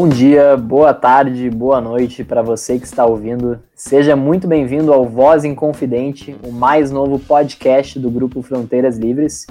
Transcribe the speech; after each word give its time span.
Bom 0.00 0.08
dia, 0.08 0.56
boa 0.56 0.94
tarde, 0.94 1.50
boa 1.50 1.80
noite 1.80 2.22
para 2.22 2.40
você 2.40 2.78
que 2.78 2.86
está 2.86 3.04
ouvindo. 3.04 3.58
Seja 3.74 4.14
muito 4.14 4.46
bem-vindo 4.46 4.92
ao 4.92 5.04
Voz 5.04 5.44
Inconfidente, 5.44 6.36
o 6.44 6.52
mais 6.52 6.92
novo 6.92 7.18
podcast 7.18 7.98
do 7.98 8.08
grupo 8.08 8.40
Fronteiras 8.40 8.96
Livres. 8.96 9.44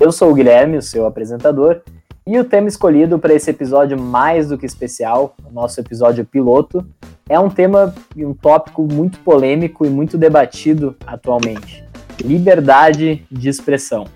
Eu 0.00 0.10
sou 0.10 0.32
o 0.32 0.34
Guilherme, 0.34 0.76
o 0.76 0.82
seu 0.82 1.06
apresentador, 1.06 1.82
e 2.26 2.36
o 2.36 2.42
tema 2.42 2.66
escolhido 2.66 3.16
para 3.16 3.32
esse 3.32 3.48
episódio 3.48 3.96
mais 3.96 4.48
do 4.48 4.58
que 4.58 4.66
especial, 4.66 5.36
o 5.48 5.52
nosso 5.52 5.78
episódio 5.78 6.24
piloto, 6.24 6.84
é 7.28 7.38
um 7.38 7.48
tema 7.48 7.94
e 8.16 8.26
um 8.26 8.34
tópico 8.34 8.82
muito 8.82 9.20
polêmico 9.20 9.86
e 9.86 9.88
muito 9.88 10.18
debatido 10.18 10.96
atualmente: 11.06 11.84
liberdade 12.20 13.24
de 13.30 13.48
expressão. 13.48 14.08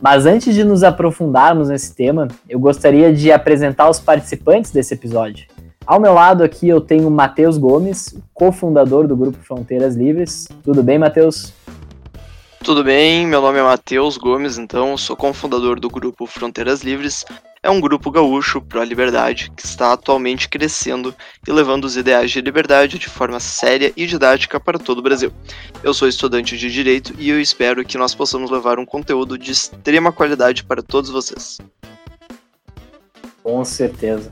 Mas 0.00 0.26
antes 0.26 0.54
de 0.54 0.62
nos 0.62 0.82
aprofundarmos 0.82 1.68
nesse 1.68 1.94
tema, 1.94 2.28
eu 2.48 2.58
gostaria 2.58 3.12
de 3.12 3.32
apresentar 3.32 3.90
os 3.90 3.98
participantes 3.98 4.70
desse 4.70 4.94
episódio. 4.94 5.46
Ao 5.84 5.98
meu 5.98 6.12
lado 6.12 6.44
aqui 6.44 6.68
eu 6.68 6.80
tenho 6.80 7.10
Matheus 7.10 7.56
Gomes, 7.56 8.16
cofundador 8.32 9.08
do 9.08 9.16
grupo 9.16 9.38
Fronteiras 9.42 9.96
Livres. 9.96 10.46
Tudo 10.62 10.82
bem, 10.82 10.98
Matheus? 10.98 11.52
Tudo 12.62 12.84
bem, 12.84 13.26
meu 13.26 13.40
nome 13.40 13.58
é 13.58 13.62
Matheus 13.62 14.18
Gomes, 14.18 14.58
então 14.58 14.96
sou 14.98 15.16
cofundador 15.16 15.80
do 15.80 15.88
grupo 15.88 16.26
Fronteiras 16.26 16.82
Livres 16.82 17.24
é 17.68 17.70
um 17.70 17.82
grupo 17.82 18.10
gaúcho 18.10 18.62
pró-liberdade 18.62 19.52
que 19.54 19.62
está 19.62 19.92
atualmente 19.92 20.48
crescendo 20.48 21.14
e 21.46 21.52
levando 21.52 21.84
os 21.84 21.98
ideais 21.98 22.30
de 22.30 22.40
liberdade 22.40 22.98
de 22.98 23.10
forma 23.10 23.38
séria 23.38 23.92
e 23.94 24.06
didática 24.06 24.58
para 24.58 24.78
todo 24.78 25.00
o 25.00 25.02
Brasil. 25.02 25.30
Eu 25.82 25.92
sou 25.92 26.08
estudante 26.08 26.56
de 26.56 26.72
Direito 26.72 27.14
e 27.18 27.28
eu 27.28 27.38
espero 27.38 27.84
que 27.84 27.98
nós 27.98 28.14
possamos 28.14 28.50
levar 28.50 28.78
um 28.78 28.86
conteúdo 28.86 29.36
de 29.36 29.52
extrema 29.52 30.10
qualidade 30.10 30.64
para 30.64 30.82
todos 30.82 31.10
vocês. 31.10 31.58
Com 33.42 33.62
certeza. 33.66 34.30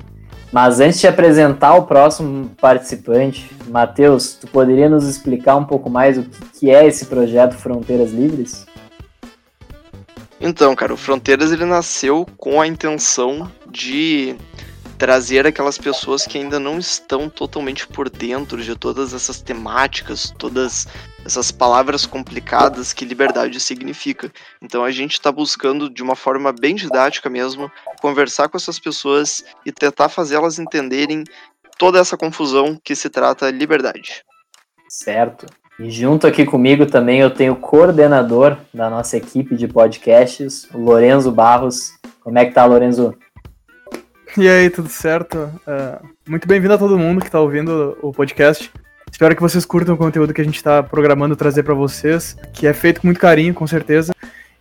Mas 0.51 0.81
antes 0.81 0.99
de 0.99 1.07
apresentar 1.07 1.75
o 1.75 1.83
próximo 1.83 2.51
participante, 2.59 3.51
Matheus, 3.69 4.33
tu 4.33 4.47
poderia 4.47 4.89
nos 4.89 5.07
explicar 5.07 5.57
um 5.57 5.65
pouco 5.65 5.91
mais 5.91 6.17
o 6.17 6.25
que 6.59 6.71
é 6.71 6.87
esse 6.87 7.05
projeto 7.05 7.53
Fronteiras 7.53 8.13
Livres? 8.13 8.65
Então, 10.47 10.77
cara, 10.77 10.95
o 10.95 10.97
Fronteiras 10.97 11.51
ele 11.51 11.65
nasceu 11.65 12.25
com 12.37 12.61
a 12.61 12.69
intenção 12.69 13.51
de 13.69 14.37
trazer 14.97 15.45
aquelas 15.45 15.77
pessoas 15.77 16.25
que 16.25 16.39
ainda 16.39 16.61
não 16.61 16.79
estão 16.79 17.29
totalmente 17.29 17.85
por 17.85 18.09
dentro 18.09 18.63
de 18.63 18.77
todas 18.77 19.13
essas 19.13 19.43
temáticas, 19.43 20.33
todas 20.39 20.87
essas 21.25 21.51
palavras 21.51 22.07
complicadas 22.07 22.93
que 22.93 23.05
liberdade 23.05 23.59
significa. 23.59 24.33
Então 24.63 24.85
a 24.85 24.93
gente 24.93 25.15
está 25.15 25.33
buscando, 25.33 25.91
de 25.91 26.01
uma 26.01 26.15
forma 26.15 26.53
bem 26.53 26.77
didática 26.77 27.29
mesmo, 27.29 27.69
conversar 28.01 28.49
com 28.49 28.57
essas 28.57 28.79
pessoas 28.79 29.45
e 29.65 29.73
tentar 29.73 30.09
fazê-las 30.09 30.61
entenderem 30.61 31.25
toda 31.77 31.99
essa 31.99 32.17
confusão 32.17 32.81
que 32.85 32.95
se 32.95 33.11
trata 33.11 33.51
liberdade. 33.51 34.25
Certo. 34.89 35.45
E 35.79 35.91
junto 35.91 36.27
aqui 36.27 36.47
comigo 36.47 36.87
também 36.87 37.21
eu 37.21 37.31
tenho 37.31 37.53
o 37.53 37.57
coordenador 37.57 38.57
da 38.73 38.89
nossa 38.89 39.19
equipe 39.19 39.55
de 39.55 39.69
podcasts, 39.69 40.67
o 40.73 40.79
Lorenzo 40.79 41.31
Barros. 41.31 41.93
Como 42.21 42.39
é 42.39 42.47
que 42.47 42.55
tá, 42.55 42.65
Lorenzo? 42.65 43.15
E 44.39 44.49
aí, 44.49 44.71
tudo 44.71 44.89
certo? 44.89 45.51
Uh, 45.67 46.07
muito 46.27 46.49
bem-vindo 46.49 46.73
a 46.73 46.79
todo 46.79 46.99
mundo 46.99 47.21
que 47.21 47.27
está 47.27 47.41
ouvindo 47.41 47.97
o 48.01 48.11
podcast. 48.11 48.71
Espero 49.11 49.37
que 49.37 49.43
vocês 49.43 49.67
curtam 49.67 49.95
o 49.95 49.99
conteúdo 49.99 50.33
que 50.33 50.41
a 50.41 50.45
gente 50.45 50.57
está 50.57 50.83
programando 50.83 51.37
trazer 51.37 51.63
para 51.63 51.75
vocês, 51.75 52.37
que 52.55 52.67
é 52.67 52.73
feito 52.73 53.03
com 53.03 53.07
muito 53.07 53.21
carinho, 53.21 53.53
com 53.53 53.67
certeza. 53.67 54.15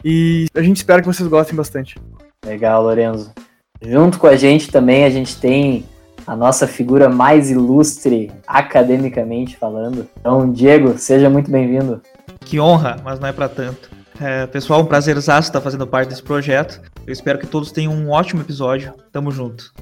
E 0.03 0.47
a 0.53 0.61
gente 0.61 0.77
espera 0.77 1.01
que 1.01 1.07
vocês 1.07 1.27
gostem 1.27 1.55
bastante. 1.55 1.97
Legal, 2.45 2.83
Lorenzo. 2.83 3.33
Junto 3.81 4.19
com 4.19 4.27
a 4.27 4.35
gente 4.35 4.69
também 4.69 5.05
a 5.05 5.09
gente 5.09 5.39
tem 5.39 5.85
a 6.25 6.35
nossa 6.35 6.67
figura 6.67 7.07
mais 7.09 7.51
ilustre 7.51 8.31
academicamente 8.47 9.55
falando. 9.57 10.07
Então, 10.19 10.51
Diego, 10.51 10.97
seja 10.97 11.29
muito 11.29 11.51
bem-vindo. 11.51 12.01
Que 12.39 12.59
honra, 12.59 12.97
mas 13.03 13.19
não 13.19 13.27
é 13.27 13.33
para 13.33 13.47
tanto. 13.47 13.89
É, 14.19 14.47
pessoal, 14.47 14.81
um 14.81 14.85
prazer 14.85 15.17
estar 15.17 15.61
fazendo 15.61 15.85
parte 15.85 16.09
desse 16.09 16.23
projeto. 16.23 16.81
Eu 17.05 17.13
espero 17.13 17.37
que 17.37 17.47
todos 17.47 17.71
tenham 17.71 17.93
um 17.93 18.09
ótimo 18.09 18.41
episódio. 18.41 18.93
Tamo 19.11 19.31
junto. 19.31 19.73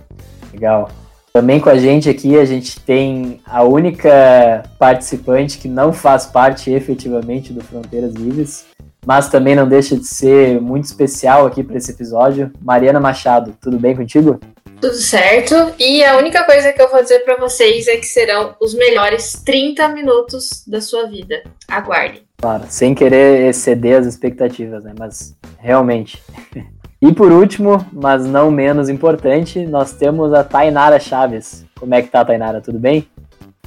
Legal. 0.52 0.90
Também 1.32 1.60
com 1.60 1.70
a 1.70 1.78
gente 1.78 2.10
aqui, 2.10 2.38
a 2.38 2.46
gente 2.46 2.80
tem 2.80 3.40
a 3.46 3.64
única 3.64 4.64
participante 4.78 5.58
que 5.58 5.68
não 5.68 5.92
faz 5.92 6.26
parte 6.26 6.70
efetivamente 6.72 7.52
do 7.52 7.64
Fronteiras 7.64 8.14
Livres, 8.14 8.66
mas 9.04 9.30
também 9.30 9.56
não 9.56 9.68
deixa 9.68 9.96
de 9.96 10.06
ser 10.06 10.62
muito 10.62 10.86
especial 10.86 11.48
aqui 11.48 11.64
para 11.64 11.78
esse 11.78 11.90
episódio. 11.90 12.52
Mariana 12.62 13.00
Machado, 13.00 13.56
tudo 13.60 13.80
bem 13.80 13.96
contigo? 13.96 14.40
Tudo 14.84 14.96
certo. 14.96 15.56
E 15.80 16.04
a 16.04 16.18
única 16.18 16.44
coisa 16.44 16.74
que 16.74 16.82
eu 16.82 16.92
vou 16.92 17.02
dizer 17.02 17.20
para 17.20 17.38
vocês 17.38 17.88
é 17.88 17.96
que 17.96 18.06
serão 18.06 18.54
os 18.60 18.74
melhores 18.74 19.42
30 19.46 19.88
minutos 19.88 20.62
da 20.68 20.82
sua 20.82 21.08
vida. 21.08 21.42
Aguarde. 21.70 22.22
Claro, 22.38 22.66
sem 22.68 22.94
querer 22.94 23.48
exceder 23.48 23.98
as 23.98 24.06
expectativas, 24.06 24.84
né? 24.84 24.94
Mas 25.00 25.34
realmente. 25.58 26.22
E 27.02 27.12
por 27.12 27.34
último, 27.34 27.86
mas 27.92 28.26
não 28.26 28.50
menos 28.50 28.88
importante, 28.88 29.60
nós 29.66 29.92
temos 29.92 30.34
a 30.34 30.42
Tainara 30.42 30.98
Chaves. 31.02 31.66
Como 31.78 31.94
é 31.94 32.02
que 32.02 32.08
tá, 32.08 32.24
Tainara? 32.24 32.62
Tudo 32.62 32.80
bem? 32.80 33.06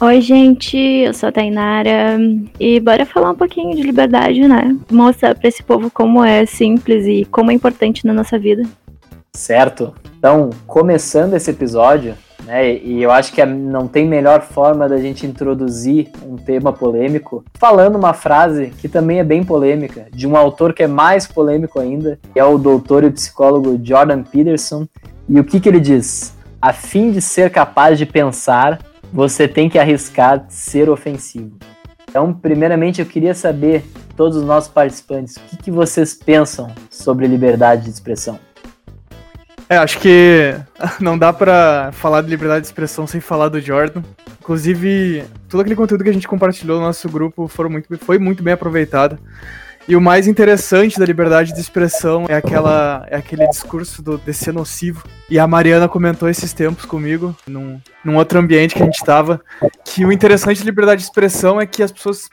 Oi, 0.01 0.23
gente, 0.23 0.79
eu 0.79 1.13
sou 1.13 1.29
a 1.29 1.33
Tainara 1.33 2.19
e 2.59 2.81
bora 2.81 3.05
falar 3.05 3.33
um 3.33 3.35
pouquinho 3.35 3.77
de 3.77 3.83
liberdade, 3.83 4.41
né? 4.49 4.75
Mostrar 4.91 5.35
para 5.35 5.49
esse 5.49 5.63
povo 5.63 5.91
como 5.91 6.25
é 6.25 6.47
simples 6.47 7.05
e 7.05 7.27
como 7.27 7.51
é 7.51 7.55
importante 7.55 8.07
na 8.07 8.15
nossa 8.15 8.39
vida. 8.39 8.63
Certo. 9.37 9.95
Então, 10.19 10.49
começando 10.67 11.35
esse 11.35 11.51
episódio, 11.51 12.15
né, 12.45 12.75
e 12.75 13.03
eu 13.03 13.11
acho 13.11 13.33
que 13.33 13.45
não 13.45 13.87
tem 13.87 14.09
melhor 14.09 14.41
forma 14.41 14.89
da 14.89 14.97
gente 14.97 15.27
introduzir 15.27 16.11
um 16.27 16.37
tema 16.37 16.73
polêmico 16.73 17.45
falando 17.55 17.97
uma 17.97 18.15
frase 18.15 18.73
que 18.79 18.89
também 18.89 19.19
é 19.19 19.25
bem 19.25 19.45
polêmica, 19.45 20.07
de 20.11 20.27
um 20.27 20.37
autor 20.37 20.73
que 20.73 20.83
é 20.83 20.87
mais 20.87 21.27
polêmico 21.27 21.79
ainda, 21.79 22.19
que 22.33 22.41
é 22.41 22.45
o 22.45 22.57
doutor 22.57 23.05
e 23.05 23.11
psicólogo 23.11 23.79
Jordan 23.83 24.23
Peterson. 24.23 24.89
E 25.29 25.39
o 25.39 25.45
que, 25.45 25.61
que 25.61 25.69
ele 25.69 25.81
diz? 25.81 26.35
A 26.61 26.73
fim 26.73 27.11
de 27.11 27.21
ser 27.21 27.51
capaz 27.51 27.99
de 27.99 28.07
pensar, 28.07 28.81
você 29.13 29.47
tem 29.47 29.69
que 29.69 29.79
arriscar 29.79 30.47
ser 30.49 30.89
ofensivo. 30.89 31.59
Então, 32.09 32.33
primeiramente, 32.33 33.01
eu 33.01 33.07
queria 33.07 33.35
saber, 33.35 33.85
todos 34.17 34.39
os 34.39 34.45
nossos 34.45 34.71
participantes, 34.71 35.37
o 35.37 35.41
que, 35.41 35.57
que 35.59 35.71
vocês 35.71 36.15
pensam 36.15 36.73
sobre 36.91 37.27
liberdade 37.27 37.85
de 37.85 37.91
expressão? 37.91 38.46
É, 39.69 39.77
acho 39.77 39.99
que 39.99 40.55
não 41.01 41.19
dá 41.19 41.33
para 41.33 41.91
falar 41.93 42.23
de 42.23 42.29
liberdade 42.29 42.63
de 42.63 42.69
expressão 42.69 43.07
sem 43.07 43.21
falar 43.21 43.49
do 43.49 43.61
Jordan. 43.61 44.03
Inclusive, 44.41 45.25
todo 45.49 45.61
aquele 45.61 45.77
conteúdo 45.77 46.05
que 46.05 46.11
a 46.11 46.13
gente 46.13 46.29
compartilhou 46.29 46.79
no 46.79 46.87
nosso 46.87 47.09
grupo 47.09 47.51
muito, 47.69 47.99
foi 47.99 48.19
muito 48.19 48.43
bem 48.43 48.55
aproveitado. 48.55 49.19
E 49.89 49.95
o 49.95 50.01
mais 50.01 50.27
interessante 50.27 50.99
da 50.99 51.07
liberdade 51.07 51.53
de 51.53 51.61
expressão 51.61 52.27
é 52.29 52.35
aquela 52.35 53.07
é 53.09 53.17
aquele 53.17 53.47
discurso 53.49 54.03
do, 54.03 54.19
de 54.19 54.35
ser 54.35 54.53
nocivo. 54.53 55.05
E 55.31 55.39
a 55.39 55.47
Mariana 55.47 55.89
comentou 55.89 56.29
esses 56.29 56.53
tempos 56.53 56.85
comigo, 56.85 57.37
num, 57.47 57.81
num 58.05 58.17
outro 58.17 58.39
ambiente 58.39 58.75
que 58.75 58.83
a 58.83 58.85
gente 58.85 58.97
estava, 58.97 59.41
que 59.85 60.05
o 60.05 60.11
interessante 60.11 60.59
da 60.59 60.65
liberdade 60.65 61.03
de 61.03 61.07
expressão 61.07 61.61
é 61.61 61.67
que 61.67 61.85
as 61.85 61.93
pessoas 61.93 62.29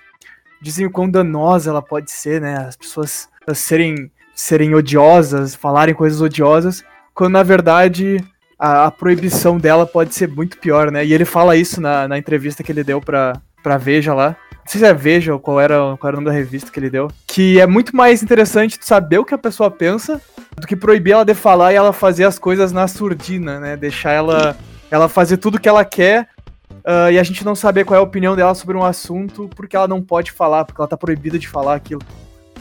dizem 0.60 0.88
o 0.88 0.92
quão 0.92 1.08
danosa 1.08 1.70
ela 1.70 1.82
pode 1.82 2.10
ser, 2.10 2.42
né? 2.42 2.58
As 2.58 2.76
pessoas 2.76 3.30
serem, 3.54 4.12
serem 4.34 4.74
odiosas, 4.74 5.54
falarem 5.54 5.94
coisas 5.94 6.22
odiosas, 6.22 6.84
quando 7.14 7.34
na 7.34 7.44
verdade 7.44 8.24
a, 8.58 8.86
a, 8.86 8.92
proibição 8.92 9.58
dela 9.58 9.86
pode 9.86 10.14
ser 10.14 10.28
muito 10.28 10.58
pior, 10.58 10.92
né? 10.92 11.06
E 11.06 11.14
ele 11.14 11.26
fala 11.26 11.56
isso 11.56 11.82
na, 11.82 12.08
na 12.08 12.18
entrevista 12.18 12.64
que 12.64 12.72
ele 12.72 12.84
deu 12.84 13.02
pra, 13.02 13.34
pra 13.62 13.78
Veja 13.78 14.14
lá. 14.14 14.36
Não 14.52 14.72
sei 14.72 14.80
se 14.80 14.86
é 14.86 14.94
Veja 14.94 15.34
ou 15.34 15.40
qual 15.40 15.60
era, 15.60 15.76
qual 15.98 16.08
era 16.08 16.18
o 16.18 16.22
nome 16.22 16.28
da 16.28 16.32
revista 16.32 16.72
que 16.72 16.80
ele 16.80 16.90
deu. 16.90 17.10
Que 17.28 17.60
é 17.60 17.68
muito 17.68 17.96
mais 17.96 18.24
interessante 18.24 18.78
saber 18.82 19.18
o 19.18 19.26
que 19.26 19.34
a 19.34 19.38
pessoa 19.38 19.70
pensa 19.70 20.22
do 20.58 20.66
que 20.66 20.76
proibir 20.76 21.12
ela 21.12 21.26
de 21.26 21.34
falar 21.34 21.74
e 21.74 21.76
ela 21.76 21.92
fazer 21.92 22.24
as 22.24 22.40
coisas 22.40 22.72
na 22.72 22.88
surdina, 22.88 23.60
né? 23.60 23.76
Deixar 23.76 24.12
ela, 24.12 24.56
ela 24.90 25.10
fazer 25.10 25.38
tudo 25.38 25.60
que 25.60 25.68
ela 25.68 25.84
quer 25.84 26.30
uh, 26.72 27.12
e 27.12 27.20
a 27.20 27.24
gente 27.24 27.44
não 27.44 27.56
saber 27.56 27.84
qual 27.84 27.98
é 27.98 28.00
a 28.00 28.04
opinião 28.04 28.36
dela 28.36 28.56
sobre 28.56 28.78
um 28.78 28.84
assunto 28.84 29.50
porque 29.56 29.76
ela 29.76 29.88
não 29.88 30.02
pode 30.02 30.32
falar, 30.32 30.64
porque 30.64 30.80
ela 30.80 30.88
tá 30.88 30.98
proibida 30.98 31.38
de 31.38 31.48
falar 31.48 31.76
aquilo. 31.76 32.02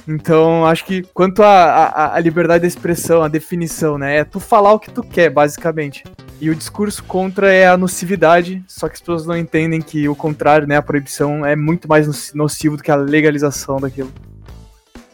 Então, 0.07 0.67
acho 0.67 0.85
que 0.85 1.03
quanto 1.15 1.43
à 1.43 2.19
liberdade 2.21 2.63
de 2.63 2.69
expressão, 2.69 3.23
a 3.23 3.29
definição, 3.29 3.97
né? 3.97 4.19
É 4.19 4.25
tu 4.25 4.41
falar 4.41 4.73
o 4.73 4.79
que 4.79 4.91
tu 4.91 5.03
quer, 5.03 5.31
basicamente. 5.31 6.03
E 6.41 6.51
o 6.51 6.55
discurso 6.55 7.05
contra 7.05 7.53
é 7.53 7.69
a 7.69 7.77
nocividade, 7.77 8.65
só 8.67 8.89
que 8.89 8.95
as 8.95 9.01
pessoas 9.01 9.27
não 9.27 9.37
entendem 9.37 9.81
que 9.81 10.09
o 10.09 10.17
contrário, 10.17 10.67
né? 10.67 10.77
A 10.77 10.83
proibição 10.83 11.47
é 11.47 11.55
muito 11.55 11.89
mais 11.89 12.35
nocivo 12.35 12.77
do 12.77 12.83
que 12.83 12.91
a 12.91 12.97
legalização 12.97 13.81
daquilo. 13.81 14.13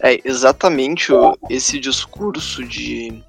É, 0.00 0.20
exatamente 0.24 1.12
esse 1.50 1.78
discurso 1.78 2.64
de, 2.64 3.22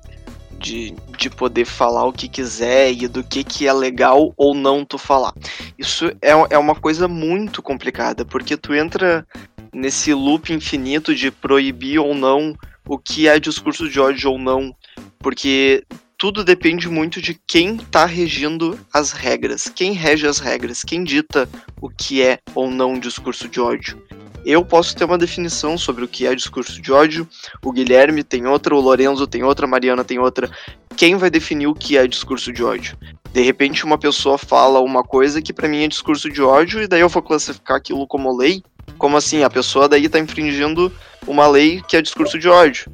de, 0.60 0.96
de 1.18 1.30
poder 1.30 1.66
falar 1.66 2.06
o 2.06 2.14
que 2.14 2.30
quiser 2.30 2.92
e 2.92 3.08
do 3.08 3.24
que, 3.24 3.44
que 3.44 3.68
é 3.68 3.74
legal 3.74 4.34
ou 4.38 4.54
não 4.54 4.86
tu 4.86 4.98
falar. 4.98 5.34
Isso 5.78 6.10
é, 6.22 6.32
é 6.52 6.58
uma 6.58 6.76
coisa 6.76 7.08
muito 7.08 7.62
complicada, 7.62 8.24
porque 8.24 8.56
tu 8.56 8.74
entra 8.74 9.26
nesse 9.74 10.14
loop 10.14 10.54
infinito 10.54 11.14
de 11.14 11.32
proibir 11.32 12.00
ou 12.00 12.14
não 12.14 12.56
o 12.88 12.98
que 12.98 13.28
é 13.28 13.40
discurso 13.40 13.88
de 13.90 14.00
ódio 14.00 14.32
ou 14.32 14.40
não, 14.40 14.76
porque 15.20 15.84
tudo 16.18 16.44
depende 16.44 16.90
muito 16.90 17.22
de 17.22 17.40
quem 17.48 17.76
está 17.76 18.06
regindo 18.06 18.78
as 18.94 19.12
regras. 19.12 19.72
Quem 19.74 19.94
rege 19.94 20.28
as 20.28 20.40
regras? 20.40 20.84
Quem 20.84 21.04
dita 21.04 21.48
o 21.82 21.90
que 21.90 22.22
é 22.22 22.40
ou 22.54 22.70
não 22.70 23.00
discurso 23.00 23.48
de 23.48 23.62
ódio? 23.62 24.02
Eu 24.46 24.66
posso 24.66 24.96
ter 24.96 25.04
uma 25.04 25.18
definição 25.18 25.78
sobre 25.78 26.04
o 26.04 26.08
que 26.08 26.26
é 26.26 26.34
discurso 26.34 26.82
de 26.82 26.92
ódio, 26.92 27.28
o 27.64 27.72
Guilherme 27.72 28.24
tem 28.24 28.48
outra, 28.48 28.76
o 28.76 28.80
Lorenzo 28.80 29.28
tem 29.28 29.44
outra, 29.44 29.66
a 29.66 29.70
Mariana 29.70 30.04
tem 30.04 30.18
outra. 30.18 30.50
Quem 30.96 31.16
vai 31.16 31.30
definir 31.30 31.68
o 31.68 31.76
que 31.76 31.98
é 31.98 32.08
discurso 32.08 32.52
de 32.52 32.64
ódio? 32.64 32.98
De 33.32 33.42
repente, 33.42 33.86
uma 33.86 33.98
pessoa 33.98 34.38
fala 34.38 34.80
uma 34.80 35.04
coisa 35.04 35.42
que 35.42 35.54
para 35.54 35.68
mim 35.68 35.84
é 35.84 35.88
discurso 35.88 36.30
de 36.30 36.42
ódio, 36.42 36.82
e 36.82 36.88
daí 36.88 37.02
eu 37.02 37.10
vou 37.10 37.22
classificar 37.22 37.78
aquilo 37.78 38.08
como 38.08 38.36
lei? 38.36 38.64
Como 38.98 39.18
assim? 39.18 39.44
A 39.44 39.50
pessoa 39.50 39.88
daí 39.88 40.08
tá 40.10 40.20
infringindo 40.20 40.92
uma 41.28 41.48
lei 41.48 41.82
que 41.88 41.98
é 41.98 42.02
discurso 42.02 42.38
de 42.38 42.48
ódio. 42.48 42.92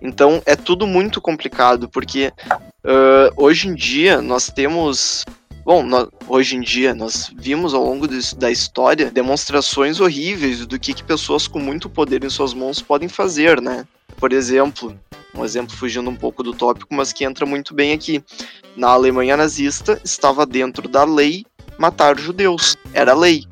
Então 0.00 0.42
é 0.44 0.54
tudo 0.54 0.86
muito 0.86 1.20
complicado, 1.20 1.88
porque 1.88 2.32
uh, 2.84 3.32
hoje 3.36 3.68
em 3.68 3.74
dia 3.74 4.20
nós 4.20 4.48
temos 4.48 5.24
Bom, 5.64 5.82
nós, 5.82 6.08
hoje 6.28 6.56
em 6.56 6.60
dia 6.60 6.94
nós 6.94 7.32
vimos 7.34 7.72
ao 7.72 7.82
longo 7.82 8.06
de, 8.06 8.36
da 8.36 8.50
história 8.50 9.10
demonstrações 9.10 9.98
horríveis 9.98 10.66
do 10.66 10.78
que, 10.78 10.92
que 10.92 11.02
pessoas 11.02 11.48
com 11.48 11.58
muito 11.58 11.88
poder 11.88 12.22
em 12.22 12.28
suas 12.28 12.52
mãos 12.52 12.82
podem 12.82 13.08
fazer, 13.08 13.62
né? 13.62 13.86
Por 14.18 14.30
exemplo, 14.34 14.94
um 15.34 15.42
exemplo 15.42 15.74
fugindo 15.74 16.10
um 16.10 16.14
pouco 16.14 16.42
do 16.42 16.52
tópico, 16.52 16.94
mas 16.94 17.14
que 17.14 17.24
entra 17.24 17.46
muito 17.46 17.72
bem 17.72 17.92
aqui. 17.92 18.22
Na 18.76 18.88
Alemanha 18.88 19.38
nazista 19.38 19.98
estava 20.04 20.44
dentro 20.44 20.86
da 20.86 21.04
lei 21.04 21.46
matar 21.78 22.18
judeus, 22.18 22.76
era 22.92 23.14
lei. 23.14 23.44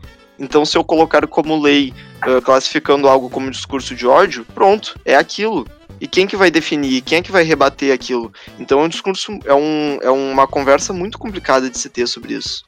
Então, 0.42 0.64
se 0.64 0.76
eu 0.76 0.82
colocar 0.82 1.24
como 1.28 1.62
lei, 1.62 1.94
uh, 2.26 2.42
classificando 2.42 3.08
algo 3.08 3.30
como 3.30 3.48
discurso 3.48 3.94
de 3.94 4.08
ódio, 4.08 4.44
pronto, 4.52 4.98
é 5.04 5.14
aquilo. 5.14 5.64
E 6.00 6.08
quem 6.08 6.26
que 6.26 6.36
vai 6.36 6.50
definir? 6.50 7.00
Quem 7.02 7.18
é 7.18 7.22
que 7.22 7.30
vai 7.30 7.44
rebater 7.44 7.94
aquilo? 7.94 8.32
Então 8.58 8.80
é 8.80 8.82
um 8.82 8.88
discurso, 8.88 9.38
é, 9.44 9.54
um, 9.54 9.98
é 10.02 10.10
uma 10.10 10.48
conversa 10.48 10.92
muito 10.92 11.16
complicada 11.16 11.70
de 11.70 11.78
se 11.78 11.88
ter 11.88 12.08
sobre 12.08 12.34
isso. 12.34 12.64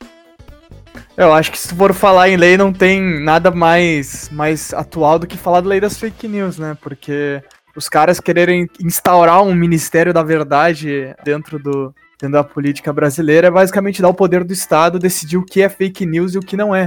Eu 1.16 1.32
acho 1.32 1.50
que 1.50 1.58
se 1.58 1.74
for 1.74 1.92
falar 1.92 2.28
em 2.28 2.36
lei, 2.36 2.56
não 2.56 2.72
tem 2.72 3.00
nada 3.20 3.50
mais, 3.50 4.30
mais 4.30 4.72
atual 4.72 5.18
do 5.18 5.26
que 5.26 5.36
falar 5.36 5.60
da 5.60 5.68
lei 5.68 5.80
das 5.80 5.98
fake 5.98 6.28
news, 6.28 6.58
né? 6.58 6.76
Porque 6.80 7.42
os 7.74 7.88
caras 7.88 8.20
quererem 8.20 8.68
instaurar 8.80 9.42
um 9.42 9.52
Ministério 9.52 10.14
da 10.14 10.22
Verdade 10.22 11.12
dentro, 11.24 11.58
do, 11.58 11.92
dentro 12.20 12.34
da 12.34 12.44
política 12.44 12.92
brasileira 12.92 13.48
é 13.48 13.50
basicamente 13.50 14.00
dar 14.00 14.10
o 14.10 14.14
poder 14.14 14.44
do 14.44 14.52
Estado 14.52 14.96
decidir 14.96 15.38
o 15.38 15.44
que 15.44 15.60
é 15.60 15.68
fake 15.68 16.06
news 16.06 16.34
e 16.34 16.38
o 16.38 16.40
que 16.40 16.56
não 16.56 16.72
é. 16.72 16.86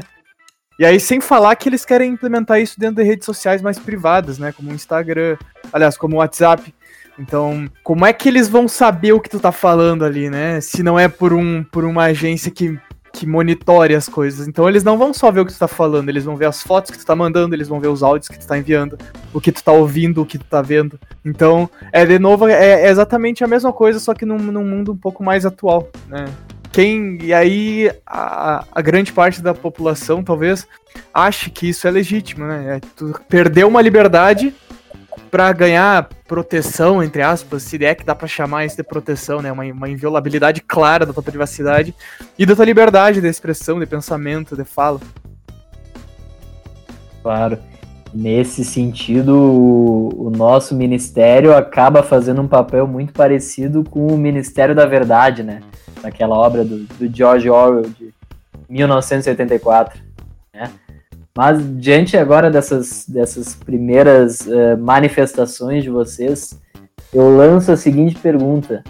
E 0.80 0.86
aí, 0.86 1.00
sem 1.00 1.20
falar 1.20 1.56
que 1.56 1.68
eles 1.68 1.84
querem 1.84 2.12
implementar 2.12 2.62
isso 2.62 2.80
dentro 2.80 2.98
de 2.98 3.04
redes 3.04 3.26
sociais 3.26 3.64
mais 3.64 3.80
privadas, 3.80 4.38
né? 4.38 4.52
Como 4.52 4.70
o 4.70 4.76
Instagram, 4.76 5.36
aliás, 5.74 5.98
como 5.98 6.16
o 6.16 6.20
WhatsApp. 6.20 6.74
Então, 7.18 7.68
como 7.84 8.06
é 8.06 8.14
que 8.14 8.30
eles 8.30 8.48
vão 8.48 8.68
saber 8.68 9.12
o 9.12 9.20
que 9.20 9.30
tu 9.30 9.40
tá 9.40 9.52
falando 9.52 10.06
ali, 10.06 10.30
né? 10.30 10.62
Se 10.62 10.84
não 10.84 11.00
é 11.00 11.08
por, 11.08 11.34
um, 11.34 11.64
por 11.64 11.84
uma 11.84 12.04
agência 12.04 12.52
que, 12.52 12.80
que 13.12 13.26
monitore 13.26 13.96
as 13.96 14.08
coisas. 14.08 14.48
Então, 14.48 14.70
eles 14.70 14.84
não 14.84 15.00
vão 15.00 15.12
só 15.12 15.32
ver 15.32 15.40
o 15.40 15.46
que 15.48 15.54
tu 15.54 15.58
tá 15.58 15.68
falando, 15.68 16.10
eles 16.10 16.24
vão 16.24 16.36
ver 16.36 16.46
as 16.46 16.62
fotos 16.62 16.92
que 16.92 16.98
tu 17.00 17.06
tá 17.06 17.16
mandando, 17.16 17.56
eles 17.56 17.68
vão 17.68 17.80
ver 17.80 17.88
os 17.88 18.04
áudios 18.04 18.28
que 18.28 18.38
tu 18.38 18.46
tá 18.46 18.56
enviando, 18.56 19.00
o 19.34 19.42
que 19.42 19.52
tu 19.52 19.64
tá 19.64 19.72
ouvindo, 19.72 20.22
o 20.22 20.26
que 20.28 20.38
tu 20.38 20.46
tá 20.46 20.62
vendo. 20.62 21.00
Então, 21.26 21.68
é 21.92 22.06
de 22.06 22.20
novo, 22.20 22.48
é, 22.48 22.84
é 22.84 22.88
exatamente 22.88 23.44
a 23.44 23.48
mesma 23.48 23.74
coisa, 23.74 24.00
só 24.00 24.14
que 24.14 24.28
num, 24.28 24.38
num 24.38 24.64
mundo 24.64 24.92
um 24.92 24.98
pouco 24.98 25.24
mais 25.24 25.44
atual, 25.44 25.90
né? 26.08 26.26
Quem 26.78 27.18
e 27.24 27.34
aí 27.34 27.92
a, 28.06 28.64
a, 28.72 28.82
grande 28.84 29.12
parte 29.12 29.42
da 29.42 29.52
população 29.52 30.24
talvez 30.24 30.68
ache 31.12 31.50
que 31.50 31.70
isso 31.70 31.88
é 31.88 31.90
legítimo, 31.90 32.46
né? 32.46 32.78
É 32.78 32.80
tu 32.96 33.20
perder 33.28 33.66
uma 33.66 33.82
liberdade 33.82 34.54
para 35.32 35.52
ganhar 35.54 36.08
proteção, 36.28 37.02
entre 37.02 37.24
aspas, 37.24 37.64
se 37.64 37.84
é 37.84 37.96
que 37.96 38.06
dá 38.06 38.14
para 38.14 38.28
chamar 38.28 38.64
isso 38.64 38.78
de 38.78 38.84
proteção, 38.84 39.42
né? 39.42 39.52
Uma, 39.52 39.64
uma 39.64 39.90
inviolabilidade 39.90 40.62
clara 40.62 41.04
da 41.04 41.12
tua 41.12 41.24
privacidade 41.24 41.96
e 42.38 42.46
da 42.46 42.56
tua 42.56 42.66
liberdade 42.66 43.22
de 43.22 43.28
expressão, 43.28 43.80
de 43.80 43.88
pensamento, 43.88 44.56
de 44.56 44.64
fala. 44.64 45.00
Claro. 47.24 47.58
Nesse 48.14 48.64
sentido, 48.64 49.36
o 49.36 50.30
nosso 50.30 50.76
ministério 50.76 51.56
acaba 51.56 52.04
fazendo 52.04 52.40
um 52.40 52.48
papel 52.48 52.86
muito 52.88 53.14
parecido 53.14 53.84
com 53.84 54.06
o 54.06 54.18
Ministério 54.18 54.76
da 54.76 54.86
Verdade, 54.86 55.42
né? 55.42 55.62
Naquela 56.02 56.36
obra 56.36 56.64
do, 56.64 56.80
do 56.80 57.16
George 57.16 57.50
Orwell 57.50 57.90
de 57.90 58.14
1984. 58.70 60.00
Né? 60.54 60.70
Mas 61.36 61.60
diante 61.80 62.18
agora 62.18 62.50
dessas, 62.50 63.06
dessas 63.08 63.54
primeiras 63.54 64.42
uh, 64.42 64.78
manifestações 64.80 65.84
de 65.84 65.90
vocês, 65.90 66.60
eu 67.14 67.36
lanço 67.36 67.72
a 67.72 67.78
seguinte 67.78 68.16
pergunta: 68.16 68.84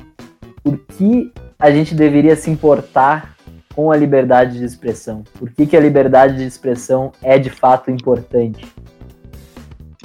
por 0.64 0.78
que 0.78 1.32
a 1.60 1.70
gente 1.72 1.94
deveria 1.94 2.36
se 2.36 2.50
importar 2.50 3.36
com 3.76 3.92
a 3.92 3.98
liberdade 3.98 4.58
de 4.60 4.66
expressão? 4.66 5.24
Por 5.38 5.52
que, 5.52 5.66
que 5.66 5.78
a 5.78 5.80
liberdade 5.80 6.38
de 6.38 6.46
expressão 6.46 7.12
é 7.22 7.38
de 7.38 7.50
fato 7.50 7.92
importante? 7.92 8.66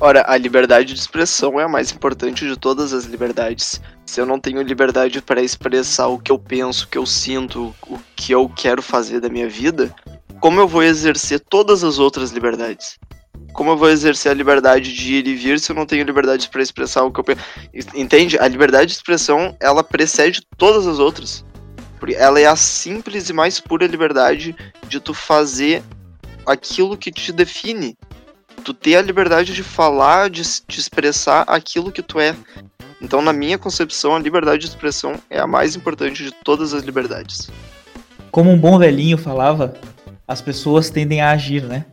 Ora, 0.04 0.24
a 0.26 0.36
liberdade 0.36 0.94
de 0.94 0.98
expressão 0.98 1.60
é 1.60 1.62
a 1.62 1.68
mais 1.68 1.92
importante 1.92 2.44
de 2.44 2.56
todas 2.56 2.92
as 2.92 3.04
liberdades. 3.04 3.80
Se 4.04 4.20
eu 4.20 4.26
não 4.26 4.36
tenho 4.36 4.60
liberdade 4.60 5.22
para 5.22 5.40
expressar 5.40 6.08
o 6.08 6.18
que 6.18 6.32
eu 6.32 6.40
penso, 6.40 6.86
o 6.86 6.88
que 6.88 6.98
eu 6.98 7.06
sinto, 7.06 7.72
o 7.86 8.00
que 8.16 8.32
eu 8.32 8.48
quero 8.48 8.82
fazer 8.82 9.20
da 9.20 9.28
minha 9.28 9.48
vida, 9.48 9.94
como 10.40 10.58
eu 10.58 10.66
vou 10.66 10.82
exercer 10.82 11.38
todas 11.38 11.84
as 11.84 12.00
outras 12.00 12.32
liberdades? 12.32 12.98
Como 13.52 13.70
eu 13.70 13.76
vou 13.76 13.88
exercer 13.88 14.32
a 14.32 14.34
liberdade 14.34 14.92
de 14.92 15.14
ir 15.14 15.26
e 15.28 15.36
vir 15.36 15.60
se 15.60 15.70
eu 15.70 15.76
não 15.76 15.86
tenho 15.86 16.04
liberdade 16.04 16.48
para 16.48 16.60
expressar 16.60 17.04
o 17.04 17.12
que 17.12 17.20
eu 17.20 17.24
penso? 17.24 17.40
Entende? 17.94 18.36
A 18.40 18.48
liberdade 18.48 18.86
de 18.86 18.94
expressão, 18.94 19.56
ela 19.60 19.84
precede 19.84 20.42
todas 20.58 20.84
as 20.84 20.98
outras. 20.98 21.44
Porque 22.00 22.16
ela 22.16 22.40
é 22.40 22.46
a 22.46 22.56
simples 22.56 23.30
e 23.30 23.32
mais 23.32 23.60
pura 23.60 23.86
liberdade 23.86 24.56
de 24.88 24.98
tu 24.98 25.14
fazer 25.14 25.80
aquilo 26.44 26.96
que 26.96 27.12
te 27.12 27.30
define, 27.30 27.96
tu 28.62 28.72
ter 28.72 28.96
a 28.96 29.02
liberdade 29.02 29.52
de 29.52 29.62
falar, 29.62 30.30
de, 30.30 30.42
de 30.42 30.80
expressar 30.80 31.44
aquilo 31.46 31.92
que 31.92 32.02
tu 32.02 32.18
é. 32.20 32.34
Então, 33.00 33.20
na 33.20 33.32
minha 33.32 33.58
concepção, 33.58 34.14
a 34.14 34.18
liberdade 34.18 34.60
de 34.60 34.68
expressão 34.68 35.16
é 35.28 35.40
a 35.40 35.46
mais 35.46 35.74
importante 35.74 36.22
de 36.22 36.30
todas 36.30 36.72
as 36.72 36.82
liberdades. 36.82 37.50
Como 38.30 38.50
um 38.50 38.58
bom 38.58 38.78
velhinho 38.78 39.18
falava, 39.18 39.74
as 40.26 40.40
pessoas 40.40 40.88
tendem 40.88 41.20
a 41.20 41.32
agir, 41.32 41.64
né? 41.64 41.84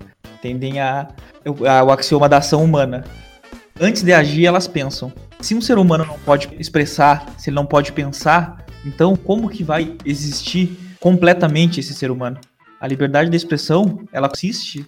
Tendem 0.41 0.79
a, 0.79 1.09
a 1.67 1.83
o 1.83 1.91
axioma 1.91 2.29
da 2.29 2.37
ação 2.37 2.63
humana. 2.63 3.03
Antes 3.79 4.03
de 4.03 4.13
agir, 4.13 4.45
elas 4.45 4.67
pensam. 4.67 5.11
Se 5.41 5.55
um 5.55 5.61
ser 5.61 5.77
humano 5.77 6.05
não 6.05 6.19
pode 6.19 6.49
expressar, 6.59 7.33
se 7.37 7.49
ele 7.49 7.55
não 7.55 7.65
pode 7.65 7.91
pensar, 7.91 8.65
então 8.85 9.15
como 9.15 9.49
que 9.49 9.63
vai 9.63 9.95
existir 10.05 10.77
completamente 10.99 11.79
esse 11.79 11.93
ser 11.93 12.11
humano? 12.11 12.37
A 12.79 12.87
liberdade 12.87 13.29
de 13.29 13.35
expressão, 13.35 14.07
ela 14.11 14.29
consiste 14.29 14.85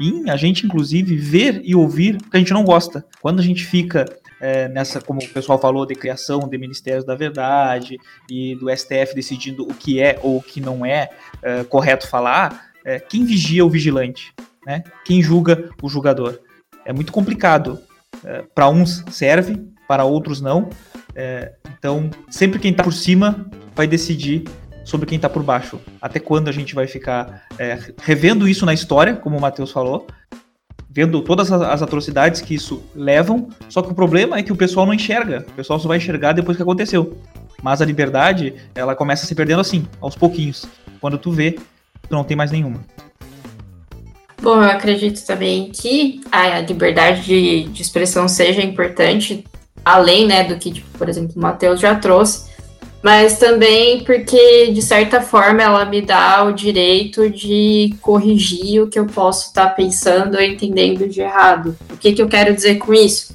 em 0.00 0.30
a 0.30 0.36
gente, 0.36 0.66
inclusive, 0.66 1.16
ver 1.16 1.60
e 1.62 1.74
ouvir 1.74 2.16
o 2.16 2.30
que 2.30 2.36
a 2.36 2.38
gente 2.38 2.52
não 2.52 2.64
gosta. 2.64 3.04
Quando 3.20 3.40
a 3.40 3.42
gente 3.42 3.64
fica 3.64 4.06
é, 4.40 4.68
nessa, 4.68 5.00
como 5.00 5.20
o 5.20 5.28
pessoal 5.28 5.58
falou, 5.58 5.84
de 5.84 5.94
criação 5.94 6.48
de 6.48 6.56
Ministérios 6.56 7.04
da 7.04 7.14
Verdade 7.14 7.98
e 8.28 8.54
do 8.56 8.74
STF 8.74 9.14
decidindo 9.14 9.64
o 9.64 9.74
que 9.74 10.00
é 10.00 10.18
ou 10.22 10.38
o 10.38 10.42
que 10.42 10.60
não 10.60 10.84
é, 10.84 11.10
é 11.42 11.62
correto 11.64 12.08
falar, 12.08 12.70
é, 12.84 12.98
quem 12.98 13.24
vigia 13.24 13.64
o 13.64 13.68
vigilante? 13.68 14.32
Né? 14.66 14.82
Quem 15.04 15.22
julga 15.22 15.70
o 15.82 15.88
julgador? 15.88 16.38
É 16.84 16.92
muito 16.92 17.12
complicado. 17.12 17.78
É, 18.24 18.42
para 18.54 18.68
uns 18.68 19.04
serve, 19.10 19.60
para 19.86 20.04
outros 20.04 20.40
não. 20.40 20.70
É, 21.14 21.52
então, 21.78 22.10
sempre 22.30 22.58
quem 22.58 22.70
está 22.70 22.82
por 22.82 22.92
cima 22.92 23.46
vai 23.74 23.86
decidir 23.86 24.44
sobre 24.90 25.06
quem 25.06 25.16
está 25.16 25.28
por 25.28 25.42
baixo. 25.42 25.80
Até 26.02 26.18
quando 26.18 26.48
a 26.48 26.52
gente 26.52 26.74
vai 26.74 26.86
ficar 26.86 27.46
é, 27.56 27.78
revendo 28.02 28.48
isso 28.48 28.66
na 28.66 28.74
história, 28.74 29.14
como 29.14 29.38
o 29.38 29.40
Matheus 29.40 29.70
falou, 29.70 30.06
vendo 30.90 31.22
todas 31.22 31.52
as 31.52 31.80
atrocidades 31.80 32.40
que 32.40 32.54
isso 32.54 32.82
levam, 32.94 33.48
só 33.68 33.80
que 33.80 33.92
o 33.92 33.94
problema 33.94 34.36
é 34.36 34.42
que 34.42 34.52
o 34.52 34.56
pessoal 34.56 34.84
não 34.84 34.92
enxerga, 34.92 35.46
o 35.48 35.52
pessoal 35.52 35.78
só 35.78 35.86
vai 35.86 35.98
enxergar 35.98 36.32
depois 36.32 36.56
que 36.56 36.62
aconteceu. 36.62 37.16
Mas 37.62 37.80
a 37.80 37.84
liberdade, 37.84 38.54
ela 38.74 38.96
começa 38.96 39.26
se 39.26 39.34
perdendo 39.34 39.60
assim, 39.60 39.86
aos 40.00 40.16
pouquinhos. 40.16 40.66
Quando 41.00 41.16
tu 41.16 41.30
vê, 41.30 41.52
tu 41.52 42.10
não 42.10 42.24
tem 42.24 42.36
mais 42.36 42.50
nenhuma. 42.50 42.80
Bom, 44.42 44.56
eu 44.56 44.70
acredito 44.70 45.24
também 45.24 45.70
que 45.70 46.20
a 46.32 46.60
liberdade 46.60 47.22
de, 47.22 47.64
de 47.64 47.82
expressão 47.82 48.26
seja 48.26 48.62
importante, 48.62 49.44
além 49.84 50.26
né, 50.26 50.42
do 50.44 50.56
que, 50.56 50.72
tipo, 50.72 50.98
por 50.98 51.08
exemplo, 51.08 51.34
o 51.36 51.40
Matheus 51.40 51.78
já 51.78 51.94
trouxe, 51.94 52.49
mas 53.02 53.38
também 53.38 54.04
porque, 54.04 54.70
de 54.72 54.82
certa 54.82 55.20
forma, 55.22 55.62
ela 55.62 55.84
me 55.86 56.02
dá 56.02 56.44
o 56.44 56.52
direito 56.52 57.30
de 57.30 57.94
corrigir 58.02 58.82
o 58.82 58.88
que 58.88 58.98
eu 58.98 59.06
posso 59.06 59.48
estar 59.48 59.68
tá 59.68 59.74
pensando 59.74 60.36
ou 60.36 60.42
entendendo 60.42 61.08
de 61.08 61.20
errado. 61.20 61.76
O 61.90 61.96
que, 61.96 62.12
que 62.12 62.20
eu 62.20 62.28
quero 62.28 62.54
dizer 62.54 62.76
com 62.76 62.92
isso? 62.92 63.34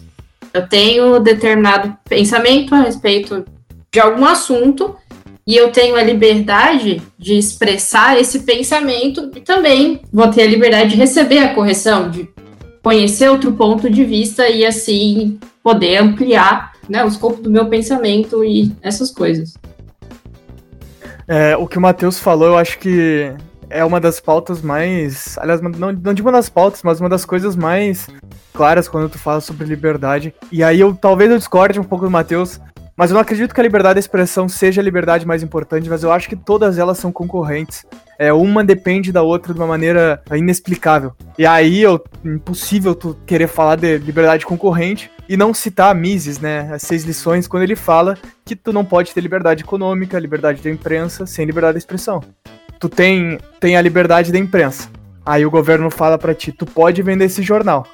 Eu 0.53 0.67
tenho 0.69 1.19
determinado 1.19 1.97
pensamento 2.07 2.75
a 2.75 2.81
respeito 2.81 3.43
de 3.91 3.99
algum 3.99 4.25
assunto 4.25 4.95
e 5.47 5.55
eu 5.55 5.71
tenho 5.71 5.95
a 5.95 6.03
liberdade 6.03 7.01
de 7.17 7.37
expressar 7.37 8.19
esse 8.19 8.39
pensamento 8.39 9.31
e 9.35 9.41
também 9.41 10.01
vou 10.13 10.27
ter 10.29 10.43
a 10.43 10.47
liberdade 10.47 10.91
de 10.91 10.95
receber 10.95 11.39
a 11.39 11.53
correção, 11.53 12.09
de 12.09 12.29
conhecer 12.83 13.29
outro 13.29 13.53
ponto 13.53 13.89
de 13.89 14.03
vista 14.05 14.47
e 14.47 14.65
assim 14.65 15.39
poder 15.63 15.97
ampliar 15.97 16.73
né, 16.89 17.03
o 17.03 17.07
escopo 17.07 17.41
do 17.41 17.49
meu 17.49 17.67
pensamento 17.67 18.43
e 18.43 18.71
essas 18.81 19.11
coisas. 19.11 19.55
É, 21.27 21.57
o 21.57 21.67
que 21.67 21.77
o 21.77 21.81
Matheus 21.81 22.19
falou, 22.19 22.47
eu 22.47 22.57
acho 22.57 22.77
que 22.77 23.33
é 23.69 23.83
uma 23.83 23.99
das 23.99 24.19
pautas 24.19 24.61
mais. 24.61 25.37
Aliás, 25.39 25.61
não, 25.61 25.91
não 25.91 26.13
digo 26.13 26.27
uma 26.27 26.37
das 26.37 26.49
pautas, 26.49 26.81
mas 26.83 26.99
uma 26.99 27.09
das 27.09 27.25
coisas 27.25 27.55
mais 27.55 28.07
claras 28.53 28.87
quando 28.87 29.09
tu 29.09 29.17
fala 29.17 29.41
sobre 29.41 29.65
liberdade. 29.65 30.33
E 30.51 30.63
aí 30.63 30.79
eu 30.79 30.93
talvez 30.95 31.29
eu 31.29 31.37
discorde 31.37 31.79
um 31.79 31.83
pouco 31.83 32.05
do 32.05 32.11
Matheus, 32.11 32.59
mas 32.95 33.09
eu 33.09 33.15
não 33.15 33.21
acredito 33.21 33.53
que 33.53 33.59
a 33.59 33.63
liberdade 33.63 33.95
de 33.95 33.99
expressão 34.01 34.47
seja 34.47 34.81
a 34.81 34.83
liberdade 34.83 35.25
mais 35.25 35.43
importante, 35.43 35.89
mas 35.89 36.03
eu 36.03 36.11
acho 36.11 36.29
que 36.29 36.35
todas 36.35 36.77
elas 36.77 36.97
são 36.97 37.11
concorrentes. 37.11 37.85
É, 38.17 38.31
uma 38.31 38.63
depende 38.63 39.11
da 39.11 39.21
outra 39.21 39.53
de 39.53 39.59
uma 39.59 39.67
maneira 39.67 40.21
inexplicável. 40.31 41.13
E 41.37 41.45
aí 41.45 41.83
é 41.83 41.99
impossível 42.23 42.95
tu 42.95 43.17
querer 43.25 43.47
falar 43.47 43.75
de 43.75 43.97
liberdade 43.97 44.45
concorrente 44.45 45.11
e 45.27 45.35
não 45.35 45.53
citar 45.53 45.93
Mises, 45.95 46.39
né? 46.39 46.69
As 46.71 46.83
seis 46.83 47.03
lições, 47.03 47.47
quando 47.47 47.63
ele 47.63 47.75
fala 47.75 48.17
que 48.43 48.55
tu 48.55 48.71
não 48.71 48.85
pode 48.85 49.13
ter 49.13 49.21
liberdade 49.21 49.63
econômica, 49.63 50.19
liberdade 50.19 50.61
da 50.61 50.69
imprensa, 50.69 51.25
sem 51.25 51.45
liberdade 51.45 51.73
de 51.73 51.79
expressão. 51.79 52.23
Tu 52.79 52.89
tem, 52.89 53.39
tem 53.59 53.77
a 53.77 53.81
liberdade 53.81 54.31
da 54.31 54.37
imprensa. 54.37 54.89
Aí 55.25 55.45
o 55.45 55.51
governo 55.51 55.89
fala 55.89 56.17
para 56.17 56.35
ti, 56.35 56.51
tu 56.51 56.65
pode 56.65 57.01
vender 57.01 57.25
esse 57.25 57.41
jornal. 57.41 57.87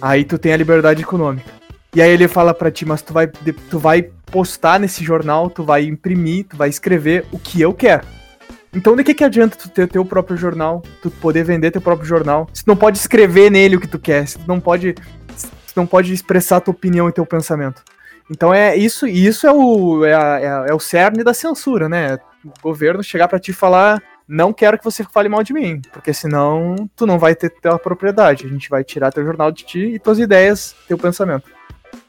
Aí 0.00 0.24
tu 0.24 0.38
tem 0.38 0.52
a 0.52 0.56
liberdade 0.56 1.02
econômica. 1.02 1.50
E 1.94 2.02
aí 2.02 2.10
ele 2.10 2.28
fala 2.28 2.52
para 2.52 2.70
ti, 2.70 2.84
mas 2.84 3.00
tu 3.00 3.14
vai, 3.14 3.26
tu 3.26 3.78
vai 3.78 4.10
postar 4.26 4.78
nesse 4.78 5.02
jornal, 5.02 5.48
tu 5.48 5.64
vai 5.64 5.84
imprimir, 5.84 6.44
tu 6.44 6.56
vai 6.56 6.68
escrever 6.68 7.24
o 7.32 7.38
que 7.38 7.62
eu 7.62 7.72
quero. 7.72 8.06
Então 8.74 8.94
de 8.94 9.02
que, 9.02 9.14
que 9.14 9.24
adianta 9.24 9.56
tu 9.56 9.70
ter 9.70 9.88
teu 9.88 10.04
próprio 10.04 10.36
jornal, 10.36 10.82
tu 11.00 11.10
poder 11.10 11.44
vender 11.44 11.70
teu 11.70 11.80
próprio 11.80 12.06
jornal, 12.06 12.46
se 12.52 12.62
tu 12.62 12.68
não 12.68 12.76
pode 12.76 12.98
escrever 12.98 13.50
nele 13.50 13.76
o 13.76 13.80
que 13.80 13.88
tu 13.88 13.98
quer, 13.98 14.28
se 14.28 14.38
tu 14.38 14.46
não 14.46 14.60
pode, 14.60 14.94
não 15.76 15.86
pode 15.86 16.12
expressar 16.12 16.60
tua 16.60 16.72
opinião 16.72 17.08
e 17.08 17.12
teu 17.12 17.26
pensamento. 17.26 17.82
Então 18.30 18.52
é 18.52 18.76
isso, 18.76 19.06
isso 19.06 19.46
é 19.46 19.52
o, 19.52 20.04
é, 20.04 20.14
a, 20.14 20.40
é, 20.40 20.70
é 20.70 20.74
o 20.74 20.80
cerne 20.80 21.22
da 21.22 21.32
censura, 21.32 21.88
né? 21.88 22.18
O 22.44 22.62
governo 22.62 23.02
chegar 23.02 23.28
para 23.28 23.38
ti 23.38 23.50
e 23.50 23.54
falar 23.54 24.02
não 24.28 24.52
quero 24.52 24.76
que 24.76 24.84
você 24.84 25.04
fale 25.04 25.28
mal 25.28 25.42
de 25.42 25.52
mim, 25.52 25.80
porque 25.92 26.12
senão 26.12 26.74
tu 26.96 27.06
não 27.06 27.18
vai 27.18 27.34
ter 27.34 27.50
tua 27.50 27.78
propriedade. 27.78 28.44
A 28.44 28.48
gente 28.48 28.68
vai 28.68 28.82
tirar 28.82 29.12
teu 29.12 29.24
jornal 29.24 29.52
de 29.52 29.64
ti 29.64 29.78
e 29.78 29.98
tuas 29.98 30.18
ideias, 30.18 30.74
teu 30.88 30.98
pensamento. 30.98 31.48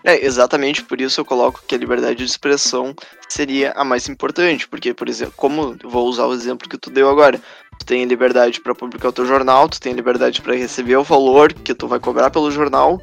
É, 0.03 0.25
exatamente 0.25 0.83
por 0.83 1.00
isso 1.00 1.19
eu 1.19 1.25
coloco 1.25 1.62
que 1.67 1.75
a 1.75 1.77
liberdade 1.77 2.15
de 2.15 2.24
expressão 2.24 2.95
seria 3.27 3.71
a 3.74 3.83
mais 3.83 4.07
importante, 4.09 4.67
porque, 4.67 4.93
por 4.93 5.07
exemplo, 5.07 5.33
como 5.36 5.77
vou 5.83 6.07
usar 6.07 6.25
o 6.25 6.33
exemplo 6.33 6.67
que 6.67 6.77
tu 6.77 6.89
deu 6.89 7.09
agora, 7.09 7.39
tu 7.77 7.86
tem 7.86 8.05
liberdade 8.05 8.59
para 8.62 8.74
publicar 8.74 9.09
o 9.09 9.13
teu 9.13 9.25
jornal, 9.25 9.69
tu 9.69 9.79
tem 9.79 9.93
liberdade 9.93 10.41
para 10.41 10.55
receber 10.55 10.95
o 10.95 11.03
valor 11.03 11.53
que 11.53 11.74
tu 11.74 11.88
vai 11.88 12.00
cobrar 12.00 12.29
pelo 12.29 12.50
jornal, 12.50 13.01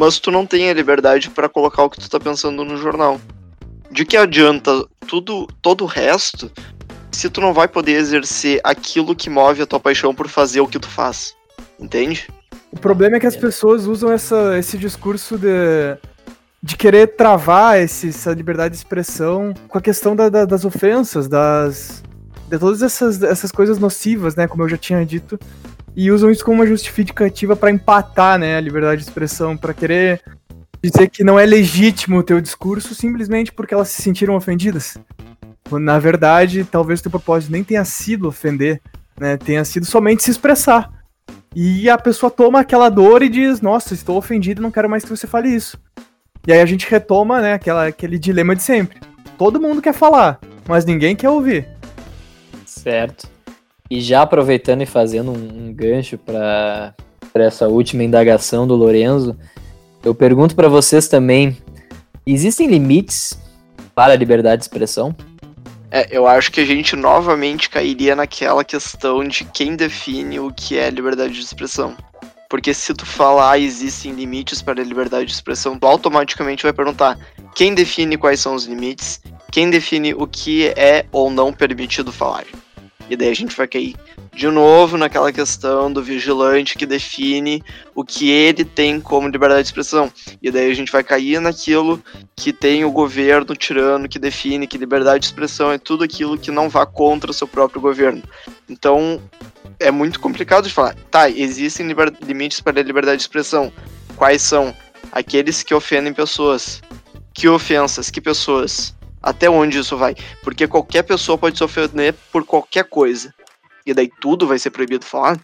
mas 0.00 0.18
tu 0.18 0.30
não 0.30 0.46
tem 0.46 0.70
a 0.70 0.72
liberdade 0.72 1.28
para 1.28 1.46
colocar 1.46 1.82
o 1.84 1.90
que 1.90 2.00
tu 2.00 2.08
tá 2.08 2.18
pensando 2.18 2.64
no 2.64 2.78
jornal. 2.78 3.20
De 3.90 4.06
que 4.06 4.16
adianta 4.16 4.86
tudo, 5.06 5.46
todo 5.60 5.84
o 5.84 5.86
resto 5.86 6.50
se 7.12 7.28
tu 7.28 7.38
não 7.38 7.52
vai 7.52 7.68
poder 7.68 7.92
exercer 7.92 8.62
aquilo 8.64 9.14
que 9.14 9.28
move 9.28 9.60
a 9.60 9.66
tua 9.66 9.78
paixão 9.78 10.14
por 10.14 10.26
fazer 10.26 10.62
o 10.62 10.66
que 10.66 10.78
tu 10.78 10.88
faz? 10.88 11.36
Entende? 11.78 12.28
O 12.72 12.80
problema 12.80 13.16
é 13.16 13.20
que 13.20 13.26
as 13.26 13.36
pessoas 13.36 13.84
usam 13.84 14.10
essa, 14.10 14.56
esse 14.58 14.78
discurso 14.78 15.36
de, 15.36 15.98
de 16.62 16.78
querer 16.78 17.08
travar 17.08 17.78
esse, 17.78 18.08
essa 18.08 18.32
liberdade 18.32 18.72
de 18.72 18.78
expressão 18.78 19.52
com 19.68 19.76
a 19.76 19.82
questão 19.82 20.16
da, 20.16 20.30
da, 20.30 20.46
das 20.46 20.64
ofensas, 20.64 21.28
das, 21.28 22.02
de 22.48 22.58
todas 22.58 22.80
essas, 22.80 23.22
essas 23.22 23.52
coisas 23.52 23.78
nocivas, 23.78 24.34
né? 24.34 24.48
Como 24.48 24.62
eu 24.62 24.68
já 24.68 24.78
tinha 24.78 25.04
dito. 25.04 25.38
E 25.96 26.10
usam 26.10 26.30
isso 26.30 26.44
como 26.44 26.58
uma 26.58 26.66
justificativa 26.66 27.56
para 27.56 27.70
empatar, 27.70 28.38
né? 28.38 28.56
A 28.56 28.60
liberdade 28.60 29.02
de 29.02 29.08
expressão, 29.08 29.56
para 29.56 29.74
querer 29.74 30.22
dizer 30.82 31.08
que 31.08 31.24
não 31.24 31.38
é 31.38 31.44
legítimo 31.44 32.18
o 32.18 32.22
teu 32.22 32.40
discurso 32.40 32.94
simplesmente 32.94 33.52
porque 33.52 33.74
elas 33.74 33.88
se 33.88 34.02
sentiram 34.02 34.34
ofendidas. 34.34 34.96
Na 35.70 35.98
verdade, 35.98 36.64
talvez 36.64 37.00
o 37.00 37.02
teu 37.02 37.10
propósito 37.10 37.52
nem 37.52 37.62
tenha 37.62 37.84
sido 37.84 38.28
ofender, 38.28 38.80
né? 39.18 39.36
Tenha 39.36 39.64
sido 39.64 39.86
somente 39.86 40.22
se 40.22 40.30
expressar. 40.30 40.90
E 41.54 41.90
a 41.90 41.98
pessoa 41.98 42.30
toma 42.30 42.60
aquela 42.60 42.88
dor 42.88 43.22
e 43.22 43.28
diz: 43.28 43.60
Nossa, 43.60 43.94
estou 43.94 44.16
ofendido, 44.16 44.62
não 44.62 44.70
quero 44.70 44.88
mais 44.88 45.04
que 45.04 45.10
você 45.10 45.26
fale 45.26 45.48
isso. 45.48 45.78
E 46.46 46.52
aí 46.52 46.60
a 46.60 46.66
gente 46.66 46.88
retoma, 46.88 47.40
né, 47.40 47.52
aquela, 47.54 47.86
aquele 47.86 48.18
dilema 48.18 48.56
de 48.56 48.62
sempre. 48.62 48.98
Todo 49.36 49.60
mundo 49.60 49.82
quer 49.82 49.92
falar, 49.92 50.40
mas 50.66 50.84
ninguém 50.84 51.14
quer 51.14 51.28
ouvir. 51.28 51.68
Certo. 52.64 53.28
E 53.90 54.00
já 54.00 54.22
aproveitando 54.22 54.82
e 54.82 54.86
fazendo 54.86 55.32
um, 55.32 55.66
um 55.68 55.74
gancho 55.74 56.16
para 56.16 56.94
essa 57.34 57.66
última 57.66 58.04
indagação 58.04 58.66
do 58.66 58.76
Lorenzo, 58.76 59.36
eu 60.04 60.14
pergunto 60.14 60.54
para 60.54 60.68
vocês 60.68 61.08
também: 61.08 61.58
existem 62.24 62.68
limites 62.68 63.36
para 63.94 64.12
a 64.12 64.16
liberdade 64.16 64.60
de 64.60 64.64
expressão? 64.64 65.14
É, 65.90 66.06
eu 66.16 66.24
acho 66.24 66.52
que 66.52 66.60
a 66.60 66.64
gente 66.64 66.94
novamente 66.94 67.68
cairia 67.68 68.14
naquela 68.14 68.62
questão 68.62 69.24
de 69.24 69.44
quem 69.44 69.74
define 69.74 70.38
o 70.38 70.52
que 70.52 70.78
é 70.78 70.88
liberdade 70.88 71.32
de 71.32 71.40
expressão. 71.40 71.96
Porque 72.48 72.72
se 72.72 72.94
tu 72.94 73.04
falar 73.04 73.58
existem 73.58 74.12
limites 74.12 74.62
para 74.62 74.80
a 74.80 74.84
liberdade 74.84 75.26
de 75.26 75.32
expressão, 75.32 75.76
tu 75.76 75.86
automaticamente 75.86 76.62
vai 76.62 76.72
perguntar 76.72 77.18
quem 77.56 77.74
define 77.74 78.16
quais 78.16 78.38
são 78.38 78.54
os 78.54 78.66
limites, 78.66 79.20
quem 79.50 79.68
define 79.68 80.14
o 80.14 80.26
que 80.28 80.68
é 80.68 81.06
ou 81.10 81.28
não 81.28 81.52
permitido 81.52 82.12
falar. 82.12 82.44
E 83.10 83.16
daí 83.16 83.28
a 83.28 83.34
gente 83.34 83.56
vai 83.56 83.66
cair 83.66 83.96
de 84.32 84.46
novo 84.46 84.96
naquela 84.96 85.32
questão 85.32 85.92
do 85.92 86.00
vigilante 86.00 86.78
que 86.78 86.86
define 86.86 87.60
o 87.92 88.04
que 88.04 88.30
ele 88.30 88.64
tem 88.64 89.00
como 89.00 89.26
liberdade 89.26 89.62
de 89.62 89.68
expressão. 89.68 90.12
E 90.40 90.48
daí 90.48 90.70
a 90.70 90.74
gente 90.74 90.92
vai 90.92 91.02
cair 91.02 91.40
naquilo 91.40 92.00
que 92.36 92.52
tem 92.52 92.84
o 92.84 92.92
governo 92.92 93.56
tirano 93.56 94.08
que 94.08 94.18
define 94.18 94.66
que 94.66 94.78
liberdade 94.78 95.22
de 95.22 95.26
expressão 95.26 95.72
é 95.72 95.78
tudo 95.78 96.04
aquilo 96.04 96.38
que 96.38 96.52
não 96.52 96.68
vá 96.68 96.86
contra 96.86 97.32
o 97.32 97.34
seu 97.34 97.48
próprio 97.48 97.80
governo. 97.80 98.22
Então 98.68 99.20
é 99.80 99.90
muito 99.90 100.20
complicado 100.20 100.68
de 100.68 100.72
falar. 100.72 100.94
Tá, 101.10 101.28
existem 101.28 101.88
limites 102.22 102.60
para 102.60 102.80
a 102.80 102.84
liberdade 102.84 103.16
de 103.16 103.22
expressão. 103.24 103.72
Quais 104.14 104.40
são? 104.40 104.72
Aqueles 105.10 105.64
que 105.64 105.74
ofendem 105.74 106.12
pessoas. 106.12 106.80
Que 107.34 107.48
ofensas? 107.48 108.08
Que 108.08 108.20
pessoas? 108.20 108.94
Até 109.22 109.50
onde 109.50 109.78
isso 109.78 109.96
vai? 109.96 110.14
Porque 110.42 110.66
qualquer 110.66 111.02
pessoa 111.02 111.36
pode 111.36 111.58
se 111.58 111.64
ofender 111.64 112.14
por 112.32 112.44
qualquer 112.44 112.84
coisa 112.84 113.34
e 113.86 113.92
daí 113.92 114.10
tudo 114.20 114.46
vai 114.46 114.58
ser 114.58 114.70
proibido 114.70 115.04
falar. 115.04 115.38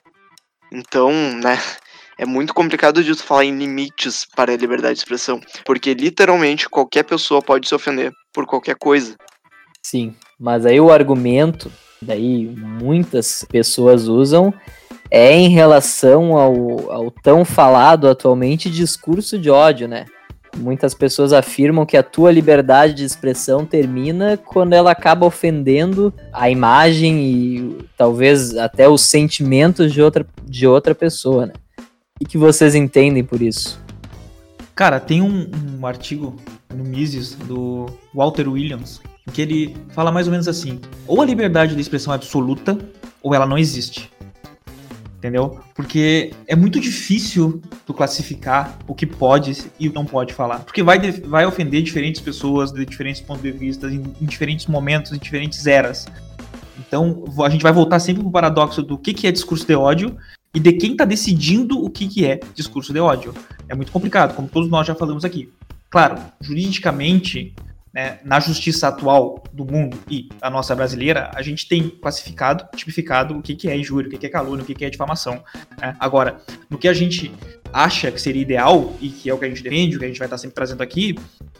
Então, 0.73 1.11
né, 1.13 1.59
é 2.19 2.25
muito 2.25 2.55
complicado 2.55 3.05
de 3.05 3.15
falar 3.15 3.45
em 3.45 3.57
limites 3.57 4.27
para 4.35 4.53
a 4.53 4.57
liberdade 4.57 4.95
de 4.95 5.01
expressão, 5.01 5.41
porque 5.65 5.95
literalmente 5.95 6.69
qualquer 6.69 7.03
pessoa 7.03 7.43
pode 7.43 7.69
se 7.69 7.75
ofender 7.75 8.13
por 8.33 8.47
qualquer 8.47 8.77
coisa. 8.77 9.17
Sim, 9.83 10.15
mas 10.39 10.67
aí 10.67 10.81
o 10.81 10.91
argumento, 10.91 11.71
daí 12.01 12.47
muitas 12.47 13.45
pessoas 13.45 14.09
usam, 14.09 14.53
é 15.11 15.33
em 15.33 15.49
relação 15.49 16.37
ao, 16.37 16.91
ao 16.91 17.11
tão 17.11 17.45
falado 17.45 18.09
atualmente 18.09 18.71
discurso 18.71 19.39
de 19.39 19.51
ódio, 19.51 19.87
né? 19.87 20.07
Muitas 20.57 20.95
pessoas 20.95 21.33
afirmam 21.33 21.85
que 21.85 21.97
a 21.97 22.03
tua 22.03 22.33
liberdade 22.33 22.95
de 22.95 23.05
expressão 23.05 23.65
termina 23.65 24.37
quando 24.37 24.73
ela 24.73 24.91
acaba 24.91 25.27
ofendendo 25.27 26.13
a 26.33 26.51
imagem 26.51 27.21
e 27.21 27.79
talvez 27.97 28.57
até 28.57 28.89
os 28.89 29.03
sentimentos 29.03 29.93
de 29.93 30.01
outra, 30.01 30.27
de 30.45 30.67
outra 30.67 30.95
pessoa, 30.95 31.47
né? 31.47 31.53
O 32.21 32.25
que 32.25 32.39
vocês 32.39 32.75
entendem 32.75 33.23
por 33.23 33.43
isso? 33.43 33.79
Cara, 34.75 34.99
tem 34.99 35.21
um, 35.21 35.51
um 35.79 35.87
artigo 35.87 36.37
no 36.75 36.85
Mises 36.85 37.35
do 37.35 37.87
Walter 38.15 38.49
Williams 38.49 39.01
que 39.33 39.43
ele 39.43 39.77
fala 39.91 40.11
mais 40.11 40.27
ou 40.27 40.31
menos 40.31 40.49
assim: 40.49 40.81
ou 41.07 41.21
a 41.21 41.25
liberdade 41.25 41.75
de 41.75 41.81
expressão 41.81 42.13
é 42.13 42.17
absoluta 42.17 42.79
ou 43.23 43.35
ela 43.35 43.47
não 43.47 43.59
existe 43.59 44.11
entendeu? 45.27 45.59
Porque 45.75 46.33
é 46.47 46.55
muito 46.55 46.79
difícil 46.79 47.61
tu 47.85 47.93
classificar 47.93 48.79
o 48.87 48.95
que 48.95 49.05
pode 49.05 49.65
e 49.79 49.89
o 49.89 49.91
que 49.91 49.95
não 49.95 50.07
pode 50.07 50.33
falar. 50.33 50.61
Porque 50.61 50.83
vai, 50.85 50.99
vai 51.11 51.45
ofender 51.45 51.83
diferentes 51.83 52.21
pessoas 52.21 52.71
de 52.71 52.87
diferentes 52.87 53.21
pontos 53.21 53.43
de 53.43 53.51
vista, 53.51 53.89
em, 53.89 54.03
em 54.21 54.25
diferentes 54.25 54.67
momentos, 54.67 55.13
em 55.13 55.19
diferentes 55.19 55.67
eras. 55.67 56.07
Então, 56.79 57.25
a 57.45 57.51
gente 57.51 57.63
vai 57.63 57.73
voltar 57.73 57.99
sempre 57.99 58.23
pro 58.23 58.31
paradoxo 58.31 58.83
do 58.83 58.97
que, 58.97 59.13
que 59.13 59.27
é 59.27 59.33
discurso 59.33 59.67
de 59.67 59.75
ódio 59.75 60.17
e 60.55 60.61
de 60.61 60.73
quem 60.75 60.93
está 60.93 61.05
decidindo 61.05 61.83
o 61.83 61.91
que, 61.91 62.07
que 62.07 62.25
é 62.25 62.39
discurso 62.55 62.93
de 62.93 63.01
ódio. 63.01 63.35
É 63.69 63.75
muito 63.75 63.91
complicado, 63.91 64.35
como 64.35 64.47
todos 64.47 64.71
nós 64.71 64.87
já 64.87 64.95
falamos 64.95 65.25
aqui. 65.25 65.51
Claro, 65.91 66.21
juridicamente, 66.41 67.53
né, 67.97 68.19
na 68.23 68.39
justiça 68.39 68.89
atual 68.89 69.43
do 69.51 69.65
mundo 69.65 69.99
e 70.11 70.29
a 70.43 70.51
nossa 70.51 70.77
brasileira, 70.77 71.31
a 71.35 71.41
gente 71.41 71.67
tem 71.67 71.89
classificado, 71.89 72.69
tipificado 72.77 73.39
o 73.39 73.41
que, 73.41 73.57
que 73.57 73.71
é 73.71 73.77
injúria, 73.77 74.07
o 74.07 74.11
que, 74.11 74.19
que 74.19 74.27
é 74.27 74.29
calúnia, 74.29 74.63
o 74.63 74.67
que, 74.67 74.75
que 74.75 74.85
é 74.85 74.91
difamação. 74.91 75.43
Né? 75.81 75.97
Agora, 75.99 76.37
no 76.69 76.77
que 76.77 76.89
a 76.89 76.93
gente 76.93 77.33
acha 77.73 78.11
que 78.11 78.21
seria 78.21 78.43
ideal 78.43 78.95
e 79.01 79.09
que 79.09 79.31
é 79.31 79.35
o 79.35 79.39
que 79.39 79.45
a 79.45 79.49
gente 79.49 79.63
defende, 79.63 79.97
o 79.97 79.99
que 79.99 80.05
a 80.05 80.09
gente 80.09 80.19
vai 80.19 80.27
estar 80.27 80.39
sempre 80.39 80.55
trazendo 80.55 80.83
aqui, 80.83 81.17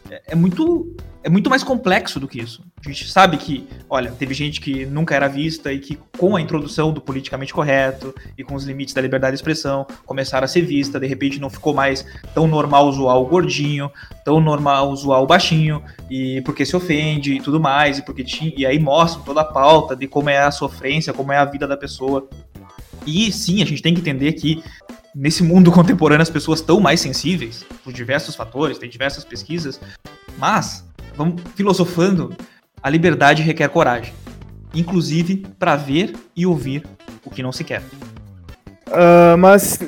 é, 0.09 0.21
é 0.27 0.35
muito, 0.35 0.95
é 1.23 1.29
muito 1.29 1.49
mais 1.49 1.63
complexo 1.63 2.19
do 2.19 2.27
que 2.27 2.39
isso. 2.39 2.63
A 2.79 2.89
gente 2.89 3.09
sabe 3.09 3.37
que, 3.37 3.67
olha, 3.89 4.11
teve 4.11 4.33
gente 4.33 4.61
que 4.61 4.85
nunca 4.85 5.15
era 5.15 5.27
vista 5.27 5.71
e 5.73 5.79
que, 5.79 5.97
com 6.17 6.35
a 6.35 6.41
introdução 6.41 6.93
do 6.93 7.01
politicamente 7.01 7.53
correto 7.53 8.13
e 8.37 8.43
com 8.43 8.55
os 8.55 8.63
limites 8.63 8.93
da 8.93 9.01
liberdade 9.01 9.31
de 9.31 9.39
expressão, 9.39 9.85
começaram 10.05 10.45
a 10.45 10.47
ser 10.47 10.61
vista. 10.61 10.99
De 10.99 11.07
repente, 11.07 11.39
não 11.39 11.49
ficou 11.49 11.73
mais 11.73 12.05
tão 12.33 12.47
normal 12.47 12.91
zoar 12.91 13.17
o 13.17 13.25
gordinho, 13.25 13.91
tão 14.23 14.39
normal 14.39 14.95
zoar 14.95 15.21
o 15.21 15.27
baixinho, 15.27 15.83
e 16.09 16.41
porque 16.41 16.65
se 16.65 16.75
ofende 16.75 17.33
e 17.33 17.41
tudo 17.41 17.59
mais, 17.59 17.99
e 17.99 18.01
porque 18.01 18.23
tinha, 18.23 18.53
e 18.55 18.65
aí 18.65 18.79
mostram 18.79 19.23
toda 19.23 19.41
a 19.41 19.45
pauta 19.45 19.95
de 19.95 20.07
como 20.07 20.29
é 20.29 20.39
a 20.39 20.51
sofrência, 20.51 21.13
como 21.13 21.31
é 21.31 21.37
a 21.37 21.45
vida 21.45 21.67
da 21.67 21.75
pessoa. 21.75 22.27
E 23.05 23.31
sim, 23.31 23.61
a 23.61 23.65
gente 23.65 23.81
tem 23.81 23.93
que 23.93 24.01
entender 24.01 24.33
que 24.33 24.63
nesse 25.17 25.43
mundo 25.43 25.71
contemporâneo 25.73 26.21
as 26.21 26.29
pessoas 26.29 26.59
estão 26.59 26.79
mais 26.79 27.01
sensíveis 27.01 27.65
por 27.83 27.91
diversos 27.91 28.35
fatores, 28.35 28.77
tem 28.77 28.89
diversas 28.89 29.25
pesquisas, 29.25 29.79
mas 30.37 30.85
vamos 31.15 31.41
filosofando 31.55 32.35
a 32.81 32.89
liberdade 32.89 33.41
requer 33.41 33.67
coragem, 33.69 34.13
inclusive 34.73 35.45
para 35.57 35.75
ver 35.75 36.13
e 36.35 36.45
ouvir 36.45 36.85
o 37.25 37.31
que 37.31 37.41
não 37.41 37.51
se 37.51 37.63
quer. 37.63 37.81
Uh, 38.87 39.37
mas 39.37 39.79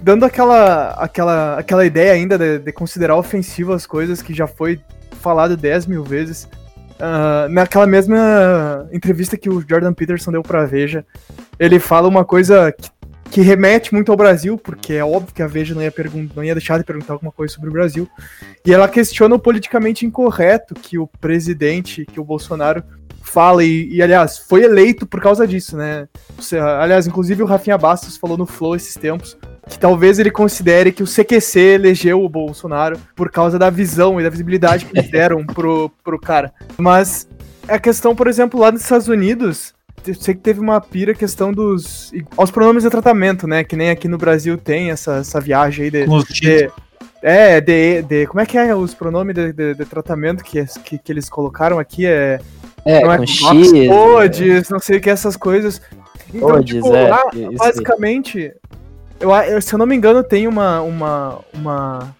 dando 0.00 0.24
aquela, 0.24 0.90
aquela, 0.92 1.58
aquela 1.58 1.84
ideia 1.84 2.12
ainda 2.12 2.38
de, 2.38 2.58
de, 2.58 2.72
considerar 2.72 3.14
ofensivo 3.16 3.74
as 3.74 3.84
coisas 3.84 4.22
que 4.22 4.32
já 4.32 4.46
foi 4.46 4.80
falado 5.20 5.58
10 5.58 5.86
mil 5.86 6.02
vezes, 6.02 6.48
uh, 6.94 7.50
naquela 7.50 7.86
mesma 7.86 8.88
entrevista 8.90 9.36
que 9.36 9.50
o 9.50 9.62
Jordan 9.68 9.92
Peterson 9.92 10.32
deu 10.32 10.42
pra 10.42 10.64
Veja, 10.64 11.04
ele 11.58 11.78
fala 11.78 12.08
uma 12.08 12.24
coisa 12.24 12.72
que, 12.72 12.88
que 13.30 13.40
remete 13.40 13.92
muito 13.92 14.10
ao 14.10 14.16
Brasil, 14.16 14.56
porque 14.56 14.94
é 14.94 15.04
óbvio 15.04 15.34
que 15.34 15.42
a 15.42 15.46
Veja 15.46 15.74
não 15.74 15.82
ia, 15.82 15.92
não 16.34 16.44
ia 16.44 16.54
deixar 16.54 16.78
de 16.78 16.84
perguntar 16.84 17.14
alguma 17.14 17.32
coisa 17.32 17.54
sobre 17.54 17.68
o 17.68 17.72
Brasil, 17.72 18.08
e 18.64 18.72
ela 18.72 18.88
questiona 18.88 19.34
o 19.34 19.38
politicamente 19.38 20.06
incorreto 20.06 20.74
que 20.74 20.98
o 20.98 21.06
presidente, 21.06 22.06
que 22.06 22.20
o 22.20 22.24
Bolsonaro 22.24 22.82
fala, 23.22 23.64
e, 23.64 23.88
e, 23.92 24.02
aliás, 24.02 24.38
foi 24.38 24.62
eleito 24.62 25.06
por 25.06 25.20
causa 25.20 25.46
disso, 25.46 25.76
né? 25.76 26.08
Aliás, 26.80 27.06
inclusive 27.06 27.42
o 27.42 27.46
Rafinha 27.46 27.76
Bastos 27.76 28.16
falou 28.16 28.38
no 28.38 28.46
Flow 28.46 28.76
esses 28.76 28.94
tempos 28.94 29.36
que 29.68 29.78
talvez 29.78 30.18
ele 30.18 30.30
considere 30.30 30.92
que 30.92 31.02
o 31.02 31.06
CQC 31.06 31.58
elegeu 31.58 32.24
o 32.24 32.28
Bolsonaro 32.28 32.98
por 33.16 33.30
causa 33.30 33.58
da 33.58 33.68
visão 33.68 34.20
e 34.20 34.22
da 34.22 34.30
visibilidade 34.30 34.84
que 34.84 34.96
eles 34.96 35.10
deram 35.10 35.44
pro, 35.44 35.90
pro 36.04 36.20
cara. 36.20 36.52
Mas 36.78 37.28
a 37.66 37.78
questão, 37.78 38.14
por 38.14 38.28
exemplo, 38.28 38.60
lá 38.60 38.70
nos 38.70 38.82
Estados 38.82 39.08
Unidos, 39.08 39.74
sei 40.14 40.34
que 40.34 40.40
teve 40.40 40.60
uma 40.60 40.80
pira 40.80 41.14
questão 41.14 41.52
dos. 41.52 42.12
aos 42.36 42.50
pronomes 42.50 42.82
de 42.82 42.90
tratamento, 42.90 43.46
né? 43.46 43.64
Que 43.64 43.76
nem 43.76 43.90
aqui 43.90 44.08
no 44.08 44.18
Brasil 44.18 44.56
tem 44.56 44.90
essa, 44.90 45.16
essa 45.16 45.40
viagem 45.40 45.84
aí 45.84 45.90
de. 45.90 46.06
de 46.06 46.70
é, 47.22 47.60
de, 47.60 48.02
de. 48.02 48.26
Como 48.26 48.40
é 48.40 48.46
que 48.46 48.56
é 48.56 48.74
os 48.74 48.94
pronomes 48.94 49.34
de, 49.34 49.52
de, 49.52 49.74
de 49.74 49.84
tratamento 49.84 50.44
que, 50.44 50.64
que, 50.84 50.98
que, 50.98 51.12
eles 51.12 51.28
colocaram 51.28 51.78
aqui? 51.78 52.06
É. 52.06 52.40
É, 52.84 53.02
não 53.02 53.12
é 53.12 53.18
com 53.18 53.26
X. 53.26 53.72
Odes, 53.90 54.68
não 54.68 54.78
sei 54.78 54.98
o 54.98 55.00
que, 55.00 55.10
essas 55.10 55.36
coisas. 55.36 55.82
Então, 56.32 56.50
Odes, 56.50 56.76
tipo, 56.76 56.94
é, 56.94 57.08
lá, 57.08 57.24
basicamente, 57.56 58.52
eu, 59.18 59.60
se 59.60 59.74
eu 59.74 59.78
não 59.78 59.86
me 59.86 59.96
engano, 59.96 60.22
tem 60.22 60.46
uma. 60.46 60.80
uma, 60.82 61.40
uma 61.52 62.14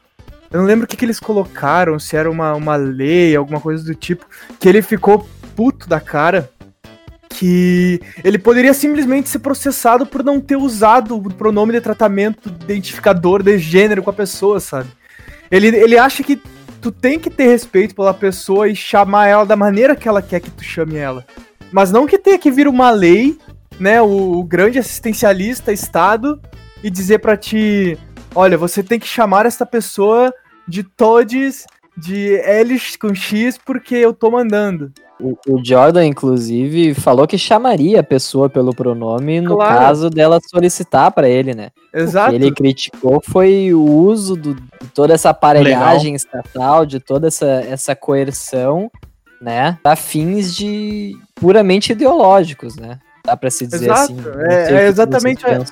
eu 0.50 0.60
não 0.60 0.66
lembro 0.66 0.86
o 0.86 0.88
que, 0.88 0.96
que 0.96 1.04
eles 1.04 1.20
colocaram, 1.20 1.98
se 1.98 2.16
era 2.16 2.30
uma, 2.30 2.54
uma 2.54 2.74
lei, 2.74 3.36
alguma 3.36 3.60
coisa 3.60 3.84
do 3.84 3.94
tipo, 3.94 4.26
que 4.58 4.68
ele 4.68 4.82
ficou 4.82 5.28
puto 5.54 5.88
da 5.88 6.00
cara 6.00 6.50
que 7.36 8.00
ele 8.24 8.38
poderia 8.38 8.72
simplesmente 8.72 9.28
ser 9.28 9.40
processado 9.40 10.06
por 10.06 10.24
não 10.24 10.40
ter 10.40 10.56
usado 10.56 11.16
o 11.16 11.32
pronome 11.32 11.72
de 11.72 11.80
tratamento 11.82 12.48
identificador 12.48 13.42
de 13.42 13.58
gênero 13.58 14.02
com 14.02 14.08
a 14.08 14.14
pessoa, 14.14 14.58
sabe? 14.58 14.88
Ele, 15.50 15.68
ele 15.68 15.98
acha 15.98 16.22
que 16.22 16.40
tu 16.80 16.90
tem 16.90 17.18
que 17.18 17.28
ter 17.28 17.46
respeito 17.46 17.94
pela 17.94 18.14
pessoa 18.14 18.68
e 18.68 18.74
chamar 18.74 19.28
ela 19.28 19.44
da 19.44 19.54
maneira 19.54 19.94
que 19.94 20.08
ela 20.08 20.22
quer 20.22 20.40
que 20.40 20.50
tu 20.50 20.64
chame 20.64 20.96
ela. 20.96 21.26
Mas 21.70 21.92
não 21.92 22.06
que 22.06 22.18
tenha 22.18 22.38
que 22.38 22.50
vir 22.50 22.66
uma 22.66 22.90
lei, 22.90 23.38
né, 23.78 24.00
o, 24.00 24.38
o 24.38 24.42
grande 24.42 24.78
assistencialista 24.78 25.72
Estado 25.72 26.40
e 26.82 26.88
dizer 26.88 27.18
para 27.18 27.36
ti, 27.36 27.98
olha, 28.34 28.56
você 28.56 28.82
tem 28.82 28.98
que 28.98 29.06
chamar 29.06 29.44
essa 29.44 29.66
pessoa 29.66 30.32
de 30.66 30.82
todes 30.82 31.66
de 31.96 32.36
L 32.36 32.80
com 32.98 33.14
X 33.14 33.58
porque 33.58 33.94
eu 33.94 34.14
tô 34.14 34.30
mandando. 34.30 34.90
O, 35.18 35.36
o, 35.48 35.64
Jordan, 35.64 36.04
inclusive, 36.04 36.92
falou 36.92 37.26
que 37.26 37.38
chamaria 37.38 38.00
a 38.00 38.04
pessoa 38.04 38.50
pelo 38.50 38.74
pronome 38.74 39.40
no 39.40 39.56
claro. 39.56 39.78
caso 39.78 40.10
dela 40.10 40.38
solicitar 40.46 41.10
para 41.10 41.26
ele, 41.26 41.54
né? 41.54 41.70
Exato. 41.92 42.28
O 42.28 42.30
que 42.30 42.44
ele 42.44 42.54
criticou 42.54 43.22
foi 43.26 43.72
o 43.72 43.82
uso 43.82 44.36
do, 44.36 44.54
de 44.54 44.88
toda 44.94 45.14
essa 45.14 45.30
aparelhagem 45.30 46.12
Legal. 46.12 46.16
estatal, 46.16 46.86
de 46.86 47.00
toda 47.00 47.28
essa, 47.28 47.46
essa 47.46 47.96
coerção, 47.96 48.90
né? 49.40 49.78
Para 49.82 49.96
fins 49.96 50.54
de 50.54 51.16
puramente 51.34 51.92
ideológicos, 51.92 52.76
né? 52.76 52.98
Dá 53.24 53.36
para 53.36 53.50
se 53.50 53.66
dizer 53.66 53.86
Exato. 53.86 54.12
assim. 54.12 54.16
É, 54.50 54.72
é 54.72 54.86
exatamente. 54.86 55.46
A, 55.46 55.64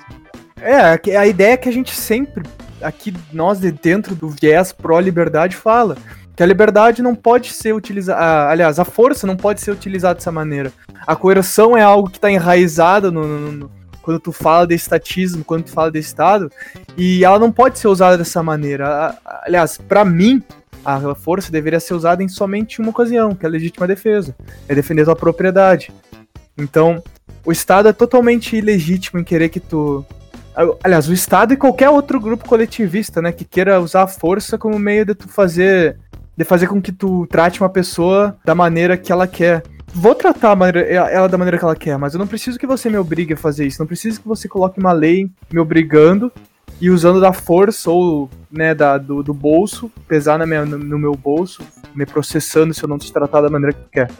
é, 0.62 1.16
a 1.18 1.26
ideia 1.26 1.52
é 1.52 1.56
que 1.58 1.68
a 1.68 1.72
gente 1.72 1.94
sempre, 1.94 2.44
aqui 2.80 3.12
nós 3.30 3.60
de 3.60 3.70
dentro 3.70 4.14
do 4.14 4.30
viés 4.30 4.72
pró-liberdade, 4.72 5.54
fala 5.54 5.98
que 6.36 6.42
a 6.42 6.46
liberdade 6.46 7.02
não 7.02 7.14
pode 7.14 7.52
ser 7.52 7.72
utilizada. 7.72 8.50
Aliás, 8.50 8.78
a 8.78 8.84
força 8.84 9.26
não 9.26 9.36
pode 9.36 9.60
ser 9.60 9.70
utilizada 9.70 10.16
dessa 10.16 10.32
maneira. 10.32 10.72
A 11.06 11.14
coerção 11.14 11.76
é 11.76 11.82
algo 11.82 12.10
que 12.10 12.18
está 12.18 12.30
enraizado 12.30 13.12
no, 13.12 13.26
no, 13.26 13.52
no, 13.52 13.70
quando 14.02 14.20
tu 14.20 14.32
fala 14.32 14.66
de 14.66 14.74
estatismo, 14.74 15.44
quando 15.44 15.64
tu 15.64 15.70
fala 15.70 15.90
de 15.90 15.98
Estado, 15.98 16.50
e 16.96 17.24
ela 17.24 17.38
não 17.38 17.52
pode 17.52 17.78
ser 17.78 17.88
usada 17.88 18.18
dessa 18.18 18.42
maneira. 18.42 19.16
Aliás, 19.42 19.78
para 19.78 20.04
mim, 20.04 20.42
a 20.84 21.14
força 21.14 21.50
deveria 21.50 21.80
ser 21.80 21.94
usada 21.94 22.22
em 22.22 22.28
somente 22.28 22.80
uma 22.80 22.90
ocasião, 22.90 23.34
que 23.34 23.46
é 23.46 23.48
a 23.48 23.52
legítima 23.52 23.86
defesa. 23.86 24.34
É 24.68 24.74
defender 24.74 25.04
tua 25.04 25.16
propriedade. 25.16 25.92
Então, 26.58 27.02
o 27.44 27.52
Estado 27.52 27.88
é 27.88 27.92
totalmente 27.92 28.56
ilegítimo 28.56 29.20
em 29.20 29.24
querer 29.24 29.48
que 29.48 29.60
tu. 29.60 30.04
Aliás, 30.84 31.08
o 31.08 31.12
Estado 31.12 31.52
e 31.52 31.56
qualquer 31.56 31.90
outro 31.90 32.20
grupo 32.20 32.46
coletivista, 32.46 33.20
né, 33.20 33.32
que 33.32 33.44
queira 33.44 33.80
usar 33.80 34.02
a 34.02 34.06
força 34.06 34.56
como 34.56 34.78
meio 34.78 35.04
de 35.04 35.14
tu 35.14 35.28
fazer 35.28 35.98
de 36.36 36.44
fazer 36.44 36.66
com 36.66 36.80
que 36.80 36.92
tu 36.92 37.26
trate 37.28 37.60
uma 37.60 37.68
pessoa 37.68 38.36
da 38.44 38.54
maneira 38.54 38.96
que 38.96 39.12
ela 39.12 39.26
quer. 39.26 39.62
Vou 39.94 40.14
tratar 40.14 40.56
maneira, 40.56 40.80
ela 40.80 41.28
da 41.28 41.38
maneira 41.38 41.58
que 41.58 41.64
ela 41.64 41.76
quer, 41.76 41.96
mas 41.96 42.14
eu 42.14 42.18
não 42.18 42.26
preciso 42.26 42.58
que 42.58 42.66
você 42.66 42.90
me 42.90 42.96
obrigue 42.96 43.34
a 43.34 43.36
fazer 43.36 43.66
isso. 43.66 43.80
Não 43.80 43.86
preciso 43.86 44.20
que 44.20 44.26
você 44.26 44.48
coloque 44.48 44.80
uma 44.80 44.92
lei 44.92 45.30
me 45.52 45.60
obrigando 45.60 46.32
e 46.80 46.90
usando 46.90 47.20
da 47.20 47.32
força 47.32 47.90
ou 47.90 48.28
né, 48.50 48.74
da, 48.74 48.98
do, 48.98 49.22
do 49.22 49.32
bolso, 49.32 49.90
pesar 50.08 50.38
na 50.38 50.46
minha, 50.46 50.64
no, 50.64 50.76
no, 50.76 50.98
meu 50.98 51.14
bolso, 51.14 51.62
me 51.94 52.04
processando 52.04 52.74
se 52.74 52.82
eu 52.82 52.88
não 52.88 52.98
te 52.98 53.12
tratar 53.12 53.40
da 53.40 53.48
maneira 53.50 53.72
que 53.72 53.84
quer. 53.92 54.10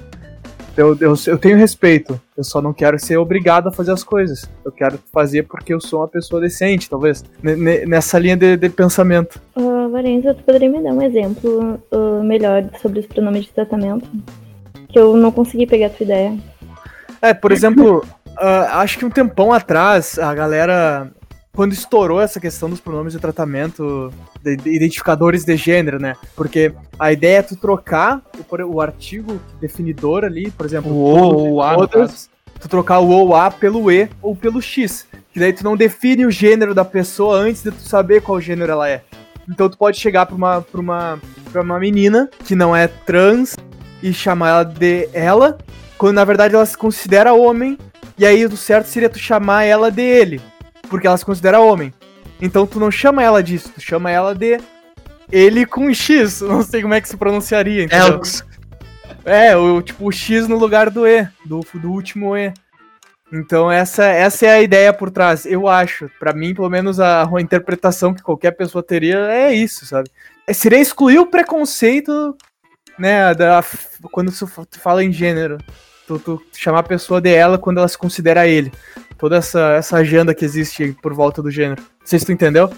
Eu, 0.77 0.97
eu, 1.01 1.15
eu 1.27 1.39
tenho 1.39 1.57
respeito, 1.57 2.21
eu 2.37 2.43
só 2.43 2.61
não 2.61 2.73
quero 2.73 2.99
ser 2.99 3.17
obrigado 3.17 3.69
a 3.69 3.73
fazer 3.73 3.93
as 3.93 4.03
coisas. 4.03 4.49
Eu 4.65 4.73
quero 4.73 4.99
fazer 5.13 5.45
porque 5.45 5.73
eu 5.73 5.81
sou 5.81 6.01
uma 6.01 6.09
pessoa 6.09 6.41
decente, 6.41 6.91
talvez. 6.91 7.25
N 7.43 7.87
nessa 7.87 8.19
linha 8.19 8.37
de, 8.37 8.57
de 8.57 8.69
pensamento. 8.69 9.41
Uh, 9.57 9.89
Lorenzo, 9.89 10.35
tu 10.35 10.43
poderia 10.43 10.69
me 10.69 10.83
dar 10.83 10.93
um 10.93 11.03
exemplo 11.03 11.81
uh, 11.93 12.25
melhor 12.25 12.69
sobre 12.83 13.01
os 13.01 13.07
pronomes 13.07 13.45
de 13.45 13.53
tratamento? 13.53 14.09
Que 14.89 14.99
eu 14.99 15.17
não 15.17 15.31
consegui 15.31 15.67
pegar 15.67 15.87
a 15.87 15.91
tua 15.91 16.05
ideia. 16.05 16.37
É, 17.23 17.33
por 17.33 17.53
exemplo, 17.53 18.05
uh, 18.31 18.67
acho 18.75 18.99
que 18.99 19.05
um 19.05 19.11
tempão 19.11 19.53
atrás 19.53 20.19
a 20.19 20.35
galera 20.35 21.13
quando 21.55 21.73
estourou 21.73 22.21
essa 22.21 22.41
questão 22.41 22.69
dos 22.69 22.81
pronomes 22.81 23.13
de 23.13 23.19
tratamento 23.21 24.13
de, 24.43 24.57
de 24.57 24.75
identificadores 24.75 25.45
de 25.45 25.57
gênero, 25.57 26.01
né? 26.01 26.17
Porque 26.35 26.73
a 26.99 27.13
ideia 27.13 27.39
é 27.39 27.43
tu 27.43 27.57
trocar 27.57 28.21
o, 28.37 28.75
o 28.75 28.81
artigo 28.81 29.41
definidor 29.61 30.25
ali, 30.25 30.51
por 30.51 30.67
exemplo, 30.67 30.91
o 30.91 31.15
O 31.15 31.53
ou 31.53 31.63
A, 31.63 31.75
todas, 31.77 32.29
tu 32.61 32.69
trocar 32.69 32.99
o 32.99 33.09
O 33.09 33.13
ou 33.13 33.37
A 33.37 33.51
pelo 33.51 33.91
E 33.91 34.09
ou 34.21 34.35
pelo 34.35 34.61
X. 34.61 35.07
Que 35.33 35.39
daí 35.39 35.53
tu 35.53 35.65
não 35.65 35.77
define 35.77 36.27
o 36.27 36.31
gênero 36.31 36.75
da 36.75 36.85
pessoa 36.85 37.39
antes 37.39 37.63
de 37.63 37.71
tu 37.71 37.83
saber 37.83 38.21
qual 38.21 38.41
gênero 38.41 38.73
ela 38.73 38.89
é. 38.89 39.03
Então 39.49 39.69
tu 39.69 39.79
pode 39.79 39.99
chegar 39.99 40.27
pra 40.27 40.35
uma, 40.35 40.61
pra 40.61 40.81
uma, 40.81 41.21
pra 41.53 41.63
uma 41.63 41.79
menina 41.79 42.29
que 42.45 42.57
não 42.57 42.75
é 42.75 42.89
trans 42.89 43.57
e 44.03 44.13
chamar 44.13 44.49
ela 44.49 44.65
de 44.65 45.09
ela, 45.13 45.59
quando 45.97 46.17
na 46.17 46.25
verdade 46.25 46.55
ela 46.55 46.67
se 46.67 46.77
considera 46.77 47.33
homem, 47.33 47.79
e 48.19 48.27
aí 48.27 48.45
o 48.45 48.57
certo 48.57 48.87
seria 48.87 49.09
tu 49.09 49.19
chamar 49.19 49.65
ela 49.65 49.91
de 49.91 50.03
ele 50.03 50.41
porque 50.89 51.07
ela 51.07 51.17
se 51.17 51.25
considera 51.25 51.61
homem. 51.61 51.93
Então 52.41 52.67
tu 52.67 52.79
não 52.79 52.91
chama 52.91 53.23
ela 53.23 53.43
disso, 53.43 53.71
tu 53.75 53.81
chama 53.81 54.11
ela 54.11 54.35
de 54.35 54.59
ele 55.31 55.65
com 55.67 55.93
X. 55.93 56.41
Não 56.43 56.63
sei 56.63 56.83
como 56.83 56.95
é 56.95 57.01
que 57.01 57.09
se 57.09 57.17
pronunciaria. 57.17 57.89
Elks. 57.91 58.45
É, 59.25 59.57
o, 59.57 59.81
tipo 59.81 60.07
o 60.07 60.13
X 60.13 60.47
no 60.47 60.59
lugar 60.59 60.91
do 60.91 61.07
E, 61.07 61.27
do, 61.45 61.61
do 61.75 61.91
último 61.91 62.37
E. 62.37 62.53
Então 63.33 63.71
essa, 63.73 64.05
essa 64.05 64.47
é 64.47 64.51
a 64.51 64.63
ideia 64.63 64.93
por 64.93 65.11
trás, 65.11 65.47
eu 65.47 65.67
acho. 65.67 66.11
Para 66.21 66.35
mim, 66.35 66.55
pelo 66.55 66.69
menos 66.69 67.01
a, 67.01 67.25
a, 67.25 67.41
interpretação 67.41 68.15
que 68.15 68.23
qualquer 68.23 68.53
pessoa 68.53 68.83
teria 68.83 69.19
é 69.31 69.53
isso, 69.53 69.87
sabe? 69.87 70.11
É, 70.47 70.53
seria 70.53 70.79
excluir 70.79 71.19
o 71.19 71.27
preconceito, 71.27 72.37
né, 72.99 73.35
da, 73.35 73.65
quando 74.13 74.31
tu 74.31 74.79
fala 74.79 75.03
em 75.03 75.11
gênero. 75.11 75.59
Tu, 76.07 76.19
tu 76.19 76.43
chamar 76.53 76.81
a 76.81 76.85
pessoa 76.85 77.19
de 77.19 77.35
ela 77.35 77.57
quando 77.57 77.79
ela 77.79 77.89
se 77.89 77.97
considera 77.97 78.47
ele 78.47 78.71
toda 79.25 79.37
essa, 79.37 79.73
essa 79.73 79.97
agenda 79.97 80.35
que 80.35 80.45
existe 80.45 80.95
por 81.01 81.15
volta 81.15 81.41
do 81.41 81.51
gênero. 81.51 81.81
Não 81.81 82.07
sei 82.07 82.19
se 82.19 82.27
tu 82.27 82.33
entendeu. 82.33 82.69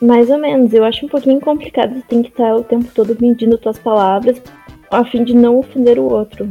Mais 0.00 0.30
ou 0.30 0.38
menos. 0.38 0.72
Eu 0.72 0.84
acho 0.84 1.04
um 1.04 1.08
pouquinho 1.08 1.40
complicado. 1.40 1.92
Tu 1.94 2.06
tem 2.06 2.22
que 2.22 2.28
estar 2.28 2.54
o 2.54 2.62
tempo 2.62 2.88
todo 2.94 3.16
medindo 3.20 3.58
tuas 3.58 3.80
palavras 3.80 4.40
a 4.92 5.04
fim 5.04 5.24
de 5.24 5.34
não 5.34 5.58
ofender 5.58 5.98
o 5.98 6.04
outro. 6.04 6.48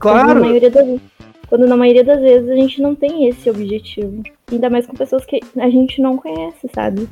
Quando 0.00 0.16
na, 0.16 0.24
Claro, 0.24 0.40
maioria 0.40 0.68
das, 0.68 1.00
quando 1.48 1.68
na 1.68 1.76
maioria 1.76 2.02
das 2.02 2.20
vezes 2.20 2.50
a 2.50 2.56
gente 2.56 2.82
não 2.82 2.96
tem 2.96 3.28
esse 3.28 3.48
objetivo. 3.48 4.20
Ainda 4.50 4.68
mais 4.68 4.84
com 4.84 4.96
pessoas 4.96 5.24
que 5.24 5.38
a 5.56 5.70
gente 5.70 6.02
não 6.02 6.16
conhece, 6.16 6.68
sabe? 6.74 7.08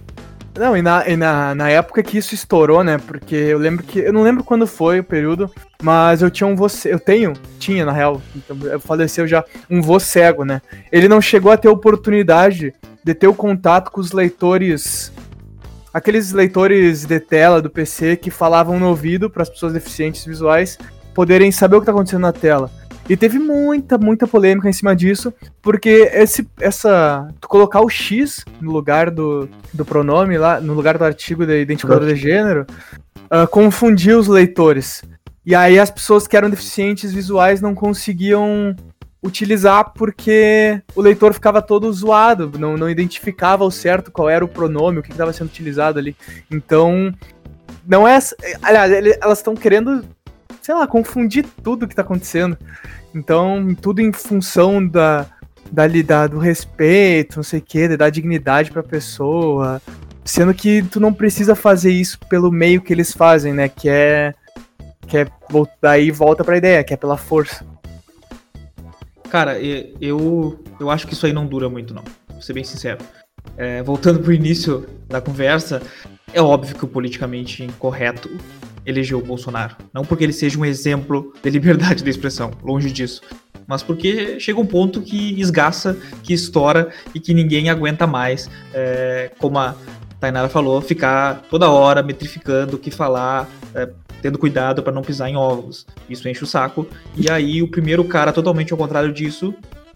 Não, 0.58 0.76
e, 0.76 0.82
na, 0.82 1.08
e 1.08 1.16
na, 1.16 1.54
na 1.54 1.68
época 1.70 2.02
que 2.02 2.18
isso 2.18 2.34
estourou, 2.34 2.82
né? 2.82 2.98
Porque 2.98 3.34
eu 3.34 3.58
lembro 3.58 3.82
que. 3.84 4.00
Eu 4.00 4.12
não 4.12 4.22
lembro 4.22 4.42
quando 4.44 4.66
foi 4.66 4.98
o 5.00 5.04
período, 5.04 5.50
mas 5.82 6.22
eu 6.22 6.30
tinha 6.30 6.46
um 6.46 6.56
vô. 6.56 6.68
ce- 6.68 6.88
Eu 6.90 6.98
tenho, 6.98 7.32
tinha 7.58 7.84
na 7.84 7.92
real, 7.92 8.20
então, 8.34 8.56
eu 8.68 8.80
faleceu 8.80 9.26
já, 9.26 9.44
um 9.70 9.80
vô 9.80 9.98
cego, 10.00 10.44
né? 10.44 10.60
Ele 10.90 11.08
não 11.08 11.20
chegou 11.20 11.52
a 11.52 11.56
ter 11.56 11.68
oportunidade 11.68 12.74
de 13.02 13.14
ter 13.14 13.28
o 13.28 13.34
contato 13.34 13.90
com 13.90 14.00
os 14.00 14.12
leitores. 14.12 15.12
Aqueles 15.94 16.32
leitores 16.32 17.04
de 17.04 17.18
tela 17.18 17.60
do 17.62 17.70
PC 17.70 18.16
que 18.16 18.30
falavam 18.30 18.78
no 18.78 18.88
ouvido 18.88 19.30
para 19.30 19.42
as 19.42 19.48
pessoas 19.48 19.72
deficientes 19.72 20.24
visuais 20.24 20.78
poderem 21.14 21.50
saber 21.50 21.76
o 21.76 21.80
que 21.80 21.86
tá 21.86 21.92
acontecendo 21.92 22.20
na 22.22 22.32
tela. 22.32 22.70
E 23.10 23.16
teve 23.16 23.40
muita, 23.40 23.98
muita 23.98 24.24
polêmica 24.24 24.68
em 24.68 24.72
cima 24.72 24.94
disso, 24.94 25.34
porque 25.60 26.08
esse, 26.12 26.48
essa. 26.60 27.26
Tu 27.40 27.48
colocar 27.48 27.80
o 27.80 27.88
X 27.88 28.44
no 28.60 28.70
lugar 28.70 29.10
do, 29.10 29.48
do 29.74 29.84
pronome 29.84 30.38
lá, 30.38 30.60
no 30.60 30.74
lugar 30.74 30.96
do 30.96 31.02
artigo 31.02 31.44
de 31.44 31.60
identificador 31.60 32.06
de 32.06 32.14
gênero, 32.14 32.64
ah, 33.28 33.48
confundia 33.48 34.16
os 34.16 34.28
leitores. 34.28 35.02
E 35.44 35.56
aí 35.56 35.76
as 35.76 35.90
pessoas 35.90 36.28
que 36.28 36.36
eram 36.36 36.48
deficientes 36.48 37.12
visuais 37.12 37.60
não 37.60 37.74
conseguiam 37.74 38.76
utilizar 39.20 39.92
porque 39.92 40.80
o 40.94 41.02
leitor 41.02 41.34
ficava 41.34 41.60
todo 41.60 41.92
zoado, 41.92 42.52
não, 42.60 42.76
não 42.76 42.88
identificava 42.88 43.64
ao 43.64 43.72
certo 43.72 44.12
qual 44.12 44.30
era 44.30 44.44
o 44.44 44.48
pronome, 44.48 45.00
o 45.00 45.02
que 45.02 45.10
estava 45.10 45.32
sendo 45.32 45.48
utilizado 45.48 45.98
ali. 45.98 46.14
Então, 46.48 47.12
não 47.84 48.06
é. 48.06 48.20
Aliás, 48.62 48.92
elas 49.20 49.38
estão 49.38 49.56
querendo, 49.56 50.04
sei 50.62 50.74
lá, 50.74 50.86
confundir 50.86 51.44
tudo 51.62 51.86
que 51.88 51.94
tá 51.94 52.02
acontecendo. 52.02 52.56
Então, 53.14 53.74
tudo 53.74 54.00
em 54.00 54.12
função 54.12 54.86
da, 54.86 55.26
da, 55.70 55.86
da- 55.88 56.26
do 56.26 56.38
respeito, 56.38 57.36
não 57.36 57.42
sei 57.42 57.58
o 57.58 57.62
que, 57.62 57.96
dar 57.96 58.10
dignidade 58.10 58.70
pra 58.70 58.82
pessoa. 58.82 59.80
Sendo 60.24 60.54
que 60.54 60.82
tu 60.82 61.00
não 61.00 61.12
precisa 61.12 61.54
fazer 61.54 61.90
isso 61.92 62.18
pelo 62.28 62.52
meio 62.52 62.80
que 62.82 62.92
eles 62.92 63.12
fazem, 63.12 63.52
né? 63.52 63.68
Que 63.68 63.88
é. 63.88 64.34
Que 65.06 65.18
é. 65.18 65.26
Daí 65.82 66.10
volta 66.10 66.44
pra 66.44 66.56
ideia, 66.56 66.84
que 66.84 66.94
é 66.94 66.96
pela 66.96 67.16
força. 67.16 67.64
Cara, 69.30 69.58
eu, 69.60 70.58
eu 70.78 70.90
acho 70.90 71.06
que 71.06 71.14
isso 71.14 71.24
aí 71.26 71.32
não 71.32 71.46
dura 71.46 71.68
muito, 71.68 71.94
não. 71.94 72.02
Vou 72.28 72.42
ser 72.42 72.52
bem 72.52 72.64
sincero. 72.64 72.98
É, 73.56 73.82
voltando 73.82 74.20
pro 74.20 74.32
início 74.32 74.86
da 75.08 75.20
conversa, 75.20 75.82
é 76.32 76.40
óbvio 76.42 76.76
que 76.76 76.84
o 76.84 76.88
politicamente 76.88 77.64
incorreto 77.64 78.28
elegeu 78.84 79.18
o 79.18 79.22
Bolsonaro. 79.22 79.76
Não 79.92 80.04
porque 80.04 80.24
ele 80.24 80.32
seja 80.32 80.58
um 80.58 80.64
exemplo 80.64 81.32
de 81.42 81.50
liberdade 81.50 82.02
de 82.02 82.10
expressão, 82.10 82.50
longe 82.62 82.90
disso. 82.90 83.20
Mas 83.66 83.82
porque 83.82 84.40
chega 84.40 84.58
um 84.58 84.66
ponto 84.66 85.00
que 85.00 85.40
esgaça, 85.40 85.96
que 86.22 86.32
estoura 86.32 86.90
e 87.14 87.20
que 87.20 87.32
ninguém 87.32 87.70
aguenta 87.70 88.06
mais. 88.06 88.50
É, 88.74 89.30
como 89.38 89.58
a 89.58 89.76
Tainara 90.18 90.48
falou, 90.48 90.80
ficar 90.80 91.42
toda 91.48 91.70
hora 91.70 92.02
metrificando 92.02 92.76
o 92.76 92.78
que 92.78 92.90
falar, 92.90 93.48
é, 93.74 93.88
tendo 94.20 94.38
cuidado 94.38 94.82
para 94.82 94.92
não 94.92 95.02
pisar 95.02 95.28
em 95.28 95.36
ovos. 95.36 95.86
Isso 96.08 96.28
enche 96.28 96.42
o 96.42 96.46
saco. 96.46 96.86
E 97.16 97.30
aí, 97.30 97.62
o 97.62 97.68
primeiro 97.68 98.04
cara 98.04 98.32
totalmente 98.32 98.72
ao 98.72 98.78
contrário 98.78 99.12
disso, 99.12 99.54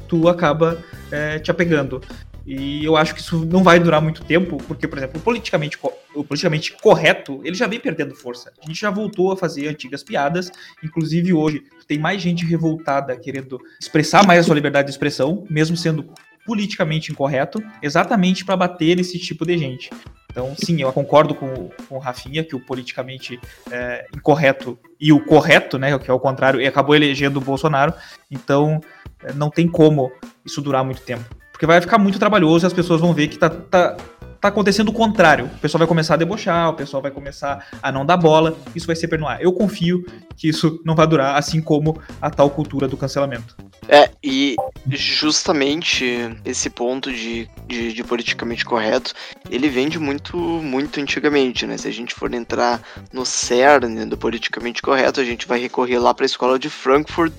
tu 0.09 0.29
acaba 0.29 0.79
é, 1.11 1.38
te 1.38 1.51
apegando. 1.51 2.01
E 2.46 2.85
eu 2.85 2.96
acho 2.96 3.14
que 3.14 3.20
isso 3.20 3.44
não 3.46 3.62
vai 3.62 3.80
durar 3.80 4.02
muito 4.02 4.22
tempo, 4.24 4.59
porque, 4.68 4.87
por 4.87 4.98
exemplo, 4.98 5.18
o 5.18 5.22
politicamente, 5.22 5.78
o 6.14 6.22
politicamente 6.22 6.72
correto, 6.74 7.40
ele 7.42 7.54
já 7.54 7.66
vem 7.66 7.80
perdendo 7.80 8.14
força. 8.14 8.52
A 8.62 8.66
gente 8.66 8.80
já 8.80 8.90
voltou 8.90 9.33
a 9.33 9.37
fazer 9.37 9.68
antigas 9.68 10.02
piadas, 10.02 10.52
inclusive 10.83 11.33
hoje 11.33 11.62
tem 11.88 11.98
mais 11.98 12.20
gente 12.20 12.44
revoltada 12.44 13.16
querendo 13.16 13.59
expressar 13.80 14.26
mais 14.26 14.40
a 14.40 14.42
sua 14.42 14.54
liberdade 14.54 14.87
de 14.87 14.92
expressão, 14.92 15.46
mesmo 15.48 15.76
sendo 15.76 16.07
politicamente 16.44 17.11
incorreto, 17.11 17.62
exatamente 17.83 18.44
para 18.44 18.57
bater 18.57 18.96
nesse 18.96 19.18
tipo 19.18 19.46
de 19.46 19.57
gente. 19.57 19.90
Então, 20.30 20.54
sim, 20.57 20.83
eu 20.83 20.92
concordo 20.92 21.35
com, 21.35 21.70
com 21.88 21.96
o 21.96 21.98
Rafinha 21.98 22.44
que 22.44 22.57
o 22.57 22.61
politicamente 22.61 23.40
é, 23.70 24.07
incorreto 24.14 24.78
e 25.00 25.12
o 25.12 25.24
correto, 25.24 25.78
né, 25.78 25.96
que 25.98 26.11
é 26.11 26.12
o 26.12 26.20
contrário, 26.20 26.66
acabou 26.66 26.94
elegendo 26.94 27.38
o 27.38 27.40
Bolsonaro. 27.40 27.94
Então, 28.30 28.80
é, 29.22 29.33
não 29.33 29.48
tem 29.48 29.68
como 29.68 30.12
isso 30.44 30.61
durar 30.61 30.85
muito 30.85 31.02
tempo. 31.02 31.24
Porque 31.55 31.67
vai 31.67 31.81
ficar 31.81 31.99
muito 31.99 32.19
trabalhoso 32.19 32.67
e 32.67 32.69
as 32.69 32.73
pessoas 32.73 33.01
vão 33.01 33.14
ver 33.14 33.29
que 33.29 33.38
tá, 33.38 33.49
tá, 33.49 33.97
tá 34.40 34.49
acontecendo 34.49 34.88
o 34.88 34.93
contrário. 34.93 35.47
O 35.47 35.59
pessoal 35.61 35.79
vai 35.79 35.87
começar 35.87 36.14
a 36.14 36.17
debochar, 36.17 36.71
o 36.71 36.75
pessoal 36.75 37.01
vai 37.01 37.12
começar 37.12 37.64
a 37.81 37.93
não 37.93 38.05
dar 38.05 38.17
bola, 38.17 38.59
isso 38.75 38.88
vai 38.88 38.97
ser 38.97 39.07
pernoar. 39.07 39.40
Eu 39.40 39.53
confio 39.53 40.05
que 40.37 40.49
isso 40.49 40.83
não 40.85 40.97
vai 40.97 41.07
durar, 41.07 41.37
assim 41.37 41.61
como 41.61 41.97
a 42.21 42.29
tal 42.29 42.51
cultura 42.51 42.88
do 42.88 42.97
cancelamento. 42.97 43.57
É, 43.88 44.11
e 44.21 44.57
justamente 44.88 46.05
esse 46.45 46.69
ponto 46.69 47.12
de, 47.12 47.49
de, 47.69 47.93
de 47.93 48.03
politicamente 48.03 48.64
correto, 48.64 49.14
ele 49.49 49.69
vem 49.69 49.88
de 49.88 50.01
muito, 50.01 50.37
muito 50.37 50.99
antigamente, 50.99 51.69
né? 51.69 51.79
Se 51.79 51.87
a 51.87 51.93
gente 51.93 52.17
for 52.17 52.35
entrar 52.35 52.83
no 53.12 53.25
cerne 53.25 54.05
do 54.07 54.19
politicamente 54.19 54.83
correto, 54.83 55.21
a 55.21 55.25
gente 55.25 55.47
vai 55.47 55.61
recorrer 55.61 56.01
lá 56.01 56.12
para 56.12 56.25
a 56.25 56.27
escola 56.27 56.59
de 56.59 56.69
Frankfurt, 56.69 57.33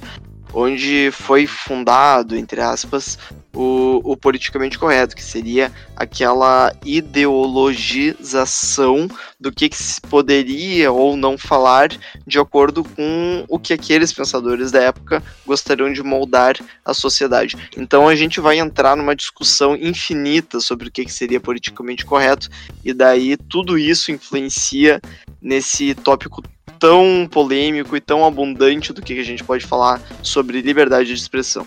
onde 0.55 1.11
foi 1.11 1.45
fundado, 1.45 2.35
entre 2.37 2.61
aspas, 2.61 3.19
o, 3.53 3.99
o 4.03 4.15
politicamente 4.15 4.79
correto, 4.79 5.13
que 5.15 5.23
seria 5.23 5.71
aquela 5.95 6.73
ideologização 6.85 9.09
do 9.37 9.51
que, 9.51 9.67
que 9.67 9.77
se 9.77 9.99
poderia 9.99 10.93
ou 10.93 11.17
não 11.17 11.37
falar 11.37 11.89
de 12.25 12.39
acordo 12.39 12.85
com 12.85 13.43
o 13.49 13.59
que 13.59 13.73
aqueles 13.73 14.13
pensadores 14.13 14.71
da 14.71 14.81
época 14.81 15.21
gostariam 15.45 15.91
de 15.91 16.01
moldar 16.01 16.55
a 16.85 16.93
sociedade. 16.93 17.57
Então 17.75 18.07
a 18.07 18.15
gente 18.15 18.39
vai 18.39 18.57
entrar 18.57 18.95
numa 18.95 19.15
discussão 19.15 19.75
infinita 19.75 20.61
sobre 20.61 20.87
o 20.87 20.91
que, 20.91 21.03
que 21.03 21.11
seria 21.11 21.41
politicamente 21.41 22.05
correto, 22.05 22.47
e 22.83 22.93
daí 22.93 23.35
tudo 23.35 23.77
isso 23.77 24.09
influencia 24.09 25.01
nesse 25.41 25.93
tópico 25.95 26.41
tão 26.79 27.27
polêmico 27.29 27.95
e 27.95 28.01
tão 28.01 28.25
abundante 28.25 28.93
do 28.93 29.01
que 29.01 29.19
a 29.19 29.23
gente 29.23 29.43
pode 29.43 29.65
falar 29.65 30.01
sobre 30.21 30.61
liberdade 30.61 31.07
de 31.07 31.13
expressão. 31.13 31.65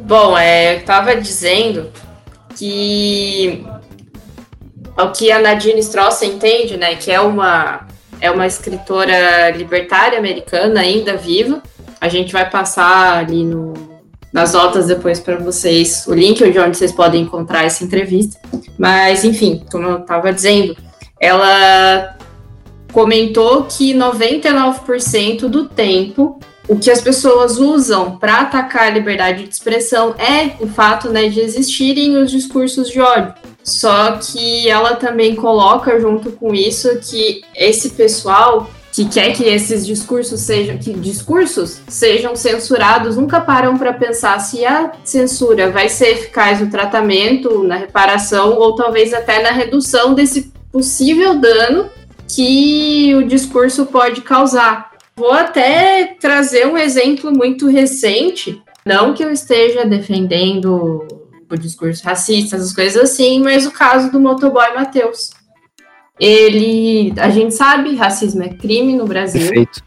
Bom, 0.00 0.36
é, 0.36 0.76
eu 0.76 0.84
tava 0.84 1.16
dizendo 1.16 1.90
que 2.56 3.64
o 4.96 5.08
que 5.10 5.30
a 5.30 5.40
Nadine 5.40 5.80
Stross 5.80 6.22
entende, 6.22 6.76
né, 6.76 6.96
que 6.96 7.10
é 7.10 7.20
uma 7.20 7.86
é 8.20 8.30
uma 8.30 8.46
escritora 8.46 9.50
libertária 9.50 10.18
americana 10.18 10.80
ainda 10.80 11.16
viva. 11.16 11.62
A 12.00 12.08
gente 12.08 12.32
vai 12.32 12.48
passar 12.50 13.18
ali 13.18 13.44
no, 13.44 13.74
nas 14.32 14.52
notas 14.52 14.86
depois 14.86 15.20
para 15.20 15.36
vocês 15.36 16.04
o 16.06 16.14
link 16.14 16.38
de 16.50 16.58
onde 16.58 16.76
vocês 16.76 16.92
podem 16.92 17.22
encontrar 17.22 17.64
essa 17.64 17.84
entrevista. 17.84 18.40
Mas 18.76 19.24
enfim, 19.24 19.64
como 19.70 19.86
eu 19.86 19.98
estava 20.00 20.32
dizendo, 20.32 20.76
ela 21.20 22.17
comentou 22.92 23.64
que 23.64 23.94
99% 23.94 25.48
do 25.48 25.68
tempo 25.68 26.40
o 26.68 26.78
que 26.78 26.90
as 26.90 27.00
pessoas 27.00 27.56
usam 27.56 28.18
para 28.18 28.40
atacar 28.40 28.88
a 28.88 28.90
liberdade 28.90 29.44
de 29.44 29.48
expressão 29.48 30.14
é 30.18 30.62
o 30.62 30.66
fato 30.66 31.08
né, 31.08 31.28
de 31.28 31.40
existirem 31.40 32.16
os 32.18 32.30
discursos 32.30 32.90
de 32.90 33.00
ódio. 33.00 33.32
Só 33.64 34.12
que 34.12 34.68
ela 34.68 34.94
também 34.94 35.34
coloca 35.34 35.98
junto 35.98 36.30
com 36.32 36.54
isso 36.54 36.88
que 37.00 37.40
esse 37.56 37.90
pessoal 37.90 38.70
que 38.92 39.06
quer 39.06 39.32
que 39.32 39.44
esses 39.44 39.86
discursos 39.86 40.40
sejam 40.40 40.76
que 40.76 40.92
discursos 40.92 41.80
sejam 41.86 42.34
censurados 42.34 43.16
nunca 43.16 43.40
param 43.40 43.78
para 43.78 43.92
pensar 43.92 44.38
se 44.40 44.64
a 44.64 44.92
censura 45.04 45.70
vai 45.70 45.88
ser 45.88 46.08
eficaz 46.14 46.60
no 46.60 46.70
tratamento, 46.70 47.62
na 47.62 47.76
reparação 47.76 48.58
ou 48.58 48.74
talvez 48.74 49.14
até 49.14 49.42
na 49.42 49.50
redução 49.50 50.14
desse 50.14 50.52
possível 50.72 51.38
dano 51.38 51.88
que 52.28 53.14
o 53.14 53.26
discurso 53.26 53.86
pode 53.86 54.20
causar. 54.20 54.92
Vou 55.16 55.32
até 55.32 56.16
trazer 56.20 56.66
um 56.66 56.76
exemplo 56.76 57.32
muito 57.32 57.66
recente. 57.66 58.62
Não 58.86 59.14
que 59.14 59.24
eu 59.24 59.30
esteja 59.30 59.84
defendendo 59.84 61.06
o 61.50 61.56
discurso 61.56 62.04
racista, 62.04 62.56
essas 62.56 62.72
coisas 62.72 63.02
assim, 63.02 63.40
mas 63.40 63.66
o 63.66 63.70
caso 63.70 64.12
do 64.12 64.20
motoboy 64.20 64.74
Matheus. 64.74 65.30
Ele, 66.20 67.12
a 67.18 67.30
gente 67.30 67.54
sabe, 67.54 67.96
racismo 67.96 68.42
é 68.42 68.48
crime 68.48 68.94
no 68.94 69.06
Brasil. 69.06 69.42
Perfeito. 69.42 69.82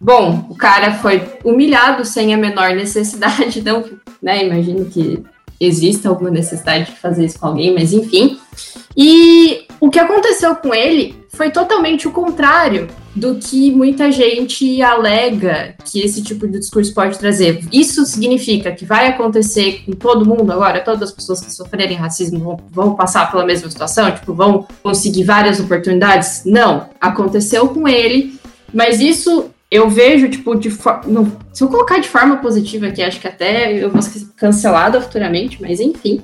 Bom, 0.00 0.46
o 0.50 0.54
cara 0.54 0.94
foi 0.94 1.22
humilhado 1.42 2.04
sem 2.04 2.34
a 2.34 2.36
menor 2.36 2.74
necessidade, 2.74 3.62
não, 3.64 3.84
né? 4.22 4.44
Imagino 4.44 4.84
que 4.86 5.24
exista 5.60 6.08
alguma 6.08 6.30
necessidade 6.30 6.86
de 6.86 6.98
fazer 6.98 7.24
isso 7.24 7.38
com 7.38 7.46
alguém, 7.46 7.74
mas 7.74 7.92
enfim. 7.92 8.38
E 8.96 9.66
o 9.80 9.90
que 9.90 9.98
aconteceu 9.98 10.54
com 10.56 10.74
ele 10.74 11.14
foi 11.28 11.50
totalmente 11.50 12.08
o 12.08 12.10
contrário 12.10 12.88
do 13.14 13.36
que 13.36 13.70
muita 13.70 14.12
gente 14.12 14.82
alega 14.82 15.74
que 15.84 16.00
esse 16.00 16.22
tipo 16.22 16.46
de 16.46 16.58
discurso 16.58 16.92
pode 16.92 17.18
trazer. 17.18 17.60
Isso 17.72 18.04
significa 18.04 18.72
que 18.72 18.84
vai 18.84 19.08
acontecer 19.08 19.82
com 19.86 19.92
todo 19.92 20.26
mundo 20.26 20.52
agora? 20.52 20.80
Todas 20.80 21.10
as 21.10 21.12
pessoas 21.12 21.40
que 21.40 21.52
sofrerem 21.52 21.96
racismo 21.96 22.38
vão, 22.38 22.60
vão 22.70 22.94
passar 22.94 23.30
pela 23.30 23.44
mesma 23.44 23.70
situação? 23.70 24.10
Tipo, 24.10 24.34
vão 24.34 24.66
conseguir 24.82 25.24
várias 25.24 25.58
oportunidades? 25.58 26.42
Não. 26.44 26.90
Aconteceu 27.00 27.68
com 27.68 27.88
ele, 27.88 28.38
mas 28.72 29.00
isso 29.00 29.50
eu 29.70 29.90
vejo, 29.90 30.28
tipo, 30.28 30.54
de 30.54 30.70
forma. 30.70 31.32
Se 31.52 31.64
eu 31.64 31.68
colocar 31.68 31.98
de 31.98 32.08
forma 32.08 32.36
positiva 32.36 32.86
aqui, 32.86 33.02
acho 33.02 33.20
que 33.20 33.26
até 33.26 33.72
eu 33.72 33.90
vou 33.90 34.00
ser 34.00 34.26
cancelada 34.36 35.00
futuramente, 35.00 35.60
mas 35.60 35.80
enfim. 35.80 36.22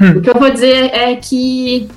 Hum. 0.00 0.18
o 0.18 0.20
que 0.22 0.30
eu 0.30 0.34
vou 0.34 0.50
dizer 0.50 0.90
é 0.94 1.14
que. 1.16 1.88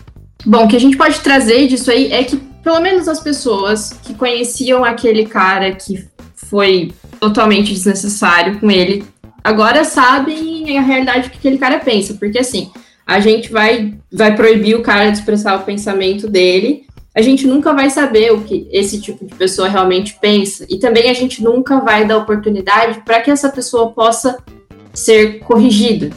Bom, 0.45 0.65
o 0.65 0.67
que 0.67 0.75
a 0.75 0.79
gente 0.79 0.97
pode 0.97 1.21
trazer 1.21 1.67
disso 1.67 1.89
aí 1.89 2.11
é 2.11 2.23
que, 2.23 2.35
pelo 2.35 2.81
menos 2.81 3.07
as 3.07 3.21
pessoas 3.21 3.93
que 4.03 4.13
conheciam 4.13 4.83
aquele 4.83 5.25
cara 5.25 5.71
que 5.71 6.05
foi 6.35 6.91
totalmente 7.17 7.73
desnecessário 7.73 8.59
com 8.59 8.69
ele, 8.69 9.05
agora 9.41 9.85
sabem 9.85 10.77
a 10.77 10.81
realidade 10.81 11.29
que 11.29 11.37
aquele 11.37 11.57
cara 11.57 11.79
pensa. 11.79 12.15
Porque 12.15 12.39
assim, 12.39 12.69
a 13.07 13.21
gente 13.21 13.49
vai, 13.49 13.93
vai 14.11 14.35
proibir 14.35 14.75
o 14.75 14.81
cara 14.81 15.09
de 15.09 15.17
expressar 15.17 15.55
o 15.55 15.63
pensamento 15.63 16.27
dele 16.27 16.85
a 17.15 17.21
gente 17.21 17.45
nunca 17.45 17.73
vai 17.73 17.89
saber 17.89 18.33
o 18.33 18.41
que 18.41 18.67
esse 18.71 18.99
tipo 18.99 19.23
de 19.23 19.35
pessoa 19.35 19.67
realmente 19.67 20.17
pensa. 20.19 20.65
E 20.67 20.79
também 20.79 21.09
a 21.09 21.13
gente 21.13 21.43
nunca 21.43 21.79
vai 21.79 22.05
dar 22.05 22.17
oportunidade 22.17 23.01
para 23.05 23.21
que 23.21 23.29
essa 23.29 23.49
pessoa 23.49 23.91
possa 23.91 24.37
ser 24.93 25.39
corrigida. 25.39 26.09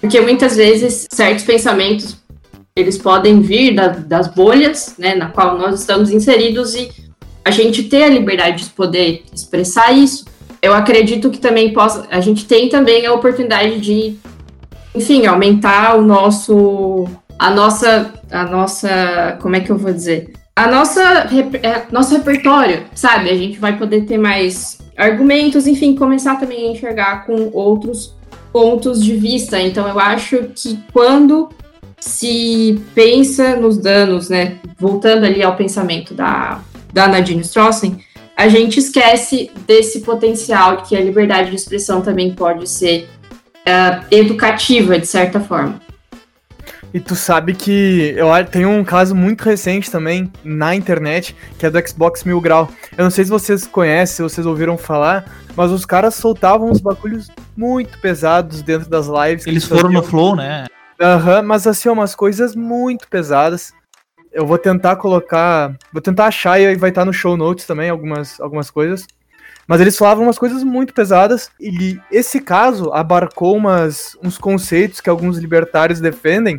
Porque 0.00 0.20
muitas 0.20 0.56
vezes 0.56 1.06
certos 1.10 1.44
pensamentos 1.44 2.16
eles 2.74 2.96
podem 2.96 3.40
vir 3.40 3.74
da, 3.74 3.88
das 3.88 4.28
bolhas, 4.28 4.94
né, 4.98 5.14
na 5.14 5.28
qual 5.28 5.58
nós 5.58 5.80
estamos 5.80 6.10
inseridos 6.10 6.74
e 6.74 6.90
a 7.44 7.50
gente 7.50 7.84
ter 7.84 8.04
a 8.04 8.08
liberdade 8.08 8.64
de 8.64 8.70
poder 8.70 9.24
expressar 9.32 9.92
isso. 9.92 10.24
Eu 10.62 10.72
acredito 10.74 11.30
que 11.30 11.38
também 11.38 11.72
possa, 11.72 12.06
a 12.10 12.20
gente 12.20 12.46
tem 12.46 12.68
também 12.68 13.06
a 13.06 13.12
oportunidade 13.12 13.80
de, 13.80 14.16
enfim, 14.94 15.26
aumentar 15.26 15.96
o 15.96 16.02
nosso, 16.02 17.06
a 17.38 17.50
nossa, 17.50 18.12
a 18.30 18.44
nossa, 18.44 19.38
como 19.40 19.56
é 19.56 19.60
que 19.60 19.70
eu 19.70 19.78
vou 19.78 19.92
dizer, 19.92 20.32
a 20.54 20.66
nossa 20.66 21.02
é, 21.62 21.86
nosso 21.90 22.16
repertório, 22.16 22.84
sabe? 22.94 23.30
A 23.30 23.36
gente 23.36 23.58
vai 23.58 23.78
poder 23.78 24.04
ter 24.04 24.18
mais 24.18 24.78
argumentos, 24.96 25.66
enfim, 25.66 25.94
começar 25.96 26.36
também 26.36 26.68
a 26.68 26.72
enxergar 26.72 27.24
com 27.24 27.50
outros 27.52 28.14
pontos 28.52 29.02
de 29.02 29.16
vista. 29.16 29.60
Então, 29.60 29.88
eu 29.88 29.98
acho 29.98 30.50
que 30.54 30.78
quando 30.92 31.48
se 31.98 32.82
pensa 32.94 33.56
nos 33.56 33.78
danos, 33.78 34.28
né? 34.28 34.58
Voltando 34.78 35.24
ali 35.24 35.42
ao 35.42 35.56
pensamento 35.56 36.14
da, 36.14 36.60
da 36.92 37.06
Nadine 37.06 37.42
Strossen, 37.42 37.98
a 38.36 38.48
gente 38.48 38.78
esquece 38.78 39.50
desse 39.66 40.00
potencial 40.00 40.78
que 40.78 40.96
a 40.96 41.00
liberdade 41.00 41.50
de 41.50 41.56
expressão 41.56 42.00
também 42.00 42.34
pode 42.34 42.68
ser 42.68 43.08
uh, 43.66 44.04
educativa, 44.10 44.98
de 44.98 45.06
certa 45.06 45.40
forma. 45.40 45.80
E 46.92 46.98
tu 46.98 47.14
sabe 47.14 47.54
que 47.54 48.14
eu 48.16 48.28
tenho 48.50 48.68
um 48.68 48.82
caso 48.82 49.14
muito 49.14 49.42
recente 49.42 49.90
também 49.90 50.30
na 50.42 50.74
internet, 50.74 51.36
que 51.56 51.64
é 51.64 51.70
do 51.70 51.88
Xbox 51.88 52.24
Mil 52.24 52.40
Grau. 52.40 52.68
Eu 52.98 53.04
não 53.04 53.10
sei 53.10 53.24
se 53.24 53.30
vocês 53.30 53.64
conhecem, 53.64 54.16
se 54.16 54.22
vocês 54.22 54.44
ouviram 54.44 54.76
falar, 54.76 55.24
mas 55.54 55.70
os 55.70 55.86
caras 55.86 56.16
soltavam 56.16 56.68
uns 56.68 56.80
bagulhos 56.80 57.30
muito 57.56 57.96
pesados 58.00 58.60
dentro 58.62 58.90
das 58.90 59.06
lives. 59.06 59.46
Eles 59.46 59.64
foram 59.64 59.82
faziam. 59.82 60.02
no 60.02 60.06
Flow, 60.06 60.34
né? 60.34 60.66
Aham, 61.00 61.40
uhum, 61.40 61.46
mas 61.46 61.66
assim, 61.66 61.88
umas 61.88 62.14
coisas 62.14 62.56
muito 62.56 63.06
pesadas. 63.08 63.72
Eu 64.32 64.44
vou 64.44 64.58
tentar 64.58 64.96
colocar. 64.96 65.76
Vou 65.92 66.02
tentar 66.02 66.26
achar 66.26 66.60
e 66.60 66.74
vai 66.76 66.90
estar 66.90 67.04
no 67.04 67.12
show 67.12 67.36
notes 67.36 67.66
também 67.66 67.88
algumas, 67.88 68.40
algumas 68.40 68.68
coisas. 68.68 69.06
Mas 69.66 69.80
eles 69.80 69.96
falavam 69.96 70.24
umas 70.24 70.38
coisas 70.38 70.64
muito 70.64 70.92
pesadas. 70.92 71.50
E 71.60 71.98
esse 72.10 72.40
caso 72.40 72.92
abarcou 72.92 73.56
umas, 73.56 74.16
uns 74.22 74.36
conceitos 74.36 75.00
que 75.00 75.08
alguns 75.08 75.38
libertários 75.38 76.00
defendem 76.00 76.58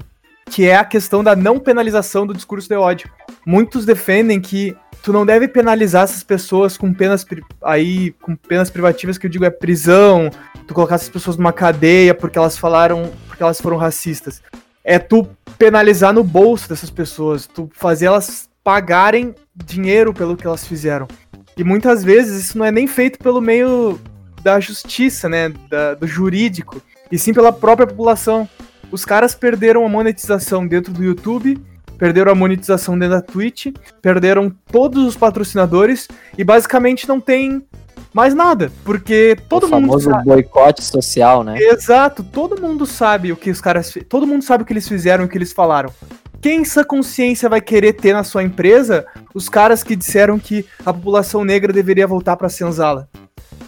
que 0.51 0.67
é 0.67 0.75
a 0.75 0.83
questão 0.83 1.23
da 1.23 1.33
não 1.33 1.57
penalização 1.57 2.27
do 2.27 2.33
discurso 2.33 2.67
de 2.67 2.75
ódio. 2.75 3.09
Muitos 3.45 3.85
defendem 3.85 4.41
que 4.41 4.75
tu 5.01 5.13
não 5.13 5.25
deve 5.25 5.47
penalizar 5.47 6.03
essas 6.03 6.23
pessoas 6.23 6.77
com 6.77 6.93
penas 6.93 7.25
aí 7.63 8.11
com 8.21 8.35
penas 8.35 8.69
privativas 8.69 9.17
que 9.17 9.25
eu 9.25 9.29
digo 9.31 9.45
é 9.45 9.49
prisão, 9.49 10.29
tu 10.67 10.73
colocar 10.73 10.95
essas 10.95 11.07
pessoas 11.07 11.37
numa 11.37 11.53
cadeia 11.53 12.13
porque 12.13 12.37
elas 12.37 12.57
falaram, 12.57 13.09
porque 13.27 13.41
elas 13.41 13.61
foram 13.61 13.77
racistas. 13.77 14.43
É 14.83 14.99
tu 14.99 15.25
penalizar 15.57 16.13
no 16.13 16.23
bolso 16.23 16.67
dessas 16.67 16.89
pessoas, 16.89 17.47
tu 17.47 17.69
fazer 17.73 18.07
elas 18.07 18.49
pagarem 18.61 19.33
dinheiro 19.55 20.13
pelo 20.13 20.35
que 20.35 20.45
elas 20.45 20.67
fizeram. 20.67 21.07
E 21.55 21.63
muitas 21.63 22.03
vezes 22.03 22.43
isso 22.43 22.57
não 22.57 22.65
é 22.65 22.71
nem 22.71 22.87
feito 22.87 23.19
pelo 23.19 23.39
meio 23.39 23.97
da 24.43 24.59
justiça, 24.59 25.29
né, 25.29 25.49
da, 25.69 25.93
do 25.93 26.05
jurídico, 26.05 26.81
e 27.09 27.17
sim 27.17 27.33
pela 27.33 27.53
própria 27.53 27.87
população 27.87 28.49
os 28.91 29.06
caras 29.06 29.34
perderam 29.34 29.86
a 29.86 29.89
monetização 29.89 30.67
dentro 30.67 30.91
do 30.91 31.04
YouTube, 31.04 31.60
perderam 31.97 32.32
a 32.32 32.36
monetização 32.36 32.97
dentro 32.97 33.15
da 33.15 33.21
Twitch, 33.21 33.67
perderam 34.01 34.54
todos 34.71 35.06
os 35.06 35.15
patrocinadores 35.15 36.08
e 36.38 36.43
basicamente 36.43 37.08
não 37.08 37.19
tem 37.19 37.65
mais 38.13 38.34
nada, 38.34 38.71
porque 38.84 39.38
todo 39.47 39.63
o 39.63 39.69
mundo 39.69 39.88
famoso 39.88 40.10
sabe. 40.10 40.25
boicote 40.25 40.84
social, 40.84 41.43
né? 41.43 41.58
Exato, 41.58 42.23
todo 42.23 42.60
mundo 42.60 42.86
sabe 42.86 43.32
o 43.32 43.38
que 43.38 43.49
os 43.49 43.62
caras, 43.62 43.97
todo 44.10 44.27
mundo 44.27 44.43
sabe 44.43 44.63
o 44.63 44.65
que 44.65 44.73
eles 44.73 44.88
fizeram, 44.88 45.25
o 45.25 45.27
que 45.27 45.38
eles 45.38 45.54
falaram. 45.54 45.93
Quem 46.41 46.62
essa 46.62 46.84
consciência 46.84 47.47
vai 47.47 47.62
querer 47.62 47.93
ter 47.93 48.13
na 48.13 48.23
sua 48.23 48.41
empresa? 48.41 49.06
Os 49.34 49.47
caras 49.47 49.84
que 49.84 49.95
disseram 49.95 50.39
que 50.39 50.65
a 50.84 50.91
população 50.91 51.45
negra 51.45 51.71
deveria 51.71 52.08
voltar 52.08 52.36
para 52.36 52.49
senzala. 52.49 53.08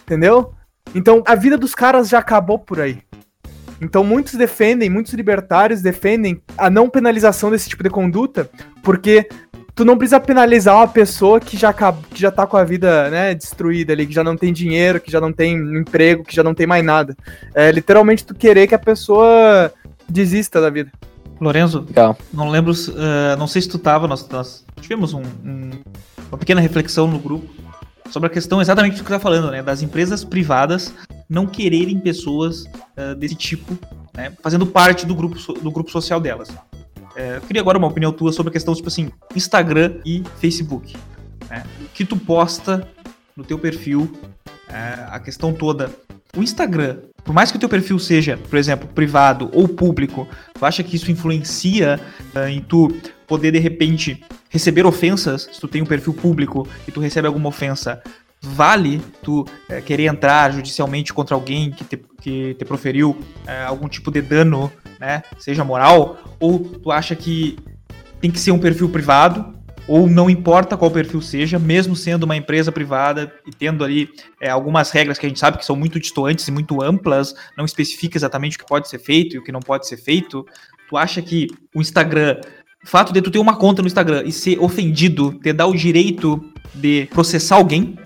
Entendeu? 0.01 0.53
Então, 0.95 1.23
a 1.25 1.35
vida 1.35 1.55
dos 1.55 1.75
caras 1.75 2.09
já 2.09 2.17
acabou 2.17 2.57
por 2.57 2.79
aí. 2.79 2.99
Então 3.81 4.03
muitos 4.03 4.33
defendem, 4.33 4.89
muitos 4.89 5.13
libertários 5.13 5.81
defendem 5.81 6.41
a 6.57 6.69
não 6.69 6.89
penalização 6.89 7.51
desse 7.51 7.69
tipo 7.69 7.83
de 7.83 7.89
conduta, 7.89 8.49
porque 8.81 9.27
tu 9.75 9.83
não 9.83 9.97
precisa 9.97 10.19
penalizar 10.19 10.75
uma 10.75 10.87
pessoa 10.87 11.39
que 11.39 11.57
já, 11.57 11.69
acaba, 11.69 11.99
que 12.09 12.21
já 12.21 12.31
tá 12.31 12.45
com 12.45 12.57
a 12.57 12.63
vida 12.63 13.09
né, 13.09 13.33
destruída 13.33 13.93
ali, 13.93 14.05
que 14.05 14.13
já 14.13 14.23
não 14.23 14.37
tem 14.37 14.53
dinheiro, 14.53 14.99
que 14.99 15.11
já 15.11 15.19
não 15.19 15.33
tem 15.33 15.55
emprego, 15.55 16.23
que 16.23 16.35
já 16.35 16.43
não 16.43 16.53
tem 16.53 16.67
mais 16.67 16.83
nada. 16.83 17.15
É 17.53 17.71
literalmente 17.71 18.25
tu 18.25 18.35
querer 18.35 18.67
que 18.67 18.75
a 18.75 18.79
pessoa 18.79 19.71
desista 20.07 20.61
da 20.61 20.69
vida. 20.69 20.91
Lorenzo, 21.41 21.83
Legal. 21.87 22.17
não 22.33 22.49
lembro, 22.49 22.71
uh, 22.71 23.37
não 23.37 23.47
sei 23.47 23.61
se 23.61 23.67
tu 23.67 23.77
tava, 23.77 24.07
nós, 24.07 24.27
nós 24.29 24.63
tivemos 24.79 25.13
um, 25.13 25.23
um, 25.43 25.71
uma 26.29 26.37
pequena 26.37 26.61
reflexão 26.61 27.07
no 27.07 27.19
grupo 27.19 27.49
sobre 28.09 28.27
a 28.27 28.29
questão 28.29 28.61
exatamente 28.61 28.95
do 28.95 29.03
que 29.03 29.09
você 29.09 29.15
tá 29.15 29.19
falando, 29.19 29.49
né, 29.51 29.63
das 29.63 29.81
empresas 29.81 30.23
privadas 30.23 30.93
não 31.29 31.45
quererem 31.45 31.99
pessoas 31.99 32.65
uh, 32.97 33.15
desse 33.17 33.35
tipo, 33.35 33.77
né, 34.13 34.33
fazendo 34.41 34.65
parte 34.65 35.05
do 35.05 35.15
grupo, 35.15 35.37
do 35.53 35.71
grupo 35.71 35.91
social 35.91 36.19
delas. 36.19 36.49
É, 37.15 37.37
eu 37.37 37.41
queria 37.41 37.61
agora 37.61 37.77
uma 37.77 37.87
opinião 37.87 38.11
tua 38.11 38.31
sobre 38.31 38.49
a 38.49 38.53
questão, 38.53 38.73
tipo 38.73 38.87
assim, 38.87 39.11
Instagram 39.35 39.99
e 40.05 40.23
Facebook. 40.39 40.95
Né? 41.49 41.63
Que 41.93 42.03
tu 42.03 42.17
posta 42.17 42.87
no 43.35 43.43
teu 43.43 43.57
perfil, 43.59 44.11
é, 44.67 45.05
a 45.09 45.19
questão 45.19 45.53
toda. 45.53 45.91
O 46.35 46.41
Instagram, 46.41 46.97
por 47.23 47.33
mais 47.33 47.51
que 47.51 47.57
o 47.57 47.59
teu 47.59 47.69
perfil 47.69 47.99
seja, 47.99 48.37
por 48.49 48.57
exemplo, 48.57 48.87
privado 48.87 49.49
ou 49.53 49.67
público, 49.67 50.27
tu 50.53 50.65
acha 50.65 50.83
que 50.83 50.95
isso 50.95 51.11
influencia 51.11 51.99
uh, 52.35 52.47
em 52.47 52.59
tu 52.59 52.91
poder, 53.27 53.51
de 53.51 53.59
repente, 53.59 54.23
receber 54.49 54.85
ofensas, 54.85 55.47
se 55.51 55.61
tu 55.61 55.67
tem 55.67 55.81
um 55.81 55.85
perfil 55.85 56.13
público 56.13 56.67
e 56.87 56.91
tu 56.91 56.99
recebe 56.99 57.27
alguma 57.27 57.49
ofensa, 57.49 58.01
vale 58.43 59.01
tu 59.21 59.45
é, 59.69 59.79
querer 59.79 60.07
entrar 60.07 60.51
judicialmente 60.51 61.13
contra 61.13 61.33
alguém 61.33 61.71
que 61.71 61.85
te, 61.85 61.97
que 62.21 62.53
te 62.55 62.65
proferiu 62.65 63.17
é, 63.47 63.63
algum 63.63 63.87
tipo 63.87 64.11
de 64.11 64.21
dano, 64.21 64.71
né, 64.99 65.23
seja 65.37 65.63
moral, 65.63 66.17
ou 66.39 66.59
tu 66.59 66.91
acha 66.91 67.15
que 67.15 67.57
tem 68.19 68.29
que 68.29 68.39
ser 68.39 68.51
um 68.51 68.59
perfil 68.59 68.89
privado, 68.89 69.53
ou 69.87 70.07
não 70.07 70.29
importa 70.29 70.77
qual 70.77 70.91
perfil 70.91 71.21
seja, 71.21 71.57
mesmo 71.57 71.95
sendo 71.95 72.23
uma 72.23 72.35
empresa 72.35 72.71
privada 72.71 73.33
e 73.47 73.51
tendo 73.51 73.83
ali 73.83 74.09
é, 74.41 74.49
algumas 74.49 74.91
regras 74.91 75.17
que 75.17 75.25
a 75.25 75.29
gente 75.29 75.39
sabe 75.39 75.57
que 75.57 75.65
são 75.65 75.75
muito 75.75 75.99
distantes 75.99 76.47
e 76.47 76.51
muito 76.51 76.81
amplas, 76.81 77.33
não 77.57 77.65
especifica 77.65 78.17
exatamente 78.17 78.57
o 78.57 78.59
que 78.59 78.65
pode 78.65 78.89
ser 78.89 78.99
feito 78.99 79.35
e 79.35 79.39
o 79.39 79.43
que 79.43 79.51
não 79.51 79.59
pode 79.61 79.87
ser 79.87 79.97
feito, 79.97 80.45
tu 80.89 80.97
acha 80.97 81.21
que 81.21 81.47
o 81.73 81.81
Instagram, 81.81 82.39
o 82.83 82.87
fato 82.87 83.13
de 83.13 83.21
tu 83.21 83.31
ter 83.31 83.39
uma 83.39 83.55
conta 83.55 83.81
no 83.81 83.87
Instagram 83.87 84.23
e 84.25 84.31
ser 84.31 84.59
ofendido, 84.59 85.33
te 85.39 85.53
dá 85.53 85.65
o 85.65 85.73
direito 85.73 86.43
de 86.73 87.07
processar 87.11 87.55
alguém, 87.55 87.97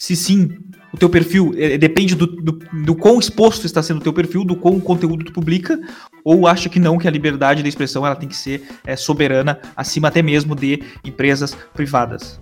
se 0.00 0.16
sim 0.16 0.48
o 0.94 0.96
teu 0.96 1.10
perfil 1.10 1.54
é, 1.58 1.76
depende 1.76 2.14
do, 2.14 2.26
do, 2.26 2.52
do, 2.52 2.94
quão 2.94 3.20
exposto 3.20 3.66
está 3.66 3.82
sendo 3.82 3.98
o 3.98 4.02
teu 4.02 4.14
perfil, 4.14 4.44
do 4.44 4.56
quão 4.56 4.80
conteúdo 4.80 5.26
tu 5.26 5.30
publica, 5.30 5.78
ou 6.24 6.46
acha 6.46 6.70
que 6.70 6.80
não, 6.80 6.96
que 6.96 7.06
a 7.06 7.10
liberdade 7.10 7.62
da 7.62 7.68
expressão 7.68 8.06
ela 8.06 8.16
tem 8.16 8.26
que 8.26 8.34
ser 8.34 8.66
é, 8.86 8.96
soberana, 8.96 9.60
acima 9.76 10.08
até 10.08 10.22
mesmo 10.22 10.56
de 10.56 10.82
empresas 11.04 11.54
privadas. 11.74 12.40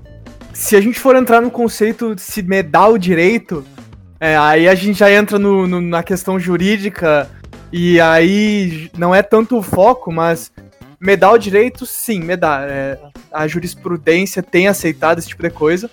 Se 0.52 0.76
a 0.76 0.80
gente 0.80 1.00
for 1.00 1.16
entrar 1.16 1.40
no 1.40 1.50
conceito 1.50 2.14
de 2.14 2.22
se 2.22 2.42
me 2.42 2.62
dá 2.62 2.86
o 2.86 2.96
direito, 2.96 3.66
é, 4.20 4.36
aí 4.36 4.68
a 4.68 4.74
gente 4.76 5.00
já 5.00 5.10
entra 5.10 5.36
no, 5.36 5.66
no, 5.66 5.80
na 5.80 6.04
questão 6.04 6.38
jurídica, 6.38 7.28
e 7.72 8.00
aí 8.00 8.88
não 8.96 9.12
é 9.12 9.20
tanto 9.20 9.58
o 9.58 9.62
foco, 9.62 10.12
mas 10.12 10.52
me 11.00 11.16
dá 11.16 11.32
o 11.32 11.36
direito, 11.36 11.84
sim, 11.84 12.20
me 12.20 12.36
dá. 12.36 12.60
É, 12.62 13.00
a 13.32 13.48
jurisprudência 13.48 14.44
tem 14.44 14.68
aceitado 14.68 15.18
esse 15.18 15.28
tipo 15.28 15.42
de 15.42 15.50
coisa, 15.50 15.90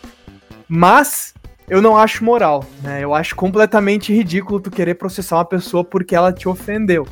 mas 0.69 1.33
eu 1.67 1.81
não 1.81 1.97
acho 1.97 2.23
moral, 2.23 2.63
né? 2.81 3.03
Eu 3.03 3.13
acho 3.13 3.35
completamente 3.35 4.13
ridículo 4.13 4.59
tu 4.59 4.69
querer 4.69 4.95
processar 4.95 5.37
uma 5.37 5.45
pessoa 5.45 5.83
porque 5.83 6.15
ela 6.15 6.31
te 6.31 6.47
ofendeu. 6.47 7.07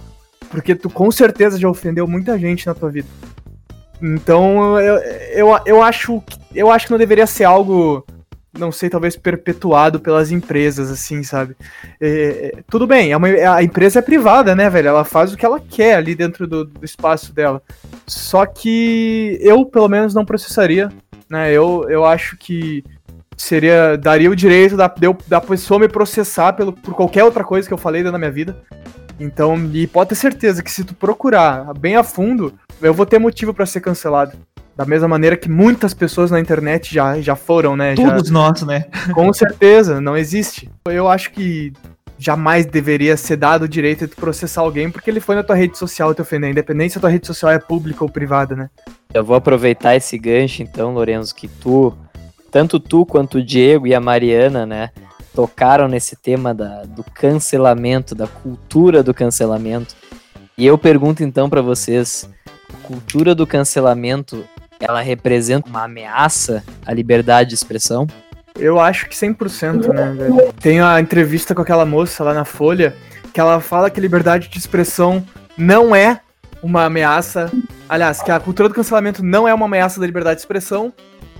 Porque 0.49 0.75
tu 0.75 0.89
com 0.89 1.09
certeza 1.11 1.59
já 1.59 1.67
ofendeu 1.67 2.07
muita 2.07 2.37
gente 2.37 2.67
na 2.67 2.73
tua 2.73 2.91
vida. 2.91 3.07
Então 4.01 4.79
eu, 4.79 4.97
eu, 4.97 5.59
eu, 5.65 5.81
acho, 5.81 6.21
eu 6.53 6.69
acho 6.69 6.85
que 6.85 6.91
não 6.91 6.99
deveria 6.99 7.25
ser 7.25 7.45
algo 7.45 8.05
não 8.57 8.71
sei, 8.71 8.87
talvez 8.87 9.15
perpetuado 9.15 9.99
pelas 9.99 10.31
empresas, 10.31 10.91
assim, 10.91 11.23
sabe? 11.23 11.55
É, 11.99 12.51
é, 12.53 12.63
tudo 12.69 12.85
bem, 12.85 13.11
é 13.11 13.17
uma, 13.17 13.27
a 13.27 13.63
empresa 13.63 13.97
é 13.97 14.01
privada, 14.01 14.55
né, 14.55 14.69
velho? 14.69 14.89
Ela 14.89 15.03
faz 15.03 15.33
o 15.33 15.37
que 15.37 15.45
ela 15.45 15.59
quer 15.59 15.95
ali 15.95 16.13
dentro 16.13 16.45
do, 16.45 16.63
do 16.63 16.85
espaço 16.85 17.33
dela. 17.33 17.61
Só 18.05 18.45
que 18.45 19.39
eu, 19.41 19.65
pelo 19.65 19.89
menos, 19.89 20.13
não 20.13 20.23
processaria, 20.23 20.91
né? 21.27 21.51
Eu, 21.51 21.87
eu 21.89 22.05
acho 22.05 22.37
que 22.37 22.83
seria 23.37 23.97
daria 23.97 24.29
o 24.29 24.35
direito 24.35 24.75
da, 24.75 24.93
da 25.27 25.41
pessoa 25.41 25.79
me 25.79 25.87
processar 25.87 26.53
pelo, 26.53 26.73
por 26.73 26.93
qualquer 26.93 27.23
outra 27.23 27.43
coisa 27.43 27.67
que 27.67 27.73
eu 27.73 27.77
falei 27.77 28.03
na 28.03 28.17
minha 28.17 28.31
vida. 28.31 28.57
Então, 29.19 29.55
e 29.73 29.87
pode 29.87 30.09
ter 30.09 30.15
certeza 30.15 30.63
que 30.63 30.71
se 30.71 30.83
tu 30.83 30.93
procurar 30.93 31.73
bem 31.73 31.95
a 31.95 32.03
fundo, 32.03 32.53
eu 32.81 32.93
vou 32.93 33.05
ter 33.05 33.19
motivo 33.19 33.53
para 33.53 33.65
ser 33.65 33.81
cancelado. 33.81 34.33
Da 34.75 34.85
mesma 34.85 35.07
maneira 35.07 35.37
que 35.37 35.49
muitas 35.49 35.93
pessoas 35.93 36.31
na 36.31 36.39
internet 36.39 36.93
já, 36.93 37.21
já 37.21 37.35
foram, 37.35 37.75
né? 37.75 37.93
Todos 37.93 38.27
já... 38.29 38.33
nós, 38.33 38.63
né? 38.63 38.85
Com 39.13 39.31
certeza, 39.31 40.01
não 40.01 40.17
existe. 40.17 40.69
Eu 40.85 41.07
acho 41.07 41.31
que 41.31 41.71
jamais 42.17 42.65
deveria 42.65 43.15
ser 43.17 43.35
dado 43.35 43.63
o 43.63 43.67
direito 43.67 44.07
de 44.07 44.15
processar 44.15 44.61
alguém 44.61 44.89
porque 44.89 45.09
ele 45.09 45.19
foi 45.19 45.35
na 45.35 45.43
tua 45.43 45.55
rede 45.55 45.77
social 45.77 46.13
te 46.15 46.21
ofender, 46.21 46.49
independente 46.49 46.93
se 46.93 46.97
a 46.97 47.01
tua 47.01 47.09
rede 47.09 47.27
social 47.27 47.51
é 47.51 47.59
pública 47.59 48.03
ou 48.03 48.09
privada, 48.09 48.55
né? 48.55 48.69
Eu 49.13 49.23
vou 49.23 49.35
aproveitar 49.35 49.95
esse 49.95 50.17
gancho, 50.17 50.63
então, 50.63 50.93
Lorenzo, 50.93 51.35
que 51.35 51.47
tu, 51.47 51.95
tanto 52.53 52.79
tu 52.79 53.03
quanto 53.03 53.39
o 53.39 53.43
Diego 53.43 53.87
e 53.87 53.95
a 53.95 53.99
Mariana, 53.99 54.63
né, 54.63 54.91
tocaram 55.33 55.87
nesse 55.87 56.15
tema 56.15 56.53
da, 56.53 56.83
do 56.83 57.03
cancelamento, 57.03 58.13
da 58.13 58.27
cultura 58.27 59.01
do 59.01 59.11
cancelamento. 59.11 59.95
E 60.55 60.63
eu 60.63 60.77
pergunto 60.77 61.23
então 61.23 61.49
para 61.49 61.63
vocês, 61.63 62.29
a 62.71 62.87
cultura 62.87 63.33
do 63.33 63.47
cancelamento 63.47 64.45
ela 64.79 65.01
representa 65.01 65.67
uma 65.67 65.85
ameaça 65.85 66.63
à 66.85 66.93
liberdade 66.93 67.49
de 67.49 67.55
expressão? 67.55 68.05
Eu 68.59 68.79
acho 68.79 69.09
que 69.09 69.15
100%, 69.15 69.91
né, 69.91 70.13
velho? 70.15 70.53
Tem 70.59 70.79
a 70.79 71.01
entrevista 71.01 71.55
com 71.55 71.61
aquela 71.63 71.87
moça 71.87 72.23
lá 72.23 72.35
na 72.35 72.45
Folha, 72.45 72.95
que 73.33 73.39
ela 73.39 73.59
fala 73.59 73.89
que 73.89 73.99
liberdade 73.99 74.47
de 74.47 74.59
expressão 74.59 75.25
não 75.57 75.95
é 75.95 76.19
uma 76.61 76.85
ameaça. 76.85 77.51
Aliás, 77.89 78.21
que 78.21 78.29
a 78.29 78.39
cultura 78.39 78.69
do 78.69 78.75
cancelamento 78.75 79.23
não 79.23 79.47
é 79.47 79.53
uma 79.53 79.65
ameaça 79.65 79.99
da 79.99 80.05
liberdade 80.05 80.35
de 80.35 80.41
expressão, 80.41 80.93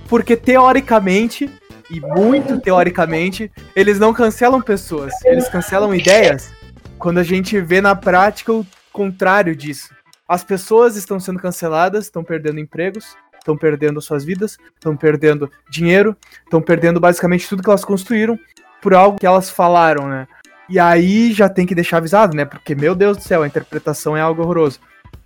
porque 0.08 0.36
teoricamente, 0.36 1.50
e 1.90 2.00
muito 2.00 2.60
teoricamente, 2.60 3.50
eles 3.74 3.98
não 3.98 4.12
cancelam 4.12 4.60
pessoas, 4.60 5.12
eles 5.24 5.48
cancelam 5.48 5.94
ideias. 5.94 6.52
Quando 6.98 7.18
a 7.18 7.22
gente 7.22 7.60
vê 7.60 7.80
na 7.80 7.94
prática 7.94 8.52
o 8.52 8.66
contrário 8.92 9.54
disso. 9.54 9.92
As 10.26 10.42
pessoas 10.42 10.96
estão 10.96 11.20
sendo 11.20 11.38
canceladas, 11.38 12.04
estão 12.04 12.24
perdendo 12.24 12.60
empregos, 12.60 13.16
estão 13.38 13.56
perdendo 13.56 14.00
suas 14.00 14.24
vidas, 14.24 14.56
estão 14.74 14.96
perdendo 14.96 15.50
dinheiro, 15.68 16.16
estão 16.44 16.62
perdendo 16.62 16.98
basicamente 16.98 17.46
tudo 17.46 17.62
que 17.62 17.68
elas 17.68 17.84
construíram 17.84 18.38
por 18.80 18.94
algo 18.94 19.18
que 19.18 19.26
elas 19.26 19.50
falaram, 19.50 20.08
né? 20.08 20.26
E 20.68 20.78
aí 20.78 21.32
já 21.32 21.48
tem 21.48 21.66
que 21.66 21.74
deixar 21.74 21.98
avisado, 21.98 22.34
né? 22.34 22.46
Porque, 22.46 22.74
meu 22.74 22.94
Deus 22.94 23.18
do 23.18 23.22
céu, 23.22 23.42
a 23.42 23.46
interpretação 23.46 24.16
é 24.16 24.20
algo 24.20 24.42
horroroso. 24.42 24.80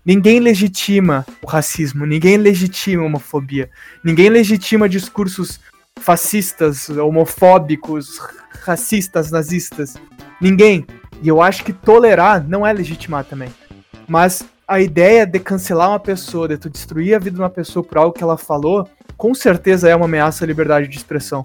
Ninguém 0.09 0.41
legitima 0.41 1.27
o 1.43 1.47
racismo, 1.47 2.07
ninguém 2.07 2.39
legitima 2.39 3.03
a 3.03 3.07
homofobia, 3.07 3.69
ninguém 4.03 4.31
legitima 4.31 4.89
discursos 4.89 5.61
fascistas, 6.01 6.89
homofóbicos, 6.89 8.19
racistas, 8.63 9.31
nazistas. 9.31 9.97
Ninguém. 10.41 10.87
E 11.21 11.29
eu 11.29 11.43
acho 11.43 11.63
que 11.63 11.75
tolerar 11.75 12.43
não 12.43 12.67
é 12.67 12.73
legitimar 12.73 13.23
também. 13.23 13.51
Mas 14.09 14.43
a 14.67 14.81
ideia 14.81 15.27
de 15.27 15.39
cancelar 15.39 15.91
uma 15.91 16.01
pessoa, 16.01 16.49
de 16.49 16.57
tu 16.57 16.71
destruir 16.71 17.15
a 17.15 17.19
vida 17.19 17.37
de 17.37 17.43
uma 17.43 17.51
pessoa 17.51 17.85
por 17.85 17.99
algo 17.99 18.15
que 18.15 18.23
ela 18.23 18.39
falou, 18.39 18.89
com 19.15 19.35
certeza 19.35 19.91
é 19.91 19.95
uma 19.95 20.07
ameaça 20.07 20.43
à 20.43 20.47
liberdade 20.47 20.89
de 20.89 20.97
expressão. 20.97 21.45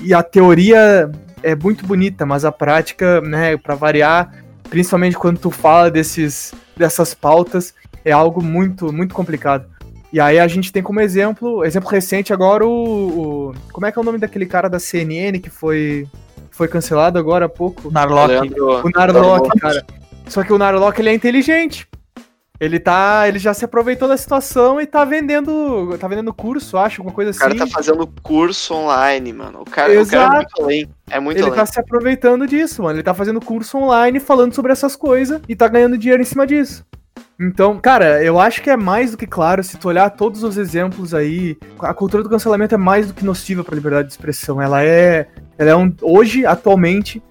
E 0.00 0.14
a 0.14 0.22
teoria 0.22 1.10
é 1.42 1.56
muito 1.56 1.84
bonita, 1.84 2.24
mas 2.24 2.44
a 2.44 2.52
prática, 2.52 3.20
né, 3.22 3.56
para 3.56 3.74
variar, 3.74 4.44
principalmente 4.70 5.16
quando 5.16 5.40
tu 5.40 5.50
fala 5.50 5.90
desses 5.90 6.54
dessas 6.76 7.14
pautas, 7.14 7.74
é 8.04 8.12
algo 8.12 8.42
muito 8.42 8.92
muito 8.92 9.14
complicado. 9.14 9.66
E 10.12 10.20
aí 10.20 10.38
a 10.38 10.46
gente 10.46 10.70
tem 10.70 10.82
como 10.82 11.00
exemplo, 11.00 11.64
exemplo 11.64 11.90
recente 11.90 12.32
agora 12.32 12.64
o, 12.64 13.50
o 13.50 13.54
como 13.72 13.86
é 13.86 13.92
que 13.92 13.98
é 13.98 14.02
o 14.02 14.04
nome 14.04 14.18
daquele 14.18 14.46
cara 14.46 14.68
da 14.68 14.78
CNN 14.78 15.40
que 15.40 15.50
foi 15.50 16.06
foi 16.50 16.68
cancelado 16.68 17.18
agora 17.18 17.46
há 17.46 17.48
pouco? 17.48 17.90
Narlock. 17.90 18.60
O 18.60 18.90
Narlock, 18.90 19.58
cara. 19.58 19.84
Só 20.28 20.44
que 20.44 20.52
o 20.52 20.58
Narlock 20.58 21.00
ele 21.00 21.10
é 21.10 21.14
inteligente. 21.14 21.88
Ele 22.60 22.78
tá. 22.78 23.26
Ele 23.26 23.38
já 23.40 23.52
se 23.52 23.64
aproveitou 23.64 24.06
da 24.06 24.16
situação 24.16 24.80
e 24.80 24.86
tá 24.86 25.04
vendendo. 25.04 25.96
Tá 25.98 26.06
vendendo 26.06 26.32
curso, 26.32 26.78
acho, 26.78 27.00
alguma 27.00 27.14
coisa 27.14 27.30
assim. 27.30 27.40
O 27.40 27.42
cara 27.42 27.56
tá 27.56 27.64
assim. 27.64 27.72
fazendo 27.72 28.06
curso 28.22 28.74
online, 28.74 29.32
mano. 29.32 29.62
O 29.62 29.64
cara, 29.64 30.00
o 30.00 30.06
cara 30.06 30.34
é 30.34 30.36
muito 30.36 30.62
além. 30.62 30.88
É 31.10 31.20
muito 31.20 31.38
ele 31.38 31.46
além. 31.46 31.56
tá 31.56 31.66
se 31.66 31.80
aproveitando 31.80 32.46
disso, 32.46 32.82
mano. 32.84 32.96
Ele 32.96 33.02
tá 33.02 33.12
fazendo 33.12 33.40
curso 33.40 33.76
online 33.76 34.20
falando 34.20 34.54
sobre 34.54 34.70
essas 34.70 34.94
coisas 34.94 35.40
e 35.48 35.56
tá 35.56 35.66
ganhando 35.66 35.98
dinheiro 35.98 36.22
em 36.22 36.26
cima 36.26 36.46
disso. 36.46 36.86
Então, 37.46 37.78
cara, 37.78 38.24
eu 38.24 38.38
acho 38.40 38.62
que 38.62 38.70
é 38.70 38.76
mais 38.76 39.10
do 39.10 39.16
que 39.16 39.26
claro, 39.26 39.62
se 39.62 39.76
tu 39.76 39.88
olhar 39.88 40.08
todos 40.10 40.42
os 40.42 40.56
exemplos 40.56 41.12
aí, 41.12 41.56
a 41.78 41.92
cultura 41.92 42.22
do 42.22 42.30
cancelamento 42.30 42.74
é 42.74 42.78
mais 42.78 43.06
do 43.06 43.14
que 43.14 43.24
nociva 43.24 43.62
pra 43.62 43.74
liberdade 43.74 44.08
de 44.08 44.14
expressão. 44.14 44.60
Ela 44.60 44.82
é. 44.82 45.26
Ela 45.58 45.70
é 45.70 45.76
um. 45.76 45.92
Hoje, 46.00 46.46
atualmente, 46.46 47.22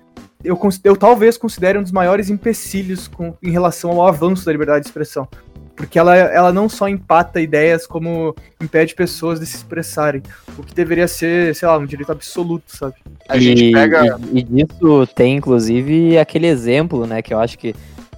eu, 0.44 0.60
eu 0.84 0.96
talvez 0.96 1.38
considere 1.38 1.78
um 1.78 1.84
dos 1.84 1.92
maiores 1.92 2.30
empecilhos 2.30 3.08
com, 3.08 3.34
em 3.42 3.50
relação 3.50 3.92
ao 3.92 4.08
avanço 4.08 4.46
da 4.46 4.52
liberdade 4.52 4.84
de 4.84 4.90
expressão. 4.90 5.28
Porque 5.76 5.98
ela, 5.98 6.16
ela 6.16 6.54
não 6.54 6.70
só 6.70 6.88
empata 6.88 7.42
ideias, 7.42 7.88
como 7.88 8.36
impede 8.62 8.94
pessoas 8.94 9.40
de 9.40 9.46
se 9.48 9.56
expressarem. 9.56 10.22
O 10.56 10.62
que 10.62 10.76
deveria 10.76 11.08
ser, 11.08 11.56
sei 11.56 11.68
lá, 11.68 11.80
um 11.80 11.86
direito 11.86 12.12
absoluto, 12.12 12.66
sabe? 12.68 12.94
A 13.28 13.36
e, 13.38 13.42
gente 13.42 13.72
pega. 13.72 14.20
E, 14.32 14.40
e 14.40 14.44
disso 14.44 15.08
tem, 15.16 15.38
inclusive, 15.38 16.20
aquele 16.20 16.46
exemplo, 16.46 17.08
né? 17.08 17.24
Que 17.24 17.34
eu 17.34 17.40
acho 17.40 17.58
que 17.58 17.74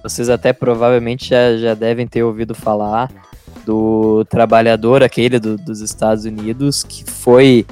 vocês 0.08 0.28
até 0.28 0.52
provavelmente 0.52 1.28
já, 1.28 1.56
já 1.56 1.74
devem 1.74 2.06
ter 2.06 2.22
ouvido 2.22 2.54
falar 2.54 3.10
do 3.64 4.24
trabalhador 4.26 5.02
aquele 5.02 5.38
do, 5.38 5.56
dos 5.56 5.80
Estados 5.80 6.24
Unidos 6.24 6.82
que 6.82 7.04
foi 7.04 7.66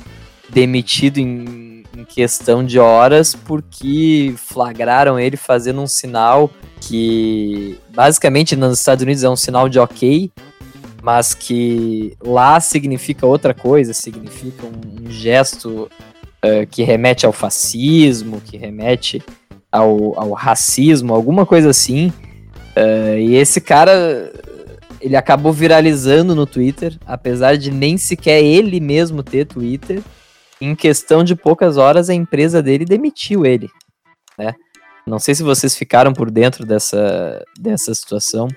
demitido 0.51 1.19
em 1.19 1.65
em 1.97 2.05
questão 2.05 2.65
de 2.65 2.79
horas 2.79 3.35
porque 3.35 4.35
flagraram 4.37 5.19
ele 5.19 5.37
fazendo 5.37 5.81
um 5.81 5.87
sinal 5.87 6.51
que 6.81 7.79
basicamente 7.91 8.57
nos 8.57 8.79
Estados 8.79 9.03
Unidos 9.03 9.23
é 9.23 9.31
um 9.31 9.37
sinal 9.37 9.69
de 9.69 9.79
ok, 9.79 10.31
mas 11.03 11.35
que 11.35 12.17
lá 12.23 12.61
significa 12.61 13.27
outra 13.27 13.55
coisa, 13.55 13.95
significa 13.95 14.67
um, 14.67 15.07
um 15.07 15.11
gesto 15.11 15.89
uh, 16.45 16.67
que 16.71 16.83
remete 16.83 17.25
ao 17.25 17.33
fascismo, 17.33 18.41
que 18.41 18.57
remete 18.57 19.23
ao, 19.75 20.17
ao 20.19 20.33
racismo, 20.33 21.13
alguma 21.13 21.45
coisa 21.45 21.71
assim. 21.71 22.13
Uh, 22.77 23.19
e 23.19 23.35
esse 23.35 23.61
cara 23.61 24.33
ele 25.01 25.17
acabou 25.17 25.53
viralizando 25.53 26.35
no 26.35 26.47
Twitter, 26.47 26.97
apesar 27.05 27.59
de 27.59 27.71
nem 27.71 27.99
sequer 27.99 28.43
ele 28.43 28.79
mesmo 28.81 29.23
ter 29.23 29.45
Twitter 29.45 30.01
em 30.61 30.75
questão 30.75 31.25
de 31.25 31.35
poucas 31.35 31.77
horas, 31.77 32.09
a 32.09 32.15
empresa 32.15 32.63
dele 32.63 32.85
demitiu 32.85 33.45
ele, 33.45 33.69
né? 34.39 34.55
Não 35.07 35.19
sei 35.19 35.35
se 35.35 35.43
vocês 35.43 35.77
ficaram 35.77 36.15
por 36.15 36.31
dentro 36.31 36.65
dessa, 36.65 37.45
dessa 37.59 37.93
situação. 37.95 38.49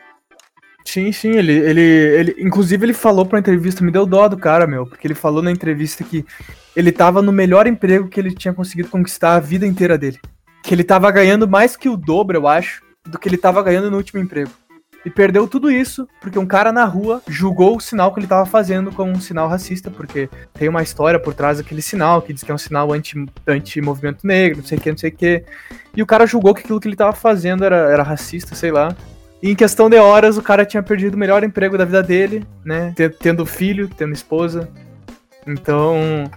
Sim, 0.86 1.12
sim, 1.12 1.32
ele, 1.32 1.51
ele, 1.51 1.82
ele, 1.82 2.36
inclusive 2.39 2.86
ele 2.86 2.93
falou 2.93 3.25
pra 3.25 3.39
entrevista, 3.39 3.84
me 3.84 3.91
deu 3.91 4.06
dó 4.06 4.30
do 4.30 4.38
cara, 4.38 4.65
meu, 4.65 4.86
porque 4.86 5.06
ele 5.06 5.15
falou 5.15 5.41
na 5.41 5.51
entrevista 5.51 6.01
que 6.03 6.23
ele 6.73 6.93
tava 6.93 7.21
no 7.21 7.34
melhor 7.34 7.67
emprego 7.67 8.08
que 8.08 8.19
ele 8.19 8.34
tinha 8.34 8.53
conseguido 8.53 8.88
conquistar 8.88 9.36
a 9.36 9.39
vida 9.41 9.67
inteira 9.67 9.97
dele. 9.97 10.19
Que 10.67 10.75
ele 10.75 10.84
tava 10.84 11.10
ganhando 11.10 11.47
mais 11.47 11.77
que 11.77 11.88
o 11.88 11.95
dobro, 11.95 12.38
eu 12.38 12.45
acho, 12.45 12.84
do 13.06 13.17
que 13.17 13.30
ele 13.30 13.38
tava 13.38 13.63
ganhando 13.63 13.89
no 13.89 13.95
último 13.95 14.19
emprego. 14.19 14.51
E 15.06 15.10
perdeu 15.10 15.47
tudo 15.47 15.71
isso 15.71 16.06
porque 16.19 16.38
um 16.38 16.45
cara 16.45 16.73
na 16.73 16.84
rua 16.84 17.21
julgou 17.25 17.77
o 17.77 17.80
sinal 17.80 18.13
que 18.13 18.19
ele 18.19 18.25
estava 18.25 18.45
fazendo 18.45 18.91
como 18.91 19.10
um 19.10 19.21
sinal 19.21 19.47
racista, 19.47 19.89
porque 19.89 20.30
tem 20.53 20.67
uma 20.67 20.84
história 20.84 21.17
por 21.17 21.34
trás 21.34 21.60
daquele 21.60 21.82
sinal 21.82 22.21
que 22.21 22.34
diz 22.34 22.43
que 22.43 22.51
é 22.51 22.53
um 22.53 22.58
sinal 22.58 22.89
anti-movimento 22.91 24.17
anti 24.17 24.27
negro, 24.27 24.58
não 24.58 24.65
sei 24.65 24.77
o 24.77 24.82
que, 24.82 24.91
não 24.91 24.97
sei 24.97 25.10
o 25.10 25.15
que. 25.15 25.45
E 25.95 26.03
o 26.03 26.06
cara 26.06 26.25
julgou 26.25 26.53
que 26.53 26.63
aquilo 26.63 26.82
que 26.82 26.88
ele 26.89 26.95
estava 26.95 27.13
fazendo 27.13 27.63
era, 27.63 27.89
era 27.89 28.03
racista, 28.03 28.53
sei 28.53 28.69
lá. 28.69 28.93
E 29.41 29.49
em 29.49 29.55
questão 29.55 29.89
de 29.89 29.95
horas, 29.95 30.38
o 30.38 30.41
cara 30.41 30.65
tinha 30.65 30.84
perdido 30.84 31.13
o 31.13 31.18
melhor 31.18 31.45
emprego 31.45 31.78
da 31.78 31.86
vida 31.86 32.03
dele, 32.03 32.45
né? 32.65 32.93
Tendo 33.22 33.45
filho, 33.45 33.88
tendo 33.88 34.11
esposa. 34.11 34.70
Então, 35.47 36.30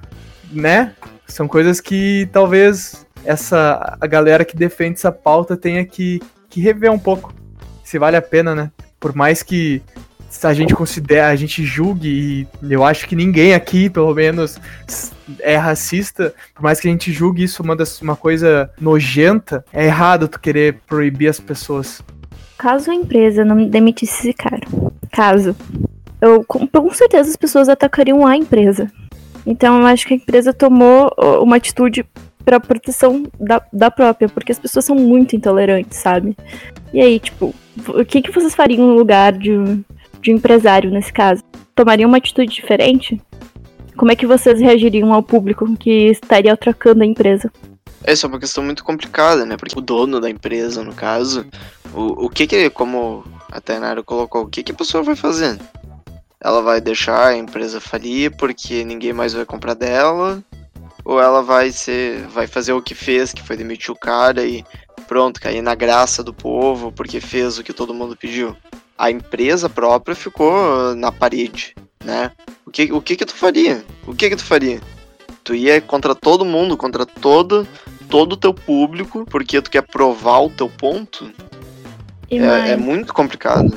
né? 0.53 0.95
São 1.31 1.49
coisas 1.49 1.81
que 1.81 2.29
talvez 2.33 3.07
essa 3.25 3.97
a 4.01 4.07
galera 4.07 4.45
que 4.45 4.57
defende 4.57 4.95
essa 4.95 5.13
pauta 5.13 5.57
tenha 5.57 5.85
que, 5.85 6.21
que 6.49 6.61
rever 6.61 6.91
um 6.91 6.99
pouco 6.99 7.33
se 7.85 7.99
vale 7.99 8.17
a 8.17 8.23
pena, 8.23 8.55
né? 8.55 8.71
Por 8.99 9.15
mais 9.15 9.43
que 9.43 9.83
a 10.45 10.55
gente 10.55 10.75
considere, 10.75 11.21
a 11.21 11.35
gente 11.35 11.65
julgue, 11.65 12.47
e 12.63 12.73
eu 12.73 12.85
acho 12.85 13.09
que 13.09 13.17
ninguém 13.17 13.53
aqui, 13.53 13.91
pelo 13.91 14.15
menos, 14.15 14.61
é 15.41 15.57
racista, 15.57 16.33
por 16.55 16.63
mais 16.63 16.79
que 16.79 16.87
a 16.87 16.91
gente 16.91 17.13
julgue 17.13 17.43
isso 17.43 17.63
uma, 17.63 17.75
das, 17.75 18.01
uma 18.01 18.15
coisa 18.15 18.71
nojenta, 18.81 19.65
é 19.73 19.87
errado 19.87 20.29
tu 20.29 20.39
querer 20.39 20.79
proibir 20.87 21.29
as 21.29 21.41
pessoas. 21.41 22.01
Caso 22.57 22.91
a 22.91 22.95
empresa 22.95 23.45
não 23.45 23.67
demitisse 23.67 24.21
esse 24.21 24.33
cara, 24.33 24.61
caso, 25.11 25.57
eu 26.21 26.45
com, 26.45 26.67
com 26.67 26.95
certeza 26.95 27.29
as 27.29 27.37
pessoas 27.37 27.69
atacariam 27.69 28.25
a 28.25 28.37
empresa. 28.37 28.91
Então 29.47 29.85
acho 29.87 30.07
que 30.07 30.15
a 30.15 30.17
empresa 30.17 30.53
tomou 30.53 31.11
uma 31.43 31.57
atitude 31.57 32.05
para 32.45 32.59
proteção 32.59 33.25
da, 33.39 33.63
da 33.73 33.91
própria, 33.91 34.29
porque 34.29 34.53
as 34.53 34.59
pessoas 34.59 34.85
são 34.85 34.97
muito 34.97 35.37
intolerantes, 35.37 35.99
sabe? 35.99 36.37
E 36.93 37.01
aí, 37.01 37.21
tipo, 37.21 37.55
o 37.89 38.05
que, 38.05 38.23
que 38.23 38.31
vocês 38.31 38.55
fariam 38.55 38.87
no 38.87 38.95
lugar 38.95 39.33
de, 39.33 39.53
de 40.21 40.33
um 40.33 40.37
empresário 40.37 40.91
nesse 40.91 41.13
caso? 41.13 41.43
Tomariam 41.75 42.09
uma 42.09 42.19
atitude 42.19 42.53
diferente? 42.53 43.21
Como 43.97 44.11
é 44.11 44.17
que 44.17 44.27
vocês 44.27 44.61
reagiriam 44.61 45.13
ao 45.13 45.23
público 45.23 45.77
que 45.77 46.09
estaria 46.09 46.57
trocando 46.57 47.03
a 47.03 47.07
empresa? 47.07 47.53
Essa 48.03 48.27
é 48.27 48.29
uma 48.29 48.41
questão 48.41 48.65
muito 48.65 48.83
complicada, 48.83 49.45
né? 49.45 49.57
Porque 49.57 49.79
o 49.79 49.83
dono 49.83 50.21
da 50.21 50.31
empresa, 50.31 50.83
no 50.83 50.95
caso, 50.95 51.47
o, 51.93 52.27
o 52.27 52.31
que 52.31 52.47
que, 52.47 52.71
como 52.71 53.23
a 53.53 53.61
Tainara 53.61 54.03
colocou, 54.03 54.43
o 54.43 54.49
que 54.49 54.63
que 54.63 54.73
a 54.73 54.75
pessoa 54.75 55.03
vai 55.03 55.15
fazer? 55.15 55.59
Ela 56.43 56.63
vai 56.63 56.81
deixar 56.81 57.29
a 57.29 57.37
empresa 57.37 57.81
falir 57.81 58.35
porque 58.37 58.85
ninguém 58.85 59.13
mais 59.13 59.33
vai 59.33 59.45
comprar 59.45 59.75
dela? 59.75 60.43
Ou 61.05 61.21
ela 61.21 61.43
vai 61.43 61.71
ser, 61.71 62.27
vai 62.29 62.47
fazer 62.47 62.73
o 62.73 62.83
que 62.83 62.95
fez, 62.95 63.33
que 63.33 63.43
foi 63.43 63.57
demitir 63.57 63.91
o 63.91 63.99
cara 63.99 64.45
e 64.45 64.65
pronto, 65.07 65.41
cair 65.41 65.61
na 65.61 65.75
graça 65.75 66.23
do 66.23 66.33
povo 66.33 66.93
porque 66.93 67.21
fez 67.21 67.59
o 67.59 67.63
que 67.63 67.73
todo 67.73 67.95
mundo 67.95 68.17
pediu? 68.17 68.57
A 68.97 69.11
empresa 69.11 69.69
própria 69.69 70.15
ficou 70.15 70.95
na 70.95 71.11
parede, 71.11 71.75
né? 72.05 72.33
O 72.67 72.71
que, 72.71 72.93
o 72.93 73.01
que 73.01 73.17
que 73.17 73.25
tu 73.25 73.35
faria? 73.35 73.85
O 74.07 74.15
que 74.15 74.29
que 74.29 74.37
tu 74.37 74.45
faria? 74.45 74.81
Tu 75.43 75.55
ia 75.55 75.81
contra 75.81 76.15
todo 76.15 76.45
mundo, 76.45 76.77
contra 76.77 77.05
todo 77.05 77.67
todo 78.11 78.33
o 78.33 78.37
teu 78.37 78.53
público, 78.53 79.25
porque 79.31 79.63
tu 79.63 79.71
quer 79.71 79.83
provar 79.83 80.41
o 80.41 80.51
teu 80.51 80.69
ponto? 80.69 81.33
É, 82.29 82.73
é, 82.73 82.77
muito 82.77 83.15
complicado. 83.15 83.77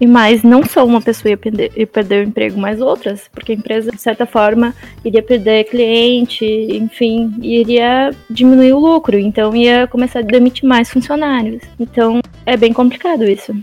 E 0.00 0.06
mais, 0.06 0.42
não 0.42 0.64
só 0.64 0.84
uma 0.84 1.00
pessoa 1.00 1.30
ia 1.30 1.36
perder, 1.36 1.72
ia 1.76 1.86
perder 1.86 2.24
o 2.24 2.28
emprego, 2.28 2.58
mas 2.58 2.80
outras, 2.80 3.28
porque 3.32 3.52
a 3.52 3.54
empresa, 3.54 3.90
de 3.90 4.00
certa 4.00 4.26
forma, 4.26 4.74
iria 5.04 5.22
perder 5.22 5.64
cliente, 5.64 6.44
enfim, 6.44 7.34
iria 7.42 8.10
diminuir 8.30 8.72
o 8.72 8.78
lucro, 8.78 9.18
então 9.18 9.54
ia 9.56 9.86
começar 9.88 10.20
a 10.20 10.22
demitir 10.22 10.68
mais 10.68 10.90
funcionários. 10.90 11.62
Então 11.80 12.20
é 12.46 12.56
bem 12.56 12.72
complicado 12.72 13.24
isso. 13.24 13.54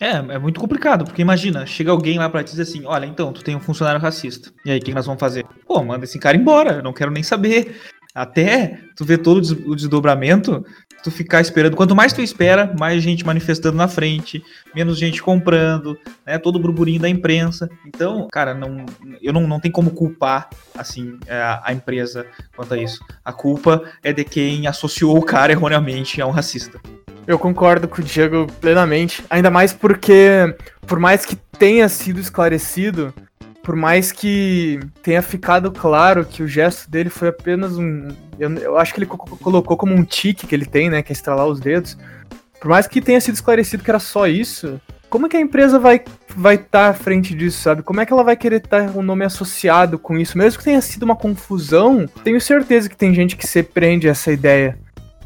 É, 0.00 0.12
é 0.12 0.38
muito 0.38 0.58
complicado, 0.58 1.04
porque 1.04 1.20
imagina, 1.20 1.66
chega 1.66 1.90
alguém 1.90 2.18
lá 2.18 2.26
pra 2.30 2.42
te 2.42 2.52
dizer 2.52 2.62
assim, 2.62 2.86
olha, 2.86 3.04
então, 3.04 3.34
tu 3.34 3.44
tem 3.44 3.54
um 3.54 3.60
funcionário 3.60 4.00
racista. 4.00 4.50
E 4.64 4.70
aí, 4.70 4.78
o 4.78 4.82
que 4.82 4.94
nós 4.94 5.04
vamos 5.04 5.20
fazer? 5.20 5.44
Pô, 5.66 5.82
manda 5.84 6.04
esse 6.04 6.18
cara 6.18 6.38
embora, 6.38 6.76
eu 6.76 6.82
não 6.82 6.94
quero 6.94 7.10
nem 7.10 7.22
saber. 7.22 7.78
Até 8.14 8.80
tu 8.96 9.04
ver 9.04 9.18
todo 9.18 9.38
o 9.66 9.76
desdobramento, 9.76 10.64
tu 11.02 11.10
ficar 11.10 11.40
esperando. 11.40 11.76
Quanto 11.76 11.94
mais 11.94 12.12
tu 12.12 12.20
espera, 12.20 12.74
mais 12.78 13.02
gente 13.02 13.24
manifestando 13.24 13.76
na 13.76 13.88
frente, 13.88 14.42
menos 14.74 14.98
gente 14.98 15.22
comprando, 15.22 15.98
né? 16.26 16.38
Todo 16.38 16.56
o 16.56 16.58
burburinho 16.58 17.00
da 17.00 17.08
imprensa. 17.08 17.70
Então, 17.86 18.28
cara, 18.30 18.54
não, 18.54 18.84
eu 19.22 19.32
não, 19.32 19.46
não 19.46 19.60
tem 19.60 19.70
como 19.70 19.90
culpar 19.90 20.48
assim 20.76 21.18
a, 21.28 21.70
a 21.70 21.72
empresa 21.72 22.26
quanto 22.56 22.74
a 22.74 22.78
isso. 22.78 23.04
A 23.24 23.32
culpa 23.32 23.82
é 24.02 24.12
de 24.12 24.24
quem 24.24 24.66
associou 24.66 25.16
o 25.16 25.22
cara 25.22 25.52
erroneamente 25.52 26.20
a 26.20 26.26
um 26.26 26.30
racista. 26.30 26.80
Eu 27.26 27.38
concordo 27.38 27.86
com 27.86 28.00
o 28.00 28.04
Diego 28.04 28.46
plenamente, 28.60 29.22
ainda 29.30 29.50
mais 29.50 29.72
porque, 29.72 30.54
por 30.86 30.98
mais 30.98 31.24
que 31.24 31.36
tenha 31.36 31.88
sido 31.88 32.18
esclarecido, 32.18 33.14
por 33.70 33.76
mais 33.76 34.10
que 34.10 34.80
tenha 35.00 35.22
ficado 35.22 35.70
claro 35.70 36.24
que 36.24 36.42
o 36.42 36.48
gesto 36.48 36.90
dele 36.90 37.08
foi 37.08 37.28
apenas 37.28 37.78
um. 37.78 38.08
Eu, 38.36 38.52
eu 38.56 38.76
acho 38.76 38.92
que 38.92 38.98
ele 38.98 39.06
co 39.06 39.16
colocou 39.16 39.76
como 39.76 39.94
um 39.94 40.02
tique 40.02 40.44
que 40.44 40.52
ele 40.52 40.66
tem, 40.66 40.90
né? 40.90 41.04
Que 41.04 41.12
é 41.12 41.14
estralar 41.14 41.46
os 41.46 41.60
dedos. 41.60 41.96
Por 42.60 42.68
mais 42.68 42.88
que 42.88 43.00
tenha 43.00 43.20
sido 43.20 43.36
esclarecido 43.36 43.84
que 43.84 43.88
era 43.88 44.00
só 44.00 44.26
isso, 44.26 44.80
como 45.08 45.26
é 45.26 45.28
que 45.28 45.36
a 45.36 45.40
empresa 45.40 45.78
vai 45.78 45.98
estar 45.98 46.12
vai 46.34 46.58
tá 46.58 46.88
à 46.88 46.92
frente 46.92 47.32
disso, 47.32 47.62
sabe? 47.62 47.84
Como 47.84 48.00
é 48.00 48.06
que 48.06 48.12
ela 48.12 48.24
vai 48.24 48.36
querer 48.36 48.56
estar 48.56 48.90
tá 48.90 48.98
um 48.98 49.02
nome 49.02 49.24
associado 49.24 50.00
com 50.00 50.18
isso? 50.18 50.36
Mesmo 50.36 50.58
que 50.58 50.64
tenha 50.64 50.80
sido 50.80 51.04
uma 51.04 51.14
confusão, 51.14 52.08
tenho 52.24 52.40
certeza 52.40 52.88
que 52.88 52.96
tem 52.96 53.14
gente 53.14 53.36
que 53.36 53.46
se 53.46 53.62
prende 53.62 54.08
a 54.08 54.10
essa 54.10 54.32
ideia. 54.32 54.80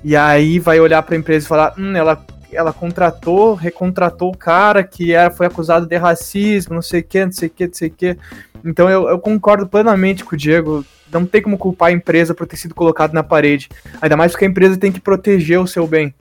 E 0.04 0.14
aí 0.14 0.58
vai 0.58 0.78
olhar 0.80 1.02
para 1.02 1.14
a 1.14 1.18
empresa 1.18 1.46
e 1.46 1.48
falar: 1.48 1.72
hum, 1.78 1.96
ela 1.96 2.22
ela 2.54 2.72
contratou, 2.72 3.54
recontratou 3.54 4.30
o 4.30 4.36
cara 4.36 4.82
que 4.82 5.12
era, 5.12 5.30
foi 5.30 5.46
acusado 5.46 5.86
de 5.86 5.96
racismo, 5.96 6.74
não 6.74 6.82
sei 6.82 7.00
o 7.00 7.04
que, 7.04 7.24
não 7.24 7.32
sei 7.32 7.48
o 7.48 7.50
que, 7.50 7.66
não 7.66 7.74
sei 7.74 7.88
o 7.88 7.92
que. 7.92 8.18
Então 8.64 8.88
eu, 8.88 9.08
eu, 9.08 9.18
concordo 9.18 9.66
plenamente 9.66 10.24
com 10.24 10.34
o 10.34 10.38
Diego. 10.38 10.84
Não 11.12 11.26
tem 11.26 11.42
como 11.42 11.58
culpar 11.58 11.88
a 11.88 11.92
empresa 11.92 12.34
por 12.34 12.46
ter 12.46 12.56
sido 12.56 12.74
colocado 12.74 13.12
na 13.12 13.22
parede. 13.22 13.68
Ainda 14.00 14.16
mais 14.16 14.32
porque 14.32 14.44
a 14.44 14.48
empresa 14.48 14.76
tem 14.76 14.90
que 14.90 15.00
proteger 15.00 15.60
o 15.60 15.66
seu 15.66 15.86
bem, 15.86 16.14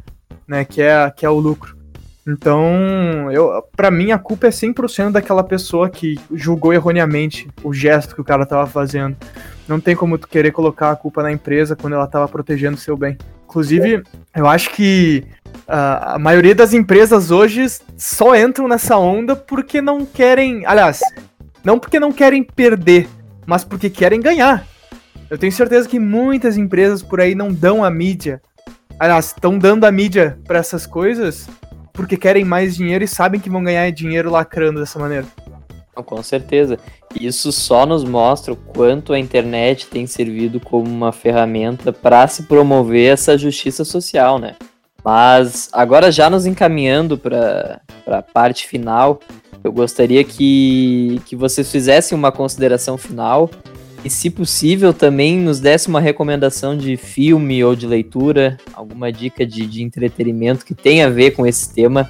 né? 0.47 0.65
Que 0.65 0.81
é, 0.81 1.09
que 1.11 1.25
é 1.25 1.29
o 1.29 1.39
lucro. 1.39 1.82
Então, 2.25 3.29
eu, 3.31 3.63
para 3.75 3.91
mim, 3.91 4.11
a 4.11 4.17
culpa 4.17 4.47
é 4.47 4.49
100% 4.49 5.11
daquela 5.11 5.43
pessoa 5.43 5.89
que 5.89 6.17
julgou 6.31 6.73
erroneamente 6.73 7.47
o 7.63 7.73
gesto 7.73 8.15
que 8.15 8.21
o 8.21 8.23
cara 8.23 8.45
tava 8.45 8.65
fazendo. 8.65 9.17
Não 9.67 9.79
tem 9.79 9.95
como 9.95 10.17
tu 10.17 10.27
querer 10.27 10.51
colocar 10.51 10.91
a 10.91 10.95
culpa 10.95 11.21
na 11.21 11.31
empresa 11.31 11.75
quando 11.75 11.93
ela 11.93 12.07
tava 12.07 12.27
protegendo 12.27 12.77
o 12.77 12.79
seu 12.79 12.95
bem. 12.95 13.17
Inclusive, 13.45 14.03
eu 14.35 14.47
acho 14.47 14.69
que 14.71 15.25
Uh, 15.63 16.15
a 16.15 16.19
maioria 16.19 16.53
das 16.53 16.73
empresas 16.73 17.31
hoje 17.31 17.65
só 17.97 18.35
entram 18.35 18.67
nessa 18.67 18.97
onda 18.97 19.33
porque 19.33 19.81
não 19.81 20.05
querem. 20.05 20.65
Aliás, 20.65 20.99
não 21.63 21.79
porque 21.79 21.99
não 21.99 22.11
querem 22.11 22.43
perder, 22.43 23.07
mas 23.45 23.63
porque 23.63 23.89
querem 23.89 24.19
ganhar. 24.19 24.67
Eu 25.29 25.37
tenho 25.37 25.51
certeza 25.51 25.87
que 25.87 25.99
muitas 25.99 26.57
empresas 26.57 27.01
por 27.01 27.21
aí 27.21 27.33
não 27.33 27.51
dão 27.51 27.83
a 27.83 27.89
mídia. 27.89 28.41
Aliás, 28.99 29.27
estão 29.27 29.57
dando 29.57 29.85
a 29.85 29.91
mídia 29.91 30.37
para 30.45 30.59
essas 30.59 30.85
coisas 30.85 31.47
porque 31.93 32.17
querem 32.17 32.43
mais 32.43 32.75
dinheiro 32.75 33.03
e 33.03 33.07
sabem 33.07 33.39
que 33.39 33.49
vão 33.49 33.63
ganhar 33.63 33.89
dinheiro 33.91 34.31
lacrando 34.31 34.79
dessa 34.79 34.99
maneira. 34.99 35.27
Com 35.93 36.23
certeza. 36.23 36.79
Isso 37.19 37.51
só 37.51 37.85
nos 37.85 38.03
mostra 38.03 38.51
o 38.51 38.57
quanto 38.57 39.13
a 39.13 39.19
internet 39.19 39.85
tem 39.85 40.07
servido 40.07 40.59
como 40.59 40.89
uma 40.89 41.11
ferramenta 41.11 41.93
para 41.93 42.27
se 42.27 42.43
promover 42.43 43.13
essa 43.13 43.37
justiça 43.37 43.85
social, 43.85 44.39
né? 44.39 44.55
Mas 45.05 45.69
agora 45.71 46.11
já 46.11 46.29
nos 46.29 46.45
encaminhando 46.47 47.17
para 47.17 47.81
a 48.07 48.21
parte 48.21 48.65
final, 48.65 49.19
eu 49.63 49.71
gostaria 49.71 50.23
que, 50.23 51.21
que 51.25 51.35
vocês 51.35 51.71
fizessem 51.71 52.17
uma 52.17 52.31
consideração 52.31 52.97
final 52.97 53.49
e, 54.03 54.09
se 54.09 54.29
possível, 54.29 54.93
também 54.93 55.37
nos 55.37 55.59
desse 55.59 55.87
uma 55.87 56.01
recomendação 56.01 56.75
de 56.77 56.97
filme 56.97 57.63
ou 57.63 57.75
de 57.75 57.87
leitura, 57.87 58.57
alguma 58.73 59.11
dica 59.11 59.45
de, 59.45 59.65
de 59.65 59.81
entretenimento 59.81 60.65
que 60.65 60.75
tenha 60.75 61.07
a 61.07 61.09
ver 61.09 61.31
com 61.31 61.47
esse 61.47 61.73
tema 61.73 62.09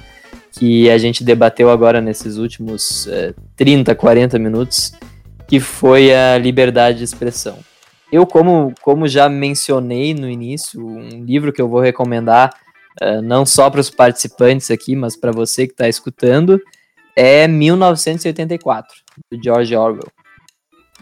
que 0.50 0.90
a 0.90 0.98
gente 0.98 1.22
debateu 1.22 1.70
agora 1.70 2.00
nesses 2.00 2.36
últimos 2.36 3.06
é, 3.06 3.32
30, 3.56 3.94
40 3.94 4.38
minutos, 4.38 4.92
que 5.46 5.60
foi 5.60 6.12
a 6.14 6.36
liberdade 6.36 6.98
de 6.98 7.04
expressão. 7.04 7.58
Eu, 8.10 8.26
como, 8.26 8.72
como 8.82 9.08
já 9.08 9.28
mencionei 9.28 10.14
no 10.14 10.28
início, 10.28 10.84
um 10.84 11.24
livro 11.24 11.52
que 11.52 11.60
eu 11.60 11.68
vou 11.68 11.80
recomendar 11.80 12.54
uh, 13.02 13.20
não 13.22 13.44
só 13.44 13.68
para 13.68 13.80
os 13.80 13.90
participantes 13.90 14.70
aqui, 14.70 14.94
mas 14.94 15.16
para 15.16 15.32
você 15.32 15.66
que 15.66 15.72
está 15.72 15.88
escutando, 15.88 16.60
é 17.16 17.48
1984, 17.48 18.96
do 19.30 19.42
George 19.42 19.74
Orwell. 19.74 20.08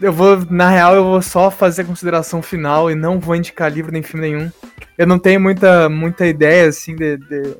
Eu 0.03 0.11
vou, 0.11 0.45
na 0.49 0.69
real, 0.69 0.95
eu 0.95 1.03
vou 1.05 1.21
só 1.21 1.49
fazer 1.49 1.83
a 1.83 1.85
consideração 1.85 2.41
final 2.41 2.91
e 2.91 2.95
não 2.95 3.21
vou 3.21 3.37
indicar 3.37 3.71
livro 3.71 3.89
nem 3.89 4.03
filme 4.03 4.29
nenhum. 4.29 4.51
Eu 4.97 5.07
não 5.07 5.17
tenho 5.17 5.39
muita, 5.39 5.87
muita 5.87 6.27
ideia, 6.27 6.67
assim, 6.67 6.93
de, 6.93 7.15
de, 7.15 7.55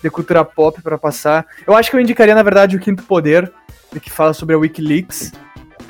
de 0.00 0.08
cultura 0.08 0.44
pop 0.44 0.80
para 0.80 0.96
passar. 0.96 1.44
Eu 1.66 1.74
acho 1.74 1.90
que 1.90 1.96
eu 1.96 2.00
indicaria, 2.00 2.36
na 2.36 2.42
verdade, 2.44 2.76
O 2.76 2.78
Quinto 2.78 3.02
Poder, 3.02 3.52
que 4.00 4.12
fala 4.12 4.32
sobre 4.32 4.54
a 4.54 4.58
Wikileaks, 4.58 5.32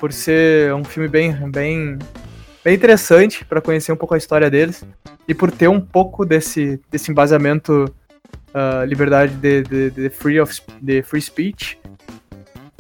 por 0.01 0.15
ser 0.15 0.73
um 0.73 0.83
filme 0.83 1.11
bem, 1.11 1.35
bem 1.51 1.99
bem 2.65 2.75
interessante 2.75 3.45
para 3.45 3.61
conhecer 3.61 3.93
um 3.93 3.97
pouco 3.97 4.15
a 4.15 4.19
história 4.19 4.49
deles 4.49 4.87
e 5.29 5.35
por 5.35 5.51
ter 5.51 5.69
um 5.69 5.81
pouco 5.81 6.25
desse, 6.25 6.81
desse 6.91 7.11
embasamento 7.11 7.85
uh, 8.55 8.85
liberdade 8.87 9.35
de, 9.35 9.63
de, 9.63 9.91
de, 9.91 10.09
free 10.09 10.41
of, 10.41 10.59
de 10.81 11.03
free 11.03 11.21
speech. 11.21 11.79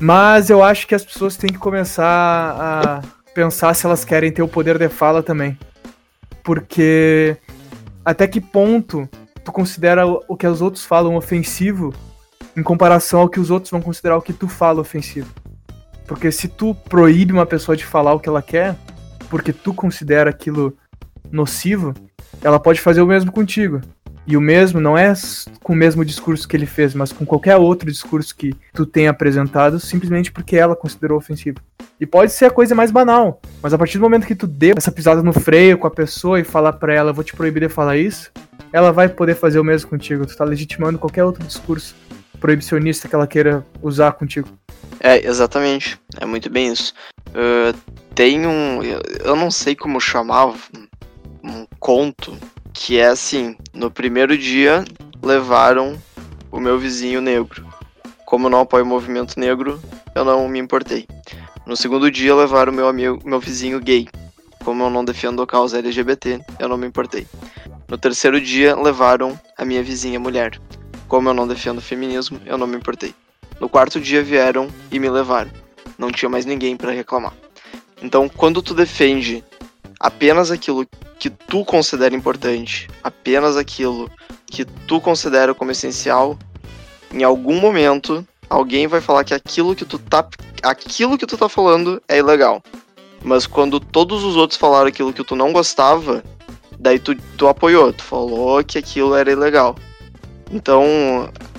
Mas 0.05 0.51
eu 0.51 0.65
acho 0.65 0.89
que 0.89 0.97
as 0.97 1.05
pessoas 1.05 1.37
têm 1.37 1.53
que 1.53 1.61
começar 1.61 2.05
a 2.05 3.03
pensar 3.33 3.73
se 3.73 3.87
elas 3.87 4.05
querem 4.05 4.33
ter 4.33 4.43
o 4.43 4.49
poder 4.49 4.77
de 4.77 4.89
fala 4.89 5.23
também. 5.23 5.57
Porque 6.43 7.37
até 8.05 8.27
que 8.27 8.41
ponto 8.41 9.09
tu 9.45 9.53
considera 9.53 10.05
o 10.05 10.37
que 10.37 10.45
os 10.45 10.61
outros 10.61 10.85
falam 10.85 11.15
ofensivo 11.15 11.95
em 12.57 12.65
comparação 12.65 13.21
ao 13.21 13.29
que 13.29 13.39
os 13.39 13.49
outros 13.49 13.71
vão 13.71 13.81
considerar 13.81 14.17
o 14.17 14.23
que 14.23 14.33
tu 14.33 14.49
fala 14.49 14.81
ofensivo? 14.81 15.33
Porque 16.05 16.33
se 16.33 16.49
tu 16.49 16.75
proíbe 16.75 17.33
uma 17.33 17.47
pessoa 17.47 17.77
de 17.77 17.87
falar 17.87 18.13
o 18.13 18.19
que 18.19 18.29
ela 18.29 18.43
quer, 18.43 18.75
porque 19.31 19.53
tu 19.53 19.73
considera 19.73 20.31
aquilo 20.31 20.77
nocivo, 21.31 21.95
ela 22.43 22.59
pode 22.59 22.81
fazer 22.81 23.03
o 23.03 23.07
mesmo 23.07 23.31
contigo. 23.31 23.81
E 24.27 24.37
o 24.37 24.41
mesmo 24.41 24.81
não 24.81 24.97
é 24.97 25.13
com 25.63 25.73
o 25.73 25.77
mesmo 25.77 26.05
discurso 26.05 26.47
que 26.47 26.57
ele 26.57 26.67
fez, 26.67 26.95
mas 26.95 27.13
com 27.13 27.27
qualquer 27.27 27.57
outro 27.57 27.91
discurso 27.91 28.35
que 28.35 28.55
tu 28.73 28.87
tenha 28.87 29.11
apresentado, 29.11 29.81
simplesmente 29.81 30.31
porque 30.31 30.57
ela 30.57 30.77
considerou 30.77 31.19
ofensivo. 31.19 31.59
E 31.99 32.07
pode 32.07 32.33
ser 32.33 32.47
a 32.47 32.51
coisa 32.51 32.75
mais 32.75 32.91
banal, 32.91 33.41
mas 33.61 33.75
a 33.75 33.79
partir 33.79 33.99
do 33.99 34.03
momento 34.03 34.27
que 34.27 34.35
tu 34.35 34.47
dê 34.47 34.73
essa 34.77 34.93
pisada 34.93 35.23
no 35.23 35.33
freio 35.33 35.77
com 35.77 35.87
a 35.87 35.91
pessoa 35.91 36.39
e 36.39 36.45
falar 36.45 36.75
para 36.75 36.95
ela, 36.95 37.13
vou 37.13 37.25
te 37.25 37.35
proibir 37.35 37.63
de 37.63 37.69
falar 37.69 37.97
isso, 37.97 38.31
ela 38.73 38.93
vai 38.93 39.09
poder 39.09 39.35
fazer 39.35 39.59
o 39.59 39.65
mesmo 39.65 39.91
contigo. 39.91 40.25
Tu 40.25 40.37
tá 40.37 40.45
legitimando 40.45 40.99
qualquer 40.99 41.25
outro 41.25 41.45
discurso 41.45 41.95
proibicionista 42.41 43.09
que 43.09 43.15
ela 43.15 43.27
queira 43.27 43.65
usar 43.81 44.13
contigo. 44.13 44.49
É, 44.99 45.25
exatamente. 45.27 45.99
É 46.21 46.27
muito 46.27 46.49
bem 46.49 46.73
isso. 46.73 46.95
Uh, 47.29 47.77
tem 48.15 48.47
um. 48.47 48.81
Eu 49.25 49.37
não 49.37 49.51
sei 49.51 49.77
como 49.77 50.01
chamar. 50.01 50.55
Um 51.45 51.67
conto. 51.81 52.37
Que 52.73 52.99
é 52.99 53.07
assim: 53.07 53.57
no 53.73 53.91
primeiro 53.91 54.37
dia 54.37 54.85
levaram 55.23 55.97
o 56.51 56.59
meu 56.59 56.79
vizinho 56.79 57.21
negro. 57.21 57.67
Como 58.27 58.47
eu 58.47 58.51
não 58.51 58.61
apoio 58.61 58.85
o 58.85 58.89
movimento 58.89 59.39
negro, 59.39 59.81
eu 60.15 60.25
não 60.25 60.49
me 60.49 60.59
importei. 60.59 61.07
No 61.67 61.77
segundo 61.77 62.11
dia 62.11 62.35
levaram 62.35 62.73
meu 62.73 62.89
amigo, 62.89 63.21
meu 63.25 63.39
vizinho 63.39 63.79
gay. 63.81 64.09
Como 64.65 64.83
eu 64.83 64.91
não 64.91 65.05
defendo 65.05 65.43
a 65.43 65.47
causa 65.47 65.79
LGBT, 65.79 66.41
eu 66.59 66.69
não 66.69 66.77
me 66.77 66.87
importei. 66.87 67.27
No 67.89 67.99
terceiro 67.99 68.41
dia 68.41 68.75
levaram 68.75 69.39
a 69.57 69.65
minha 69.65 69.83
vizinha 69.83 70.19
mulher. 70.19 70.59
Como 71.09 71.29
eu 71.29 71.35
não 71.35 71.47
defendo 71.47 71.79
o 71.79 71.83
feminismo, 71.83 72.41
eu 72.47 72.57
não 72.57 72.67
me 72.67 72.77
importei. 72.77 73.15
No 73.61 73.69
quarto 73.69 74.01
dia 74.01 74.23
vieram 74.23 74.69
e 74.91 74.99
me 74.99 75.11
levaram. 75.11 75.51
Não 75.99 76.11
tinha 76.11 76.29
mais 76.29 76.47
ninguém 76.47 76.77
para 76.77 76.91
reclamar. 76.91 77.35
Então, 78.03 78.29
quando 78.29 78.63
tu 78.63 78.75
defende 78.75 79.45
apenas 80.03 80.51
aquilo 80.51 80.85
que 81.21 81.31
tu 81.31 81.65
considera 81.65 82.15
importante, 82.15 82.89
apenas 83.05 83.57
aquilo 83.57 84.11
que 84.47 84.65
tu 84.65 85.01
considera 85.01 85.55
como 85.55 85.71
essencial, 85.71 86.37
em 87.13 87.23
algum 87.23 87.61
momento 87.61 88.27
alguém 88.51 88.89
vai 88.89 89.01
falar 89.01 89.23
que 89.23 89.33
aquilo 89.33 89.77
que 89.77 89.85
tu 89.85 89.99
tá 90.01 90.29
aquilo 90.63 91.17
que 91.17 91.27
tu 91.27 91.39
tá 91.39 91.49
falando 91.49 92.03
é 92.09 92.19
ilegal. 92.19 92.61
Mas 93.25 93.47
quando 93.47 93.79
todos 93.79 94.25
os 94.25 94.37
outros 94.37 94.59
falaram 94.59 94.89
aquilo 94.89 95.13
que 95.13 95.23
tu 95.23 95.37
não 95.37 95.53
gostava, 95.53 96.25
daí 96.77 96.99
tu, 96.99 97.15
tu 97.39 97.47
apoiou, 97.47 97.93
tu 97.93 98.03
falou 98.03 98.63
que 98.65 98.79
aquilo 98.79 99.15
era 99.15 99.31
ilegal. 99.31 99.77
Então, 100.51 100.85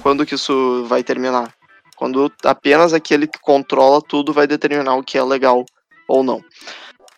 quando 0.01 0.25
que 0.25 0.35
isso 0.35 0.83
vai 0.89 1.01
terminar? 1.01 1.53
Quando 1.95 2.29
apenas 2.43 2.91
aquele 2.91 3.25
que 3.25 3.39
controla 3.39 4.01
tudo 4.01 4.33
vai 4.33 4.45
determinar 4.45 4.95
o 4.95 5.03
que 5.03 5.17
é 5.17 5.23
legal 5.23 5.65
ou 6.07 6.21
não. 6.21 6.43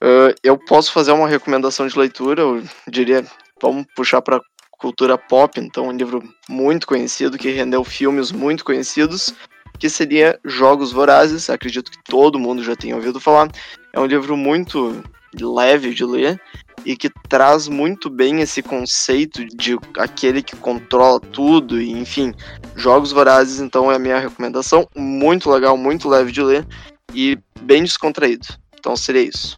Uh, 0.06 0.36
eu 0.44 0.56
posso 0.56 0.92
fazer 0.92 1.12
uma 1.14 1.28
recomendação 1.28 1.88
de 1.88 1.98
leitura, 1.98 2.44
eu 2.44 2.64
diria, 2.88 3.26
vamos 3.60 3.88
puxar 3.96 4.22
para 4.22 4.40
cultura 4.78 5.18
pop, 5.18 5.60
então 5.60 5.88
um 5.88 5.92
livro 5.92 6.22
muito 6.48 6.86
conhecido 6.86 7.40
que 7.40 7.50
rendeu 7.50 7.84
filmes 7.84 8.32
muito 8.32 8.64
conhecidos, 8.64 9.34
que 9.80 9.90
seria 9.90 10.40
Jogos 10.46 10.92
Vorazes. 10.92 11.50
Acredito 11.50 11.90
que 11.90 11.98
todo 12.04 12.38
mundo 12.38 12.64
já 12.64 12.76
tenha 12.76 12.96
ouvido 12.96 13.20
falar. 13.20 13.50
É 13.92 14.00
um 14.00 14.06
livro 14.06 14.38
muito 14.38 15.04
leve 15.42 15.92
de 15.92 16.06
ler 16.06 16.40
e 16.86 16.96
que 16.96 17.10
traz 17.28 17.68
muito 17.68 18.08
bem 18.08 18.42
esse 18.42 18.62
conceito 18.62 19.44
de 19.58 19.76
aquele 19.98 20.44
que 20.44 20.56
controla 20.56 21.20
tudo 21.20 21.82
e 21.82 21.92
enfim, 21.92 22.32
Jogos 22.76 23.12
Vorazes 23.12 23.60
então 23.60 23.92
é 23.92 23.96
a 23.96 24.00
minha 24.00 24.20
recomendação, 24.20 24.88
muito 24.96 25.50
legal, 25.50 25.76
muito 25.76 26.08
leve 26.08 26.32
de 26.32 26.44
ler 26.44 26.64
e 27.12 27.40
bem 27.60 27.82
descontraído. 27.82 28.46
Então 28.78 28.96
seria 28.96 29.24
isso. 29.24 29.56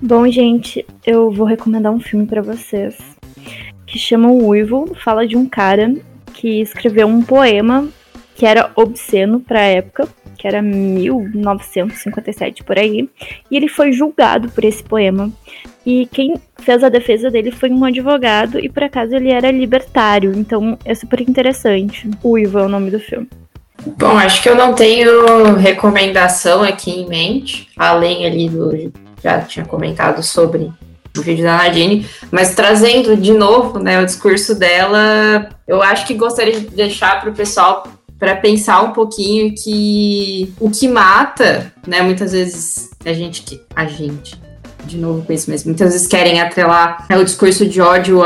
Bom, 0.00 0.28
gente, 0.28 0.84
eu 1.06 1.30
vou 1.30 1.46
recomendar 1.46 1.92
um 1.92 2.00
filme 2.00 2.26
para 2.26 2.42
vocês 2.42 2.98
que 3.86 3.98
chama 3.98 4.28
O 4.28 4.48
Uivo, 4.48 4.94
fala 4.94 5.26
de 5.26 5.36
um 5.36 5.46
cara 5.46 5.94
que 6.34 6.60
escreveu 6.60 7.06
um 7.06 7.22
poema 7.22 7.88
que 8.34 8.44
era 8.44 8.70
obsceno 8.76 9.40
para 9.40 9.60
a 9.60 9.64
época, 9.64 10.06
que 10.36 10.46
era 10.46 10.60
1957 10.60 12.62
por 12.62 12.78
aí, 12.78 13.08
e 13.50 13.56
ele 13.56 13.68
foi 13.68 13.92
julgado 13.92 14.50
por 14.50 14.62
esse 14.62 14.84
poema. 14.84 15.32
E 15.86 16.06
quem 16.12 16.34
fez 16.58 16.84
a 16.84 16.90
defesa 16.90 17.30
dele 17.30 17.50
foi 17.50 17.70
um 17.70 17.82
advogado, 17.82 18.58
e 18.58 18.68
por 18.68 18.84
acaso 18.84 19.16
ele 19.16 19.30
era 19.30 19.50
libertário, 19.50 20.34
então 20.36 20.78
é 20.84 20.94
super 20.94 21.22
interessante. 21.22 22.10
O 22.22 22.36
Ivo 22.36 22.58
é 22.58 22.64
o 22.64 22.68
nome 22.68 22.90
do 22.90 23.00
filme. 23.00 23.26
Bom, 23.98 24.18
acho 24.18 24.42
que 24.42 24.50
eu 24.50 24.54
não 24.54 24.74
tenho 24.74 25.54
recomendação 25.54 26.62
aqui 26.62 26.90
em 26.90 27.08
mente, 27.08 27.68
além 27.76 28.26
ali 28.26 28.50
do. 28.50 29.05
Já 29.26 29.40
tinha 29.40 29.66
comentado 29.66 30.22
sobre 30.22 30.72
o 31.18 31.20
vídeo 31.20 31.42
da 31.42 31.56
Nadine, 31.56 32.06
mas 32.30 32.54
trazendo 32.54 33.16
de 33.16 33.32
novo 33.32 33.80
né, 33.80 34.00
o 34.00 34.06
discurso 34.06 34.54
dela, 34.54 35.48
eu 35.66 35.82
acho 35.82 36.06
que 36.06 36.14
gostaria 36.14 36.60
de 36.60 36.68
deixar 36.68 37.20
para 37.20 37.30
o 37.30 37.34
pessoal 37.34 37.88
para 38.20 38.36
pensar 38.36 38.82
um 38.82 38.92
pouquinho 38.92 39.52
que 39.52 40.54
o 40.60 40.70
que 40.70 40.86
mata, 40.86 41.72
né, 41.86 42.02
muitas 42.02 42.30
vezes 42.30 42.90
a 43.04 43.12
gente 43.12 43.42
que 43.42 43.60
a 43.74 43.86
gente 43.86 44.40
de 44.84 44.96
novo 44.96 45.24
com 45.26 45.32
isso 45.32 45.50
mesmo. 45.50 45.70
Muitas 45.70 45.92
vezes 45.92 46.06
querem 46.06 46.40
atrelar 46.40 47.04
né, 47.10 47.18
o 47.18 47.24
discurso 47.24 47.66
de 47.66 47.80
ódio 47.80 48.22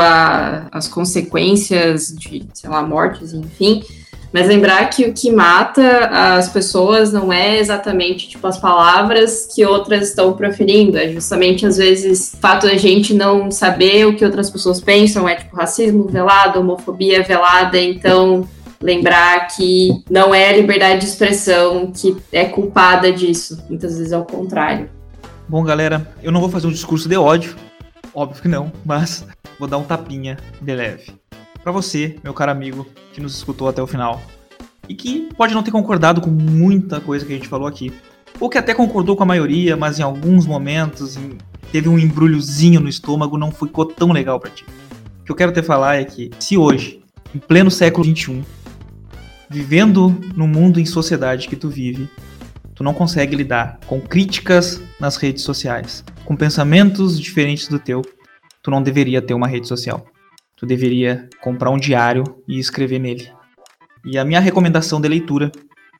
às 0.71 0.87
consequências 0.87 2.15
de, 2.15 2.47
sei 2.53 2.69
lá, 2.69 2.83
mortes, 2.83 3.33
enfim. 3.33 3.83
Mas 4.33 4.47
lembrar 4.47 4.89
que 4.89 5.05
o 5.05 5.13
que 5.13 5.29
mata 5.29 6.07
as 6.37 6.47
pessoas 6.47 7.11
não 7.11 7.33
é 7.33 7.59
exatamente 7.59 8.29
tipo 8.29 8.47
as 8.47 8.57
palavras 8.57 9.47
que 9.53 9.65
outras 9.65 10.09
estão 10.09 10.33
proferindo, 10.33 10.97
é 10.97 11.09
justamente 11.09 11.65
às 11.65 11.77
vezes 11.77 12.33
o 12.33 12.37
fato 12.37 12.65
da 12.65 12.75
gente 12.75 13.13
não 13.13 13.51
saber 13.51 14.05
o 14.05 14.15
que 14.15 14.23
outras 14.23 14.49
pessoas 14.49 14.79
pensam, 14.79 15.27
é 15.27 15.35
tipo 15.35 15.55
racismo 15.55 16.05
velado, 16.05 16.61
homofobia 16.61 17.23
velada, 17.23 17.77
então 17.77 18.47
lembrar 18.81 19.47
que 19.47 20.01
não 20.09 20.33
é 20.33 20.49
a 20.49 20.57
liberdade 20.57 21.01
de 21.01 21.07
expressão 21.07 21.91
que 21.91 22.15
é 22.31 22.45
culpada 22.45 23.11
disso, 23.11 23.61
muitas 23.69 23.97
vezes 23.97 24.13
é 24.13 24.17
o 24.17 24.23
contrário. 24.23 24.89
Bom, 25.47 25.61
galera, 25.63 26.07
eu 26.23 26.31
não 26.31 26.39
vou 26.39 26.49
fazer 26.49 26.67
um 26.67 26.71
discurso 26.71 27.09
de 27.09 27.17
ódio, 27.17 27.55
óbvio 28.15 28.41
que 28.41 28.47
não, 28.47 28.71
mas 28.85 29.25
vou 29.59 29.67
dar 29.67 29.77
um 29.77 29.83
tapinha 29.83 30.37
de 30.61 30.73
leve 30.73 31.21
para 31.63 31.71
você, 31.71 32.15
meu 32.23 32.33
caro 32.33 32.51
amigo, 32.51 32.87
que 33.13 33.21
nos 33.21 33.35
escutou 33.35 33.67
até 33.67 33.81
o 33.81 33.87
final. 33.87 34.21
E 34.89 34.95
que 34.95 35.29
pode 35.37 35.53
não 35.53 35.63
ter 35.63 35.71
concordado 35.71 36.19
com 36.19 36.29
muita 36.29 36.99
coisa 36.99 37.25
que 37.25 37.31
a 37.31 37.35
gente 37.35 37.47
falou 37.47 37.67
aqui, 37.67 37.93
ou 38.39 38.49
que 38.49 38.57
até 38.57 38.73
concordou 38.73 39.15
com 39.15 39.23
a 39.23 39.25
maioria, 39.25 39.77
mas 39.77 39.99
em 39.99 40.03
alguns 40.03 40.45
momentos 40.45 41.17
teve 41.71 41.87
um 41.87 41.97
embrulhozinho 41.97 42.81
no 42.81 42.89
estômago, 42.89 43.37
não 43.37 43.51
ficou 43.51 43.85
tão 43.85 44.11
legal 44.11 44.39
para 44.39 44.49
ti. 44.49 44.65
O 45.21 45.23
que 45.23 45.31
eu 45.31 45.35
quero 45.35 45.51
te 45.51 45.61
falar 45.61 45.97
é 45.97 46.03
que 46.03 46.31
se 46.39 46.57
hoje, 46.57 47.01
em 47.33 47.39
pleno 47.39 47.69
século 47.69 48.03
21, 48.03 48.43
vivendo 49.49 50.19
no 50.35 50.47
mundo 50.47 50.79
em 50.79 50.85
sociedade 50.85 51.47
que 51.47 51.55
tu 51.55 51.69
vive, 51.69 52.09
tu 52.73 52.83
não 52.83 52.93
consegue 52.93 53.35
lidar 53.35 53.79
com 53.85 54.01
críticas 54.01 54.81
nas 54.99 55.15
redes 55.15 55.43
sociais, 55.43 56.03
com 56.25 56.35
pensamentos 56.35 57.19
diferentes 57.19 57.67
do 57.67 57.77
teu, 57.77 58.01
tu 58.63 58.71
não 58.71 58.81
deveria 58.81 59.21
ter 59.21 59.33
uma 59.33 59.47
rede 59.47 59.67
social 59.67 60.05
tu 60.61 60.67
deveria 60.67 61.27
comprar 61.41 61.71
um 61.71 61.77
diário 61.77 62.23
e 62.47 62.59
escrever 62.59 62.99
nele. 62.99 63.27
E 64.05 64.15
a 64.19 64.23
minha 64.23 64.39
recomendação 64.39 65.01
de 65.01 65.09
leitura 65.09 65.51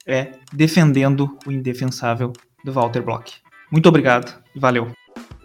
é 0.05 0.33
Defendendo 0.53 1.35
o 1.47 1.51
Indefensável, 1.51 2.31
do 2.63 2.71
Walter 2.71 3.01
Block. 3.01 3.33
Muito 3.71 3.89
obrigado 3.89 4.39
e 4.55 4.59
valeu. 4.59 4.91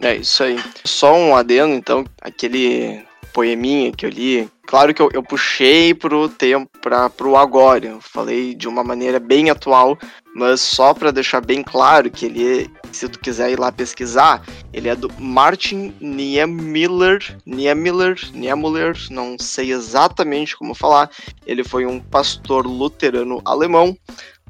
É 0.03 0.17
isso 0.17 0.43
aí. 0.43 0.63
Só 0.85 1.17
um 1.17 1.35
adendo, 1.35 1.73
então, 1.73 2.05
aquele 2.21 3.03
poeminha 3.33 3.93
que 3.93 4.07
eu 4.07 4.11
li, 4.11 4.49
claro 4.67 4.93
que 4.93 5.01
eu, 5.01 5.09
eu 5.13 5.23
puxei 5.23 5.95
pro 5.95 6.29
tempo, 6.29 6.71
para 6.81 7.09
pro 7.09 7.37
agora. 7.37 7.87
Eu 7.87 8.01
falei 8.01 8.55
de 8.55 8.69
uma 8.69 8.83
maneira 8.83 9.19
bem 9.19 9.51
atual, 9.51 9.99
mas 10.35 10.61
só 10.61 10.93
para 10.93 11.11
deixar 11.11 11.41
bem 11.41 11.63
claro 11.63 12.11
que 12.11 12.27
ele, 12.27 12.71
se 12.93 13.09
tu 13.09 13.19
quiser 13.19 13.51
ir 13.51 13.59
lá 13.59 13.71
pesquisar, 13.73 14.43
ele 14.73 14.89
é 14.89 14.97
do 14.97 15.11
Martin 15.19 15.95
Niemöller, 16.01 17.39
Niemöller, 17.47 18.19
Niemöller, 18.33 18.97
não 19.11 19.37
sei 19.39 19.73
exatamente 19.73 20.57
como 20.57 20.75
falar. 20.75 21.11
Ele 21.47 21.65
foi 21.65 21.87
um 21.87 22.01
pastor 22.01 22.67
luterano 22.67 23.41
alemão 23.45 23.97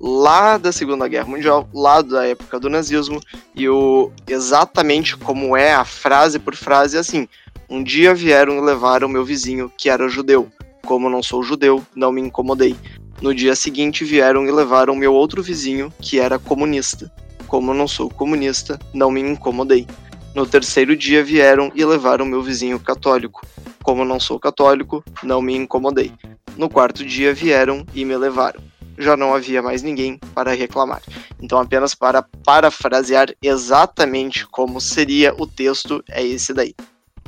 lá 0.00 0.58
da 0.58 0.72
Segunda 0.72 1.08
Guerra 1.08 1.28
Mundial, 1.28 1.68
lá 1.72 2.02
da 2.02 2.26
época 2.26 2.60
do 2.60 2.68
nazismo, 2.68 3.20
e 3.54 3.68
o 3.68 4.10
exatamente 4.26 5.16
como 5.16 5.56
é 5.56 5.72
a 5.72 5.84
frase 5.84 6.38
por 6.38 6.54
frase 6.54 6.96
é 6.96 7.00
assim: 7.00 7.28
um 7.68 7.82
dia 7.82 8.14
vieram 8.14 8.56
e 8.56 8.60
levaram 8.60 9.08
meu 9.08 9.24
vizinho, 9.24 9.70
que 9.76 9.90
era 9.90 10.08
judeu. 10.08 10.48
Como 10.84 11.10
não 11.10 11.22
sou 11.22 11.42
judeu, 11.42 11.84
não 11.96 12.12
me 12.12 12.20
incomodei. 12.20 12.76
No 13.20 13.34
dia 13.34 13.56
seguinte 13.56 14.04
vieram 14.04 14.46
e 14.46 14.52
levaram 14.52 14.94
meu 14.94 15.12
outro 15.12 15.42
vizinho, 15.42 15.92
que 16.00 16.20
era 16.20 16.38
comunista. 16.38 17.10
Como 17.48 17.74
não 17.74 17.88
sou 17.88 18.08
comunista, 18.08 18.78
não 18.94 19.10
me 19.10 19.20
incomodei. 19.20 19.86
No 20.34 20.46
terceiro 20.46 20.94
dia 20.94 21.24
vieram 21.24 21.72
e 21.74 21.84
levaram 21.84 22.24
meu 22.24 22.42
vizinho 22.42 22.78
católico. 22.78 23.44
Como 23.82 24.04
não 24.04 24.20
sou 24.20 24.38
católico, 24.38 25.02
não 25.22 25.42
me 25.42 25.56
incomodei. 25.56 26.12
No 26.56 26.68
quarto 26.68 27.04
dia 27.04 27.34
vieram 27.34 27.84
e 27.94 28.04
me 28.04 28.16
levaram. 28.16 28.60
Já 28.98 29.16
não 29.16 29.34
havia 29.34 29.60
mais 29.60 29.82
ninguém 29.82 30.18
para 30.34 30.54
reclamar. 30.54 31.02
Então, 31.40 31.58
apenas 31.58 31.94
para 31.94 32.24
parafrasear 32.44 33.34
exatamente 33.42 34.46
como 34.46 34.80
seria 34.80 35.34
o 35.36 35.46
texto, 35.46 36.02
é 36.08 36.24
esse 36.24 36.54
daí. 36.54 36.74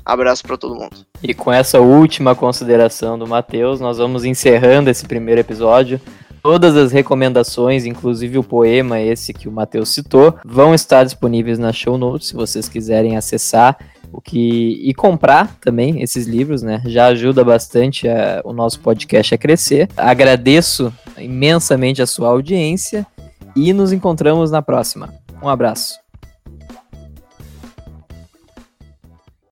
Abraço 0.08 0.42
para 0.42 0.56
todo 0.56 0.74
mundo. 0.74 1.04
E 1.22 1.34
com 1.34 1.52
essa 1.52 1.80
última 1.80 2.34
consideração 2.34 3.18
do 3.18 3.26
Matheus, 3.26 3.78
nós 3.78 3.98
vamos 3.98 4.24
encerrando 4.24 4.88
esse 4.88 5.04
primeiro 5.04 5.42
episódio. 5.42 6.00
Todas 6.42 6.74
as 6.78 6.92
recomendações, 6.92 7.84
inclusive 7.84 8.38
o 8.38 8.42
poema 8.42 8.98
esse 8.98 9.34
que 9.34 9.46
o 9.46 9.52
Matheus 9.52 9.90
citou, 9.90 10.34
vão 10.42 10.74
estar 10.74 11.04
disponíveis 11.04 11.58
na 11.58 11.74
show 11.74 11.98
notes 11.98 12.28
se 12.28 12.34
vocês 12.34 12.70
quiserem 12.70 13.18
acessar 13.18 13.76
o 14.10 14.18
que 14.18 14.80
e 14.82 14.94
comprar 14.94 15.58
também 15.60 16.00
esses 16.00 16.26
livros, 16.26 16.62
né? 16.62 16.80
Já 16.86 17.08
ajuda 17.08 17.44
bastante 17.44 18.08
a, 18.08 18.40
o 18.44 18.54
nosso 18.54 18.80
podcast 18.80 19.34
a 19.34 19.38
crescer. 19.38 19.90
Agradeço 19.94 20.90
imensamente 21.18 22.00
a 22.00 22.06
sua 22.06 22.28
audiência 22.28 23.06
e 23.54 23.74
nos 23.74 23.92
encontramos 23.92 24.50
na 24.50 24.62
próxima. 24.62 25.12
Um 25.42 25.50
abraço. 25.50 26.07